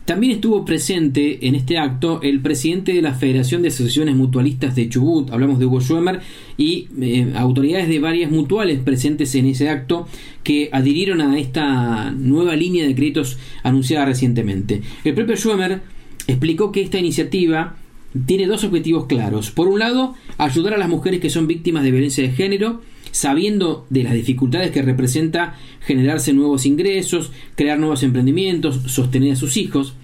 También 0.04 0.34
estuvo 0.34 0.66
presente 0.66 1.48
en 1.48 1.56
este 1.56 1.78
acto 1.78 2.20
el 2.22 2.42
presidente 2.42 2.94
de 2.94 3.02
la 3.02 3.14
Federación 3.14 3.62
de 3.62 3.70
Asociaciones 3.70 4.18
Mutualistas 4.18 4.76
de 4.76 4.90
Chubut, 4.90 5.32
hablamos 5.32 5.58
de 5.58 5.68
Hugo 5.68 5.80
Schwemmer, 5.80 6.20
y 6.58 6.90
eh, 7.02 7.32
autoridades 7.38 7.88
de 7.88 8.00
varias 8.00 8.30
mutuales 8.30 8.80
presentes 8.80 9.34
en 9.36 9.46
ese 9.46 9.70
acto 9.70 10.06
que 10.44 10.68
adhirieron 10.74 11.22
a 11.22 11.40
esta 11.40 12.12
nueva 12.12 12.58
línea 12.58 12.86
de 12.86 12.94
créditos 12.94 13.38
anunciada 13.64 14.06
recientemente. 14.06 14.82
El 15.06 15.14
propio 15.14 15.38
Schwemmer 15.38 15.82
explicó 16.28 16.74
que 16.74 16.82
esta 16.82 17.00
iniciativa 17.00 17.78
tiene 18.26 18.48
dos 18.48 18.64
objetivos 18.64 19.06
claros. 19.06 19.52
Por 19.52 19.68
un 19.68 19.80
lado, 19.80 20.16
ayudar 20.38 20.74
a 20.74 20.78
las 20.78 20.90
mujeres 20.90 21.20
que 21.20 21.30
son 21.30 21.48
víctimas 21.48 21.84
de 21.84 21.92
violencia 21.92 22.24
de 22.24 22.32
género, 22.32 22.82
sabiendo 23.12 23.86
de 23.90 24.04
las 24.04 24.14
dificultades 24.14 24.72
que 24.72 24.82
representa 24.82 25.56
generarse 25.82 26.34
nuevos 26.34 26.66
ingresos, 26.66 27.32
crear 27.56 27.80
nuevos 27.80 28.04
emprendimientos, 28.04 28.82
sostener 28.88 29.34
a 29.34 29.36
sus 29.36 29.58
hijos. 29.58 29.96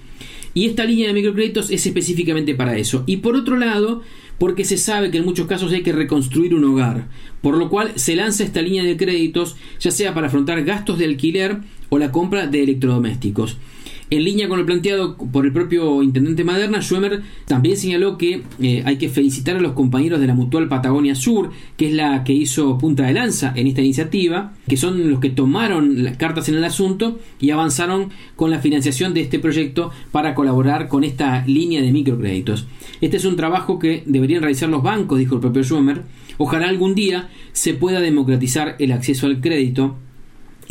Y 0.54 0.66
esta 0.66 0.84
línea 0.84 1.08
de 1.08 1.14
microcréditos 1.14 1.72
es 1.72 1.86
específicamente 1.86 2.56
para 2.56 2.78
eso. 2.78 3.04
Y 3.06 3.18
por 3.18 3.36
otro 3.36 3.58
lado, 3.58 4.02
porque 4.38 4.66
se 4.66 4.78
sabe 4.78 5.12
que 5.12 5.20
en 5.20 5.26
muchos 5.26 5.48
casos 5.48 5.72
hay 5.72 5.84
que 5.84 5.94
reconstruir 5.94 6.54
un 6.54 6.66
hogar, 6.66 7.08
por 7.42 7.58
lo 7.58 7.70
cual 7.70 7.94
se 7.96 8.16
lanza 8.16 8.44
esta 8.44 8.62
línea 8.62 8.84
de 8.84 8.98
créditos, 8.98 9.56
ya 9.80 9.92
sea 9.92 10.14
para 10.14 10.28
afrontar 10.28 10.64
gastos 10.64 10.98
de 10.98 11.06
alquiler 11.06 11.60
o 11.90 12.00
la 12.00 12.12
compra 12.12 12.48
de 12.48 12.64
electrodomésticos. 12.64 13.58
En 14.14 14.26
línea 14.26 14.50
con 14.50 14.60
lo 14.60 14.66
planteado 14.66 15.16
por 15.16 15.46
el 15.46 15.54
propio 15.54 16.04
intendente 16.04 16.44
Maderna, 16.44 16.82
Schwemmer 16.82 17.22
también 17.46 17.78
señaló 17.78 18.18
que 18.18 18.42
eh, 18.62 18.84
hay 18.86 18.98
que 18.98 19.08
felicitar 19.08 19.56
a 19.56 19.62
los 19.62 19.72
compañeros 19.72 20.20
de 20.20 20.28
la 20.28 20.34
Mutual 20.34 20.68
Patagonia 20.68 21.16
Sur, 21.16 21.52
que 21.78 21.88
es 21.88 21.94
la 21.94 22.26
que 22.26 22.34
hizo 22.34 22.78
punta 22.78 23.04
de 23.04 23.14
lanza 23.14 23.54
en 23.56 23.68
esta 23.68 23.80
iniciativa, 23.80 24.52
que 24.68 24.76
son 24.76 25.10
los 25.10 25.22
que 25.22 25.30
tomaron 25.30 26.04
las 26.04 26.18
cartas 26.18 26.50
en 26.50 26.56
el 26.56 26.66
asunto 26.66 27.20
y 27.40 27.52
avanzaron 27.52 28.10
con 28.36 28.52
la 28.52 28.60
financiación 28.60 29.14
de 29.14 29.22
este 29.22 29.40
proyecto 29.40 29.92
para 30.12 30.36
colaborar 30.36 30.90
con 30.90 31.06
esta 31.06 31.46
línea 31.48 31.82
de 31.82 31.94
microcréditos. 31.94 32.68
Este 33.00 33.16
es 33.16 33.24
un 33.24 33.38
trabajo 33.38 33.80
que 33.80 34.04
deberían 34.06 34.42
realizar 34.42 34.68
los 34.68 34.84
bancos, 34.84 35.20
dijo 35.20 35.36
el 35.36 35.42
propio 35.42 35.64
Schwemmer. 35.64 36.02
Ojalá 36.38 36.68
algún 36.68 36.96
día 36.96 37.30
se 37.54 37.76
pueda 37.76 38.02
democratizar 38.02 38.76
el 38.80 38.92
acceso 38.92 39.28
al 39.28 39.40
crédito 39.40 39.96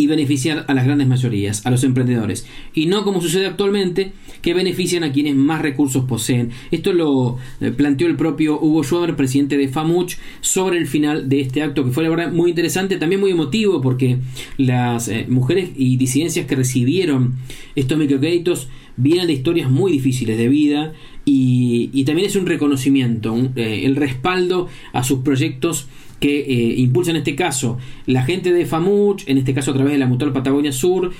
y 0.01 0.07
beneficiar 0.07 0.65
a 0.67 0.73
las 0.73 0.87
grandes 0.87 1.09
mayorías, 1.09 1.67
a 1.67 1.71
los 1.71 1.85
emprendedores, 1.85 2.47
y 2.73 2.87
no 2.87 3.05
como 3.05 3.21
sucede 3.21 3.45
actualmente, 3.45 4.13
que 4.41 4.55
benefician 4.55 5.05
a 5.05 5.13
quienes 5.13 5.37
más 5.37 5.61
recursos 5.61 6.07
poseen. 6.07 6.53
Esto 6.71 6.95
lo 6.95 7.37
eh, 7.61 7.71
planteó 7.71 8.07
el 8.07 8.17
propio 8.17 8.59
Hugo 8.59 8.83
Schwaber, 8.83 9.15
presidente 9.15 9.59
de 9.59 9.69
FAMUCH, 9.69 10.17
sobre 10.41 10.79
el 10.79 10.87
final 10.87 11.29
de 11.29 11.43
este 11.43 11.61
acto, 11.61 11.85
que 11.85 11.91
fue 11.91 12.03
la 12.03 12.09
verdad 12.09 12.33
muy 12.33 12.49
interesante, 12.49 12.97
también 12.97 13.21
muy 13.21 13.33
emotivo, 13.33 13.83
porque 13.83 14.17
las 14.57 15.09
eh, 15.09 15.27
mujeres 15.29 15.69
y 15.77 15.99
disidencias 15.99 16.47
que 16.47 16.57
recibieron 16.57 17.35
estos 17.75 17.99
microcréditos 17.99 18.69
vienen 18.97 19.27
de 19.27 19.35
historias 19.35 19.71
muy 19.71 19.93
difíciles 19.93 20.39
de 20.39 20.49
vida 20.49 20.95
y, 21.27 22.05
también 22.05 22.27
es 22.27 22.37
un 22.37 22.47
reconocimiento, 22.47 23.37
eh, 23.55 23.83
el 23.85 23.97
respaldo 23.97 24.69
a 24.95 25.05
sus 25.05 25.19
proyectos 25.19 25.89
que 26.21 26.41
eh, 26.41 26.75
impulsa 26.79 27.11
en 27.11 27.17
este 27.17 27.35
caso 27.35 27.79
la 28.07 28.23
gente 28.23 28.53
de 28.53 28.67
FAMUCH, 28.67 29.25
en 29.29 29.39
este 29.39 29.55
caso 29.55 29.73
a 29.73 29.75
través 29.75 29.93
de 29.93 29.99
la 29.99 30.07
Mutual 30.07 30.33
Patagonia 30.33 30.71
Sur, 30.71 31.11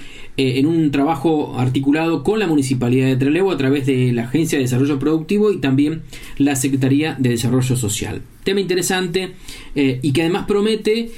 eh, 0.41 0.59
en 0.59 0.65
un 0.65 0.91
trabajo 0.91 1.59
articulado 1.59 2.25
con 2.25 2.39
la 2.39 2.47
Municipalidad 2.47 3.09
de 3.09 3.17
Trelew 3.17 3.51
a 3.51 3.59
través 3.59 3.85
de 3.85 4.11
la 4.11 4.23
Agencia 4.23 4.57
de 4.57 4.65
Desarrollo 4.65 4.99
Productivo 4.99 5.53
y 5.53 5.59
también 5.59 6.01
la 6.39 6.57
Secretaría 6.57 7.15
de 7.19 7.29
Desarrollo 7.29 7.77
Social. 7.77 8.23
Tema 8.43 8.61
interesante 8.61 9.33
eh, 9.75 9.99
y 10.01 10.15
que 10.15 10.23
además 10.23 10.47
promete 10.49 11.11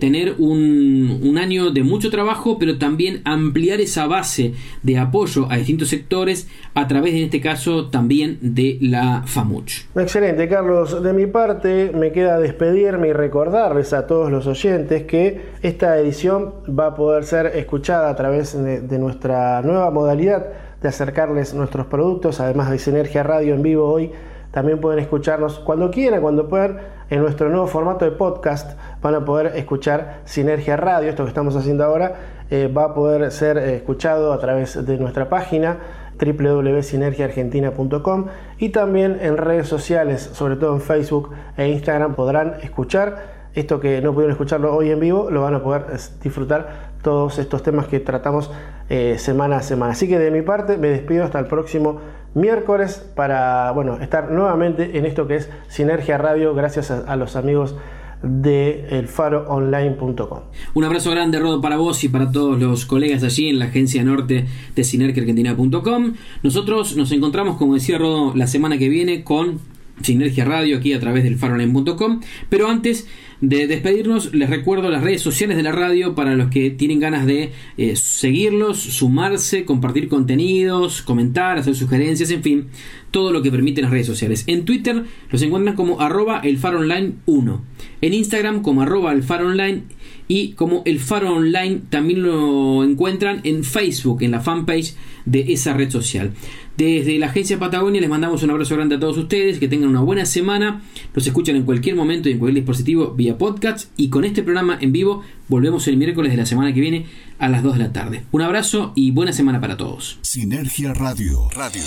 tener 0.00 0.36
un, 0.38 1.18
un, 1.20 1.36
año 1.36 1.70
de 1.70 1.82
mucho 1.82 2.10
trabajo, 2.10 2.58
pero 2.60 2.78
también 2.78 3.22
ampliar 3.24 3.80
esa 3.80 4.06
base 4.06 4.54
de 4.84 4.98
apoyo 4.98 5.48
a 5.50 5.56
distintos 5.56 5.88
sectores 5.88 6.46
a 6.74 6.86
través, 6.86 7.14
en 7.14 7.24
este 7.24 7.40
caso, 7.40 7.88
también 7.88 8.38
de 8.40 8.78
la 8.80 9.24
FAMUCH. 9.26 9.86
Excelente, 9.96 10.48
Carlos. 10.48 11.02
De 11.02 11.12
mi 11.12 11.26
parte, 11.26 11.90
me 11.92 12.12
queda 12.12 12.38
despedirme 12.38 13.08
y 13.08 13.12
recordarles 13.12 13.92
a 13.92 14.06
todos 14.06 14.30
los 14.30 14.46
oyentes 14.46 15.02
que 15.02 15.40
esta 15.62 15.98
edición 15.98 16.54
va 16.68 16.86
a 16.86 16.94
poder 16.94 17.24
ser 17.24 17.46
escuchada 17.46 18.10
a 18.10 18.16
través 18.16 18.59
de, 18.64 18.98
nuestra 18.98 19.62
nueva 19.62 19.90
modalidad 19.90 20.46
de 20.80 20.88
acercarles 20.88 21.54
nuestros 21.54 21.86
productos, 21.86 22.40
además 22.40 22.70
de 22.70 22.78
Sinergia 22.78 23.22
Radio 23.22 23.54
en 23.54 23.62
vivo 23.62 23.90
hoy. 23.90 24.12
También 24.50 24.80
pueden 24.80 24.98
escucharnos 24.98 25.60
cuando 25.60 25.90
quieran, 25.90 26.20
cuando 26.20 26.48
puedan, 26.48 26.78
en 27.08 27.20
nuestro 27.20 27.48
nuevo 27.50 27.66
formato 27.66 28.04
de 28.04 28.12
podcast. 28.12 28.78
Van 29.00 29.14
a 29.14 29.24
poder 29.24 29.56
escuchar 29.56 30.20
Sinergia 30.24 30.76
Radio, 30.76 31.08
esto 31.08 31.24
que 31.24 31.28
estamos 31.28 31.56
haciendo 31.56 31.84
ahora, 31.84 32.14
eh, 32.50 32.66
va 32.66 32.86
a 32.86 32.94
poder 32.94 33.30
ser 33.30 33.58
escuchado 33.58 34.32
a 34.32 34.38
través 34.38 34.84
de 34.84 34.98
nuestra 34.98 35.28
página 35.28 35.78
www.sinergiaargentina.com 36.20 38.26
y 38.58 38.70
también 38.70 39.18
en 39.20 39.36
redes 39.36 39.68
sociales, 39.68 40.30
sobre 40.32 40.56
todo 40.56 40.74
en 40.74 40.80
Facebook 40.80 41.30
e 41.56 41.68
Instagram, 41.68 42.14
podrán 42.14 42.54
escuchar 42.62 43.40
esto 43.54 43.80
que 43.80 44.00
no 44.00 44.12
pudieron 44.12 44.32
escucharlo 44.32 44.74
hoy 44.74 44.90
en 44.90 45.00
vivo, 45.00 45.30
lo 45.30 45.42
van 45.42 45.54
a 45.54 45.62
poder 45.62 45.86
disfrutar 46.22 46.89
todos 47.02 47.38
estos 47.38 47.62
temas 47.62 47.86
que 47.86 48.00
tratamos 48.00 48.50
eh, 48.88 49.16
semana 49.18 49.56
a 49.56 49.62
semana. 49.62 49.92
Así 49.92 50.08
que 50.08 50.18
de 50.18 50.30
mi 50.30 50.42
parte 50.42 50.76
me 50.76 50.88
despido 50.88 51.24
hasta 51.24 51.38
el 51.38 51.46
próximo 51.46 52.00
miércoles 52.34 53.04
para 53.14 53.72
bueno, 53.72 53.98
estar 54.00 54.30
nuevamente 54.30 54.98
en 54.98 55.06
esto 55.06 55.26
que 55.26 55.36
es 55.36 55.50
Sinergia 55.68 56.18
Radio, 56.18 56.54
gracias 56.54 56.90
a, 56.90 57.16
los 57.16 57.36
amigos 57.36 57.74
de 58.22 58.86
elfaroonline.com. 58.98 60.40
Un 60.74 60.84
abrazo 60.84 61.10
grande, 61.10 61.38
Rodo, 61.38 61.60
para 61.60 61.76
vos 61.76 62.04
y 62.04 62.08
para 62.08 62.30
todos 62.30 62.60
los 62.60 62.84
colegas 62.84 63.24
allí 63.24 63.48
en 63.48 63.58
la 63.58 63.66
agencia 63.66 64.04
norte 64.04 64.46
de 64.74 64.84
sinergiaargentina.com. 64.84 66.14
Nosotros 66.42 66.96
nos 66.96 67.12
encontramos, 67.12 67.56
como 67.56 67.74
decía 67.74 67.98
Rodo, 67.98 68.34
la 68.36 68.46
semana 68.46 68.78
que 68.78 68.88
viene 68.88 69.24
con 69.24 69.58
Sinergia 70.02 70.44
Radio 70.44 70.78
aquí 70.78 70.92
a 70.92 71.00
través 71.00 71.24
del 71.24 71.36
faroonline.com. 71.36 72.20
Pero 72.48 72.68
antes 72.68 73.06
de 73.40 73.66
despedirnos, 73.66 74.34
les 74.34 74.50
recuerdo 74.50 74.90
las 74.90 75.02
redes 75.02 75.22
sociales 75.22 75.56
de 75.56 75.62
la 75.62 75.72
radio 75.72 76.14
para 76.14 76.34
los 76.34 76.50
que 76.50 76.70
tienen 76.70 77.00
ganas 77.00 77.24
de 77.26 77.52
eh, 77.78 77.96
seguirlos, 77.96 78.78
sumarse, 78.78 79.64
compartir 79.64 80.08
contenidos, 80.08 81.00
comentar, 81.02 81.58
hacer 81.58 81.74
sugerencias, 81.74 82.30
en 82.30 82.42
fin, 82.42 82.66
todo 83.10 83.32
lo 83.32 83.42
que 83.42 83.50
permiten 83.50 83.84
las 83.84 83.92
redes 83.92 84.06
sociales. 84.06 84.44
En 84.46 84.64
Twitter 84.64 85.04
los 85.30 85.42
encuentran 85.42 85.74
como 85.74 86.00
arroba 86.00 86.42
elfaronline1, 86.42 87.60
en 88.02 88.14
Instagram 88.14 88.62
como 88.62 88.82
arroba 88.82 89.12
elfaronline 89.12 89.84
y 90.30 90.52
como 90.52 90.82
el 90.84 91.00
Faro 91.00 91.34
Online 91.34 91.80
también 91.90 92.22
lo 92.22 92.84
encuentran 92.84 93.40
en 93.42 93.64
Facebook, 93.64 94.22
en 94.22 94.30
la 94.30 94.38
fanpage 94.38 94.94
de 95.24 95.52
esa 95.52 95.72
red 95.72 95.90
social. 95.90 96.30
Desde 96.76 97.18
la 97.18 97.26
agencia 97.26 97.58
Patagonia 97.58 98.00
les 98.00 98.08
mandamos 98.08 98.44
un 98.44 98.50
abrazo 98.50 98.76
grande 98.76 98.94
a 98.94 99.00
todos 99.00 99.18
ustedes, 99.18 99.58
que 99.58 99.66
tengan 99.66 99.88
una 99.88 100.02
buena 100.02 100.24
semana, 100.24 100.82
los 101.14 101.26
escuchan 101.26 101.56
en 101.56 101.64
cualquier 101.64 101.96
momento 101.96 102.28
y 102.28 102.32
en 102.32 102.38
cualquier 102.38 102.62
dispositivo 102.62 103.12
vía 103.12 103.38
podcast 103.38 103.90
y 103.96 104.08
con 104.08 104.24
este 104.24 104.44
programa 104.44 104.78
en 104.80 104.92
vivo 104.92 105.24
volvemos 105.48 105.88
el 105.88 105.96
miércoles 105.96 106.30
de 106.30 106.38
la 106.38 106.46
semana 106.46 106.72
que 106.72 106.80
viene 106.80 107.06
a 107.40 107.48
las 107.48 107.64
2 107.64 107.72
de 107.72 107.78
la 107.80 107.92
tarde. 107.92 108.22
Un 108.30 108.42
abrazo 108.42 108.92
y 108.94 109.10
buena 109.10 109.32
semana 109.32 109.60
para 109.60 109.76
todos. 109.76 110.20
Sinergia 110.22 110.94
Radio. 110.94 111.50
Radio. 111.50 111.82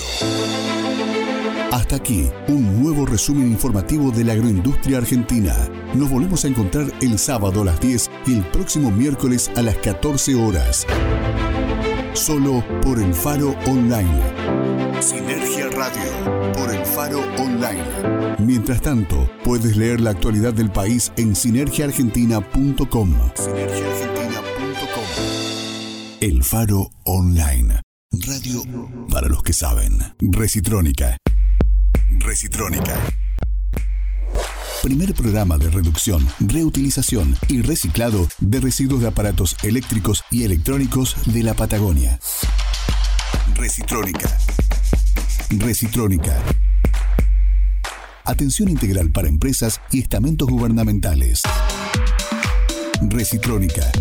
Hasta 1.74 1.96
aquí, 1.96 2.30
un 2.50 2.84
nuevo 2.84 3.04
resumen 3.04 3.48
informativo 3.48 4.12
de 4.12 4.24
la 4.24 4.34
agroindustria 4.34 5.00
argentina. 5.00 5.56
Nos 5.96 6.08
volvemos 6.08 6.46
a 6.46 6.48
encontrar 6.48 6.86
el 7.02 7.18
sábado 7.18 7.64
a 7.64 7.66
las 7.66 7.80
10 7.80 8.12
y 8.28 8.36
el 8.36 8.44
próximo 8.52 8.92
miércoles 8.92 9.50
a 9.56 9.64
las 9.64 9.76
14 9.78 10.36
horas. 10.36 10.86
Solo 12.14 12.64
por 12.84 13.00
el 13.02 13.12
Faro 13.16 13.56
Online. 13.66 14.22
Sinergia 15.02 15.68
Radio 15.70 16.54
por 16.54 16.72
el 16.72 16.86
Faro 16.86 17.22
Online. 17.40 18.36
Mientras 18.38 18.80
tanto, 18.80 19.28
puedes 19.44 19.76
leer 19.76 20.00
la 20.00 20.12
actualidad 20.12 20.54
del 20.54 20.72
país 20.72 21.12
en 21.18 21.36
sinergiaargentina.com. 21.36 23.16
Sinergiaargentina.com. 23.34 25.04
El 26.22 26.44
Faro 26.44 26.92
Online. 27.04 27.82
Radio 28.28 28.62
para 29.10 29.28
los 29.28 29.42
que 29.42 29.54
saben. 29.54 29.98
Recitrónica. 30.20 31.18
Recitrónica. 32.20 32.96
Primer 34.82 35.14
programa 35.14 35.58
de 35.58 35.70
reducción, 35.70 36.28
reutilización 36.40 37.36
y 37.48 37.62
reciclado 37.62 38.28
de 38.40 38.60
residuos 38.60 39.02
de 39.02 39.08
aparatos 39.08 39.56
eléctricos 39.64 40.24
y 40.30 40.44
electrónicos 40.44 41.16
de 41.26 41.44
la 41.44 41.54
Patagonia. 41.54 42.20
Recitrónica. 43.56 44.38
Recitrónica. 45.50 46.42
Atención 48.26 48.70
integral 48.70 49.12
para 49.12 49.28
empresas 49.28 49.82
y 49.92 50.00
estamentos 50.00 50.50
gubernamentales. 50.50 51.42
Recitrónica. 53.02 53.92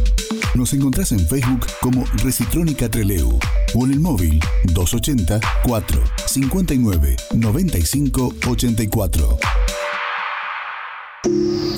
Nos 0.54 0.74
encontrás 0.74 1.12
en 1.12 1.20
Facebook 1.20 1.66
como 1.80 2.04
Recitrónica 2.22 2.86
Treleu 2.86 3.38
o 3.74 3.86
en 3.86 3.92
el 3.92 4.00
móvil 4.00 4.38
280 4.64 5.40
4 5.64 6.02
59 6.26 7.16
95 7.34 8.34
84. 8.46 9.38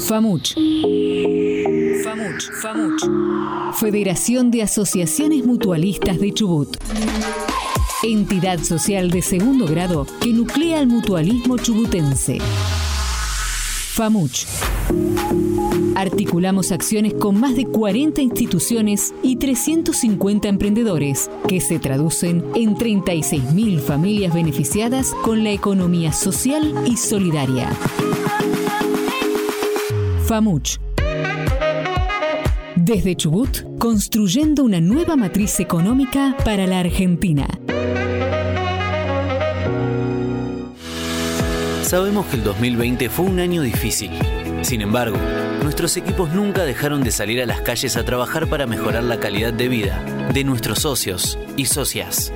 FAMUCH. 0.09 0.55
FAMUCH. 2.03 2.51
FAMUCH. 2.61 3.77
Federación 3.79 4.51
de 4.51 4.63
Asociaciones 4.63 5.47
Mutualistas 5.47 6.19
de 6.19 6.35
Chubut. 6.35 6.77
Entidad 8.03 8.59
social 8.59 9.11
de 9.11 9.23
segundo 9.23 9.67
grado 9.67 10.05
que 10.21 10.33
nuclea 10.33 10.81
al 10.81 10.89
mutualismo 10.89 11.59
chubutense. 11.59 12.39
FAMUCH. 13.95 14.47
Articulamos 15.95 16.73
acciones 16.73 17.15
con 17.15 17.39
más 17.39 17.55
de 17.55 17.65
40 17.65 18.23
instituciones 18.23 19.15
y 19.23 19.37
350 19.37 20.49
emprendedores, 20.49 21.31
que 21.47 21.61
se 21.61 21.79
traducen 21.79 22.45
en 22.57 22.75
36.000 22.75 23.79
familias 23.79 24.35
beneficiadas 24.35 25.15
con 25.23 25.45
la 25.45 25.53
economía 25.53 26.13
social 26.13 26.75
y 26.85 26.97
solidaria. 26.97 27.71
FAMUCH. 30.27 30.81
Desde 32.75 33.15
Chubut, 33.15 33.79
construyendo 33.79 34.65
una 34.65 34.81
nueva 34.81 35.15
matriz 35.15 35.61
económica 35.61 36.37
para 36.45 36.67
la 36.67 36.81
Argentina. 36.81 37.47
Sabemos 41.85 42.25
que 42.27 42.37
el 42.37 42.45
2020 42.45 43.11
fue 43.11 43.27
un 43.27 43.39
año 43.39 43.61
difícil. 43.61 44.11
Sin 44.63 44.81
embargo, 44.81 45.19
nuestros 45.63 45.99
equipos 45.99 46.31
nunca 46.31 46.65
dejaron 46.65 47.05
de 47.05 47.11
salir 47.11 47.43
a 47.43 47.47
las 47.47 47.61
calles 47.61 47.99
a 47.99 48.05
trabajar 48.05 48.47
para 48.47 48.67
mejorar 48.67 49.05
la 49.05 49.21
calidad 49.21 49.53
de 49.53 49.69
vida 49.69 50.03
de 50.33 50.45
nuestros 50.45 50.79
socios 50.79 51.39
y 51.59 51.67
socias. 51.67 52.33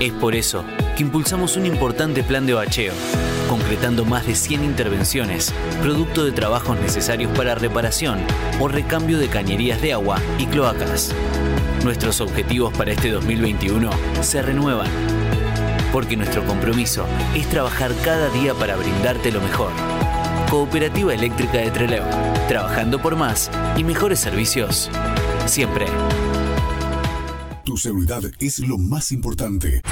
Es 0.00 0.12
por 0.12 0.34
eso 0.34 0.64
que 0.96 1.04
impulsamos 1.04 1.56
un 1.56 1.66
importante 1.66 2.24
plan 2.24 2.46
de 2.46 2.54
bacheo, 2.54 2.94
concretando 3.48 4.04
más 4.04 4.26
de 4.26 4.34
100 4.34 4.64
intervenciones, 4.64 5.54
producto 5.80 6.24
de 6.24 6.32
trabajos 6.32 6.80
necesarios 6.80 7.30
para 7.38 7.54
reparación 7.54 8.18
o 8.58 8.66
recambio 8.66 9.18
de 9.18 9.28
cañerías 9.28 9.80
de 9.80 9.92
agua 9.92 10.20
y 10.36 10.46
cloacas. 10.46 11.14
Nuestros 11.84 12.20
objetivos 12.20 12.76
para 12.76 12.90
este 12.90 13.12
2021 13.12 13.88
se 14.20 14.42
renuevan, 14.42 14.88
porque 15.92 16.16
nuestro 16.16 16.44
compromiso 16.44 17.06
es 17.34 17.48
trabajar 17.48 17.92
cada 18.04 18.28
día 18.30 18.54
para 18.54 18.76
brindarte 18.76 19.30
lo 19.30 19.40
mejor. 19.40 19.72
Cooperativa 20.50 21.14
Eléctrica 21.14 21.58
de 21.58 21.70
Trelew, 21.70 22.04
trabajando 22.48 23.00
por 23.00 23.16
más 23.16 23.50
y 23.76 23.84
mejores 23.84 24.18
servicios. 24.18 24.90
Siempre. 25.46 25.86
Tu 27.64 27.76
seguridad 27.76 28.22
es 28.38 28.58
lo 28.60 28.78
más 28.78 29.12
importante. 29.12 29.82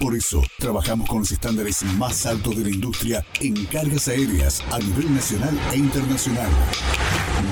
Por 0.00 0.14
eso, 0.14 0.42
trabajamos 0.58 1.08
con 1.08 1.20
los 1.20 1.32
estándares 1.32 1.82
más 1.96 2.24
altos 2.24 2.56
de 2.56 2.64
la 2.64 2.70
industria 2.70 3.24
en 3.40 3.64
cargas 3.66 4.06
aéreas 4.06 4.62
a 4.70 4.78
nivel 4.78 5.12
nacional 5.12 5.58
e 5.72 5.76
internacional. 5.76 6.50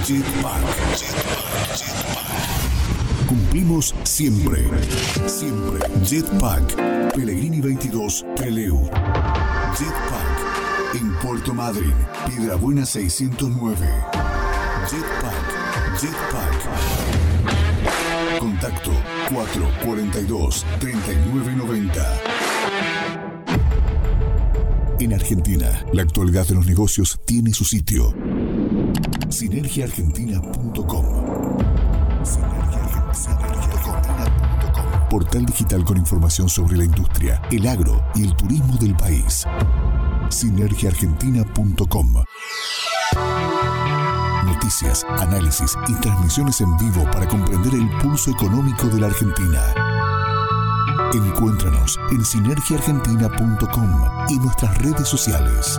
Jetpack. 0.05 0.97
Jetpack. 0.97 1.36
Cumplimos 3.57 3.95
siempre. 4.03 4.69
Siempre. 5.27 5.81
Jetpack. 6.05 6.77
Pellegrini 7.15 7.63
22, 7.63 8.27
Peleu. 8.37 8.83
Jetpack. 9.79 11.01
En 11.01 11.15
Puerto 11.23 11.55
Madryn, 11.55 11.95
Piedrabuena 12.27 12.85
609. 12.85 13.79
Jetpack. 14.91 15.99
Jetpack. 15.99 16.69
Contacto 18.39 18.93
442-3990. 19.31 22.05
En 25.01 25.15
Argentina, 25.15 25.83
la 25.95 26.03
actualidad 26.03 26.47
de 26.47 26.57
los 26.57 26.67
negocios 26.67 27.19
tiene 27.25 27.55
su 27.55 27.65
sitio. 27.65 28.13
Sinergiaargentina.com. 29.31 31.66
Portal 35.11 35.47
digital 35.47 35.85
con 35.85 35.97
información 35.97 36.49
sobre 36.49 36.77
la 36.77 36.85
industria, 36.85 37.41
el 37.51 37.67
agro 37.67 38.03
y 38.15 38.25
el 38.25 38.35
turismo 38.35 38.77
del 38.77 38.97
país. 38.97 39.47
Sinergiaargentina.com. 40.31 42.25
Noticias, 44.45 45.05
análisis 45.19 45.77
y 45.89 45.95
transmisiones 46.01 46.61
en 46.61 46.77
vivo 46.77 47.05
para 47.11 47.29
comprender 47.29 47.75
el 47.75 47.89
pulso 47.99 48.31
económico 48.31 48.87
de 48.89 49.01
la 49.01 49.07
Argentina. 49.07 49.75
Encuéntranos 51.13 51.99
en 52.11 52.25
sinergiaargentina.com 52.25 54.27
y 54.29 54.39
nuestras 54.39 54.77
redes 54.79 55.09
sociales. 55.09 55.79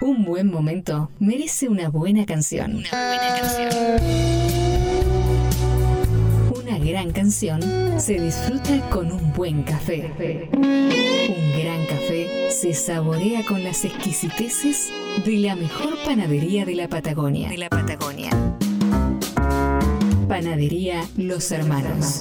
Un 0.00 0.24
buen 0.24 0.50
momento 0.50 1.10
merece 1.18 1.68
una 1.68 1.88
buena 1.88 2.24
canción. 2.24 2.76
Una 2.76 2.90
buena 2.90 3.40
canción. 3.40 4.27
Gran 6.98 7.12
canción 7.12 7.62
se 8.00 8.18
disfruta 8.18 8.90
con 8.90 9.12
un 9.12 9.32
buen 9.32 9.62
café. 9.62 10.10
Un 10.52 11.52
gran 11.56 11.86
café 11.86 12.50
se 12.50 12.74
saborea 12.74 13.44
con 13.46 13.62
las 13.62 13.84
exquisiteces 13.84 14.90
de 15.24 15.38
la 15.38 15.54
mejor 15.54 15.96
panadería 16.04 16.64
de 16.64 16.74
la 16.74 16.88
Patagonia. 16.88 17.50
De 17.50 17.56
la 17.56 17.68
Patagonia. 17.68 18.30
Panadería 20.26 21.06
Los 21.16 21.52
Hermanos. 21.52 22.18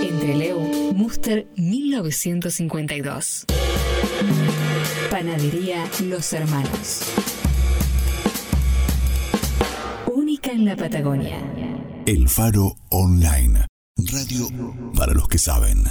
Entre 0.00 0.36
Leu, 0.36 0.60
Muster 0.94 1.48
1952. 1.56 3.46
Panadería 5.10 5.84
Los 6.04 6.32
Hermanos. 6.32 7.37
En 10.48 10.64
la 10.64 10.74
Patagonia. 10.74 11.36
El 12.06 12.26
Faro 12.26 12.74
Online. 12.90 13.66
Radio 13.98 14.48
para 14.96 15.12
los 15.12 15.28
que 15.28 15.36
saben. 15.36 15.84